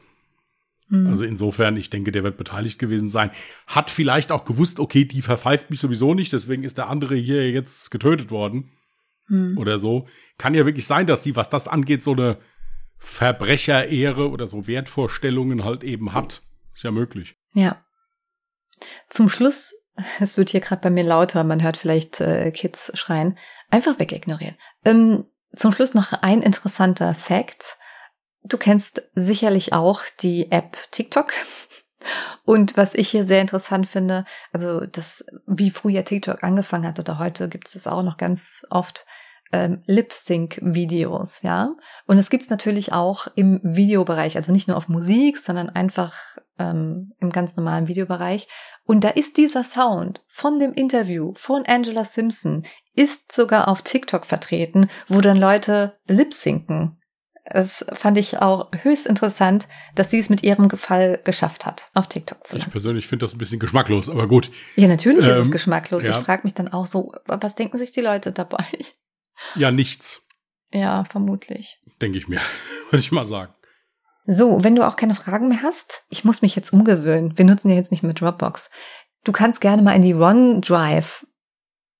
Mhm. 0.88 1.08
Also 1.08 1.26
insofern, 1.26 1.76
ich 1.76 1.90
denke, 1.90 2.10
der 2.10 2.24
wird 2.24 2.38
beteiligt 2.38 2.78
gewesen 2.78 3.08
sein. 3.08 3.30
Hat 3.66 3.90
vielleicht 3.90 4.32
auch 4.32 4.46
gewusst, 4.46 4.80
okay, 4.80 5.04
die 5.04 5.20
verpfeift 5.20 5.68
mich 5.68 5.78
sowieso 5.78 6.14
nicht, 6.14 6.32
deswegen 6.32 6.64
ist 6.64 6.78
der 6.78 6.88
andere 6.88 7.16
hier 7.16 7.50
jetzt 7.50 7.90
getötet 7.90 8.30
worden. 8.30 8.70
Mhm. 9.28 9.58
Oder 9.58 9.76
so. 9.76 10.08
Kann 10.38 10.54
ja 10.54 10.64
wirklich 10.64 10.86
sein, 10.86 11.06
dass 11.06 11.20
die, 11.20 11.36
was 11.36 11.50
das 11.50 11.68
angeht, 11.68 12.02
so 12.02 12.12
eine 12.12 12.38
Verbrecherehre 12.96 14.30
oder 14.30 14.46
so 14.46 14.66
Wertvorstellungen 14.66 15.64
halt 15.64 15.84
eben 15.84 16.14
hat. 16.14 16.40
Ist 16.74 16.84
ja 16.84 16.92
möglich. 16.92 17.36
Ja. 17.52 17.84
Zum 19.08 19.28
Schluss 19.28 19.74
es 20.20 20.36
wird 20.36 20.50
hier 20.50 20.60
gerade 20.60 20.82
bei 20.82 20.90
mir 20.90 21.04
lauter, 21.04 21.44
man 21.44 21.62
hört 21.62 21.76
vielleicht 21.76 22.20
äh, 22.20 22.50
Kids 22.50 22.90
schreien. 22.94 23.38
Einfach 23.70 23.98
wegignorieren. 23.98 24.56
Ähm, 24.84 25.26
zum 25.54 25.72
Schluss 25.72 25.94
noch 25.94 26.12
ein 26.12 26.42
interessanter 26.42 27.14
Fact. 27.14 27.76
Du 28.42 28.56
kennst 28.56 29.02
sicherlich 29.14 29.72
auch 29.72 30.02
die 30.20 30.50
App 30.50 30.78
TikTok. 30.90 31.32
Und 32.44 32.76
was 32.76 32.94
ich 32.94 33.10
hier 33.10 33.24
sehr 33.26 33.42
interessant 33.42 33.86
finde, 33.86 34.24
also 34.52 34.86
das, 34.86 35.24
wie 35.46 35.70
früher 35.70 36.04
TikTok 36.04 36.42
angefangen 36.42 36.86
hat 36.86 36.98
oder 36.98 37.18
heute 37.18 37.48
gibt 37.48 37.66
es 37.66 37.74
das 37.74 37.86
auch 37.86 38.02
noch 38.02 38.16
ganz 38.16 38.64
oft, 38.70 39.04
ähm, 39.52 39.82
Lip-Sync-Videos, 39.86 41.42
ja. 41.42 41.74
Und 42.06 42.18
es 42.18 42.30
gibt's 42.30 42.50
natürlich 42.50 42.92
auch 42.92 43.26
im 43.34 43.60
Videobereich, 43.62 44.36
also 44.36 44.52
nicht 44.52 44.68
nur 44.68 44.76
auf 44.76 44.88
Musik, 44.88 45.38
sondern 45.38 45.70
einfach 45.70 46.14
ähm, 46.58 47.12
im 47.18 47.30
ganz 47.30 47.56
normalen 47.56 47.88
Videobereich. 47.88 48.48
Und 48.84 49.02
da 49.02 49.08
ist 49.08 49.36
dieser 49.36 49.64
Sound 49.64 50.22
von 50.28 50.58
dem 50.58 50.72
Interview 50.72 51.32
von 51.36 51.64
Angela 51.66 52.04
Simpson, 52.04 52.64
ist 52.94 53.32
sogar 53.32 53.68
auf 53.68 53.82
TikTok 53.82 54.26
vertreten, 54.26 54.86
wo 55.08 55.20
dann 55.20 55.36
Leute 55.36 55.98
lip-synken. 56.06 56.96
Das 57.52 57.84
fand 57.94 58.16
ich 58.18 58.38
auch 58.38 58.70
höchst 58.82 59.06
interessant, 59.06 59.66
dass 59.96 60.10
sie 60.10 60.18
es 60.18 60.28
mit 60.28 60.42
ihrem 60.44 60.68
Gefall 60.68 61.20
geschafft 61.24 61.66
hat, 61.66 61.88
auf 61.94 62.06
TikTok 62.06 62.46
zu 62.46 62.56
landen. 62.56 62.68
Ich 62.68 62.72
persönlich 62.72 63.06
finde 63.08 63.24
das 63.24 63.34
ein 63.34 63.38
bisschen 63.38 63.58
geschmacklos, 63.58 64.08
aber 64.08 64.28
gut. 64.28 64.52
Ja, 64.76 64.86
natürlich 64.86 65.26
ähm, 65.26 65.32
ist 65.32 65.38
es 65.40 65.46
ähm, 65.46 65.52
geschmacklos. 65.52 66.04
Ja. 66.04 66.10
Ich 66.10 66.24
frage 66.24 66.42
mich 66.44 66.54
dann 66.54 66.68
auch 66.68 66.86
so, 66.86 67.12
was 67.26 67.56
denken 67.56 67.78
sich 67.78 67.90
die 67.90 68.02
Leute 68.02 68.30
dabei? 68.30 68.64
Ja, 69.54 69.70
nichts. 69.70 70.26
Ja, 70.72 71.04
vermutlich. 71.04 71.78
Denke 72.00 72.18
ich 72.18 72.28
mir, 72.28 72.40
würde 72.90 73.00
ich 73.00 73.12
mal 73.12 73.24
sagen. 73.24 73.54
So, 74.26 74.62
wenn 74.62 74.76
du 74.76 74.86
auch 74.86 74.96
keine 74.96 75.14
Fragen 75.14 75.48
mehr 75.48 75.62
hast, 75.62 76.04
ich 76.08 76.24
muss 76.24 76.42
mich 76.42 76.54
jetzt 76.54 76.72
umgewöhnen. 76.72 77.36
Wir 77.36 77.44
nutzen 77.44 77.70
ja 77.70 77.76
jetzt 77.76 77.90
nicht 77.90 78.02
mehr 78.02 78.12
Dropbox. 78.12 78.70
Du 79.24 79.32
kannst 79.32 79.60
gerne 79.60 79.82
mal 79.82 79.96
in 79.96 80.02
die 80.02 80.14
OneDrive 80.14 81.26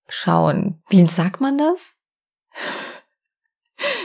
schauen. 0.08 0.82
Wie 0.88 1.04
sagt 1.06 1.40
man 1.40 1.58
das? 1.58 1.96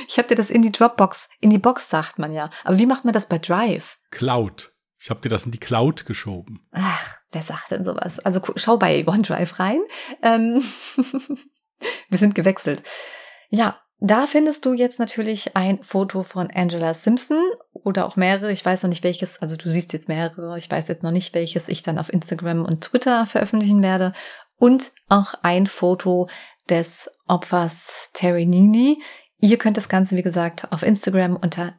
Ich 0.08 0.18
habe 0.18 0.30
dir 0.30 0.36
das 0.36 0.52
in 0.52 0.62
die 0.62 0.72
Dropbox, 0.72 1.28
in 1.42 1.50
die 1.50 1.58
Box 1.58 1.90
sagt 1.90 2.18
man 2.18 2.32
ja. 2.32 2.50
Aber 2.64 2.80
wie 2.80 2.86
macht 2.86 3.04
man 3.04 3.14
das 3.14 3.28
bei 3.28 3.40
Drive? 3.40 3.98
Cloud. 4.10 4.74
Ich 5.00 5.10
habe 5.10 5.20
dir 5.20 5.28
das 5.28 5.46
in 5.46 5.52
die 5.52 5.60
Cloud 5.60 6.06
geschoben. 6.06 6.66
Ach, 6.72 7.18
wer 7.32 7.42
sagt 7.42 7.72
denn 7.72 7.84
sowas? 7.84 8.20
Also 8.20 8.42
schau 8.56 8.78
bei 8.78 9.06
OneDrive 9.06 9.60
rein. 9.60 9.82
Ähm 10.22 10.64
Wir 12.10 12.18
sind 12.18 12.36
gewechselt. 12.36 12.84
Ja, 13.50 13.80
da 14.00 14.28
findest 14.28 14.66
du 14.66 14.74
jetzt 14.74 15.00
natürlich 15.00 15.56
ein 15.56 15.82
Foto 15.82 16.24
von 16.24 16.52
Angela 16.52 16.93
Simpson 16.93 17.41
oder 17.72 18.06
auch 18.06 18.18
mehrere. 18.18 18.52
Ich 18.52 18.64
weiß 18.64 18.84
noch 18.84 18.89
nicht 18.89 19.04
welches, 19.04 19.41
also 19.41 19.56
du 19.56 19.70
siehst 19.70 19.93
jetzt 19.93 20.10
mehrere. 20.10 20.58
Ich 20.58 20.70
weiß 20.70 20.88
jetzt 20.89 21.04
noch 21.04 21.12
nicht 21.12 21.34
welches 21.34 21.70
ich 21.70 21.82
dann 21.82 21.98
auf 21.98 22.12
Instagram 22.12 22.66
und 22.66 22.82
Twitter 22.82 23.26
veröffentlichen 23.26 23.82
werde. 23.82 24.14
Und 24.58 24.91
auch 25.08 25.34
ein 25.43 25.68
Foto 25.68 26.28
des 26.70 27.10
Opfers 27.28 28.10
Terry 28.14 28.46
Nini. 28.46 29.02
Ihr 29.46 29.60
könnt 29.60 29.78
das 29.78 29.89
Ganze, 29.89 30.16
wie 30.16 30.24
gesagt, 30.24 30.72
auf 30.72 30.82
Instagram 30.82 31.36
unter 31.36 31.76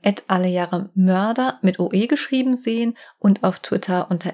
Mörder 0.94 1.58
mit 1.62 1.80
OE 1.80 2.06
geschrieben 2.06 2.54
sehen 2.54 2.96
und 3.18 3.42
auf 3.42 3.58
Twitter 3.58 4.08
unter 4.08 4.30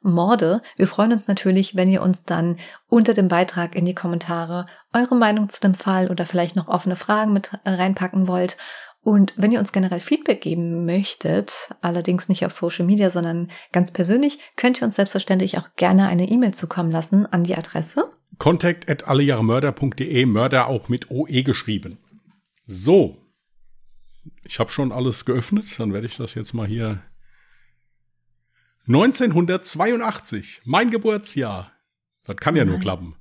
Morde. 0.00 0.62
Wir 0.76 0.86
freuen 0.86 1.10
uns 1.10 1.26
natürlich, 1.26 1.74
wenn 1.74 1.90
ihr 1.90 2.02
uns 2.02 2.24
dann 2.26 2.58
unter 2.88 3.14
dem 3.14 3.26
Beitrag 3.26 3.74
in 3.74 3.84
die 3.84 3.96
Kommentare 3.96 4.64
eure 4.94 5.16
Meinung 5.16 5.48
zu 5.48 5.60
dem 5.60 5.74
Fall 5.74 6.08
oder 6.08 6.24
vielleicht 6.24 6.54
noch 6.54 6.68
offene 6.68 6.94
Fragen 6.94 7.32
mit 7.32 7.50
reinpacken 7.66 8.28
wollt. 8.28 8.56
Und 9.02 9.34
wenn 9.36 9.50
ihr 9.50 9.58
uns 9.58 9.72
generell 9.72 9.98
Feedback 9.98 10.40
geben 10.40 10.86
möchtet, 10.86 11.74
allerdings 11.80 12.28
nicht 12.28 12.46
auf 12.46 12.52
Social 12.52 12.86
Media, 12.86 13.10
sondern 13.10 13.48
ganz 13.72 13.90
persönlich, 13.90 14.38
könnt 14.54 14.80
ihr 14.80 14.84
uns 14.84 14.94
selbstverständlich 14.94 15.58
auch 15.58 15.70
gerne 15.74 16.06
eine 16.06 16.28
E-Mail 16.28 16.54
zukommen 16.54 16.92
lassen 16.92 17.26
an 17.26 17.42
die 17.42 17.56
Adresse 17.56 18.08
contact 18.38 18.88
at 18.88 19.06
allejahremörder.de, 19.06 20.24
Mörder 20.24 20.66
auch 20.66 20.88
mit 20.88 21.10
OE 21.10 21.42
geschrieben. 21.42 21.98
So, 22.72 23.16
ich 24.44 24.60
habe 24.60 24.70
schon 24.70 24.92
alles 24.92 25.24
geöffnet, 25.24 25.66
dann 25.78 25.92
werde 25.92 26.06
ich 26.06 26.16
das 26.16 26.34
jetzt 26.34 26.54
mal 26.54 26.68
hier. 26.68 27.02
1982, 28.86 30.62
mein 30.64 30.92
Geburtsjahr. 30.92 31.72
Das 32.22 32.36
kann 32.36 32.54
ja 32.54 32.64
nur 32.64 32.78
klappen. 32.78 33.16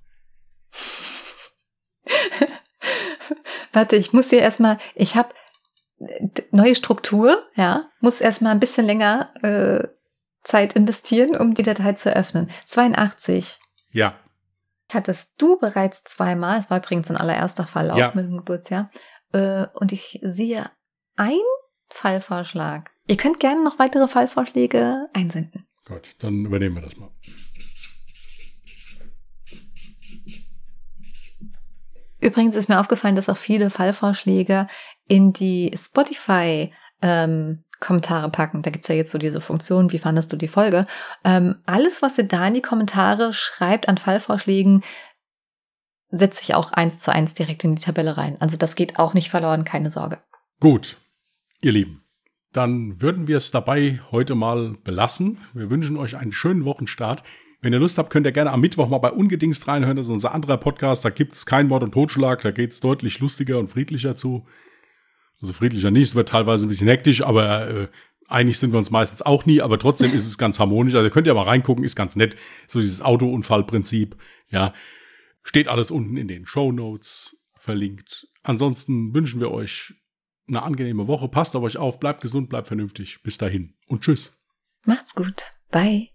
Warte, 3.74 3.95
ich 3.95 4.14
muss 4.14 4.30
hier 4.30 4.41
erstmal, 4.41 4.78
ich 4.93 5.16
habe 5.16 5.34
neue 6.52 6.76
Struktur, 6.76 7.50
ja, 7.56 7.89
muss 8.02 8.22
erstmal 8.22 8.52
ein 8.52 8.60
bisschen 8.60 8.86
länger 8.86 9.34
äh, 9.41 9.88
Zeit 10.43 10.74
investieren, 10.74 11.36
um 11.36 11.56
die 11.56 11.64
Datei 11.64 11.93
zu 11.93 12.16
öffnen. 12.16 12.52
82. 12.68 13.58
Ja. 13.93 14.20
Hattest 14.93 15.41
du 15.41 15.58
bereits 15.60 16.04
zweimal, 16.04 16.60
es 16.60 16.70
war 16.70 16.78
übrigens 16.78 17.10
ein 17.10 17.18
allererster 17.18 17.66
Fall 17.66 17.89
auch 17.89 17.97
ja. 17.97 18.12
mit 18.14 18.26
dem 18.26 18.38
Geburtsjahr, 18.38 18.91
äh, 19.34 19.67
und 19.73 19.91
ich 19.91 20.19
sehe 20.23 20.69
einen 21.15 21.39
Fallvorschlag. 21.89 22.91
Ihr 23.07 23.17
könnt 23.17 23.39
gerne 23.39 23.63
noch 23.63 23.80
weitere 23.80 24.07
Fallvorschläge 24.07 25.07
einsenden. 25.13 25.67
Gut, 25.86 26.15
dann 26.19 26.45
übernehmen 26.45 26.75
wir 26.75 26.84
das 26.84 26.97
mal. 26.97 27.09
Übrigens 32.21 32.55
ist 32.55 32.69
mir 32.69 32.80
aufgefallen, 32.80 33.15
dass 33.15 33.30
auch 33.30 33.38
viele 33.38 33.69
Fallvorschläge 33.69 34.67
in 35.07 35.34
die 35.34 35.71
Spotify 35.75 36.73
ähm, 37.01 37.63
Kommentare 37.80 38.30
packen. 38.30 38.61
Da 38.61 38.71
gibt's 38.71 38.89
ja 38.89 38.95
jetzt 38.95 39.11
so 39.11 39.17
diese 39.17 39.39
Funktion, 39.39 39.91
wie 39.91 39.99
fandest 39.99 40.34
du 40.34 40.38
die 40.38 40.49
Folge? 40.49 40.86
Ähm, 41.23 41.61
alles, 41.65 42.01
was 42.01 42.17
ihr 42.17 42.25
da 42.27 42.47
in 42.47 42.53
die 42.53 42.61
Kommentare 42.61 43.34
schreibt 43.34 43.88
an 43.88 43.97
Fallvorschlägen, 43.97 44.84
setze 46.12 46.41
ich 46.43 46.55
auch 46.55 46.72
eins 46.72 46.99
zu 46.99 47.12
eins 47.12 47.34
direkt 47.34 47.64
in 47.64 47.76
die 47.76 47.82
Tabelle 47.82 48.18
rein. 48.18 48.38
Also 48.39 48.57
das 48.57 48.76
geht 48.76 48.97
auch 48.99 49.14
nicht 49.14 49.30
verloren, 49.30 49.64
keine 49.64 49.91
Sorge. 49.91 50.20
Gut, 50.60 50.97
ihr 51.62 51.72
Lieben. 51.72 52.03
dann 52.51 52.99
würden 53.01 53.28
wir 53.28 53.38
es 53.38 53.51
dabei 53.51 53.99
heute 54.12 54.34
mal 54.36 54.76
belassen. 54.84 55.38
Wir 55.53 55.70
wünschen 55.70 55.97
euch 55.97 56.18
einen 56.18 56.32
schönen 56.32 56.66
Wochenstart. 56.66 57.24
Wenn 57.62 57.74
ihr 57.74 57.80
Lust 57.80 57.97
habt, 57.97 58.10
könnt 58.10 58.26
ihr 58.26 58.32
gerne 58.32 58.51
am 58.51 58.62
Mittwoch 58.62 58.89
mal 58.89 58.97
bei 58.99 59.12
Ungedingst 59.12 59.68
reinhören. 59.68 59.97
Das 59.97 60.07
ist 60.07 60.12
unser 60.12 60.34
anderer 60.34 60.57
Podcast. 60.57 61.05
Da 61.05 61.10
gibt's 61.10 61.45
kein 61.45 61.68
Mord 61.68 61.84
und 61.84 61.91
Totschlag. 61.91 62.41
Da 62.41 62.51
geht's 62.51 62.80
deutlich 62.80 63.20
lustiger 63.20 63.60
und 63.60 63.68
friedlicher 63.68 64.16
zu. 64.16 64.47
Also 65.41 65.53
friedlicher 65.53 65.91
nicht. 65.91 66.03
Es 66.03 66.16
wird 66.16 66.30
teilweise 66.30 66.66
ein 66.66 66.70
bisschen 66.70 66.88
hektisch, 66.88 67.22
aber 67.22 67.70
äh, 67.70 67.88
einig 68.28 68.57
sind 68.57 68.72
wir 68.72 68.78
uns 68.78 68.91
meistens 68.91 69.22
auch 69.22 69.45
nie. 69.45 69.62
Aber 69.62 69.78
trotzdem 69.78 70.14
ist 70.14 70.26
es 70.26 70.38
ganz 70.38 70.57
harmonisch. 70.57 70.95
Also 70.95 71.10
könnt 71.10 71.28
ihr 71.28 71.34
mal 71.34 71.43
reingucken. 71.43 71.84
Ist 71.84 71.95
ganz 71.95 72.16
nett. 72.16 72.36
So 72.68 72.80
dieses 72.80 73.01
Autounfallprinzip. 73.01 74.16
Ja. 74.49 74.74
Steht 75.43 75.67
alles 75.67 75.91
unten 75.91 76.17
in 76.17 76.27
den 76.27 76.45
Show 76.45 76.71
Notes 76.71 77.37
verlinkt. 77.55 78.27
Ansonsten 78.43 79.13
wünschen 79.13 79.39
wir 79.39 79.51
euch 79.51 79.93
eine 80.47 80.63
angenehme 80.63 81.07
Woche. 81.07 81.27
Passt 81.29 81.55
auf 81.55 81.63
euch 81.63 81.77
auf. 81.77 81.99
Bleibt 81.99 82.21
gesund, 82.21 82.49
bleibt 82.49 82.67
vernünftig. 82.67 83.21
Bis 83.23 83.37
dahin 83.37 83.75
und 83.87 84.01
tschüss. 84.01 84.35
Macht's 84.85 85.13
gut. 85.13 85.51
Bye. 85.71 86.09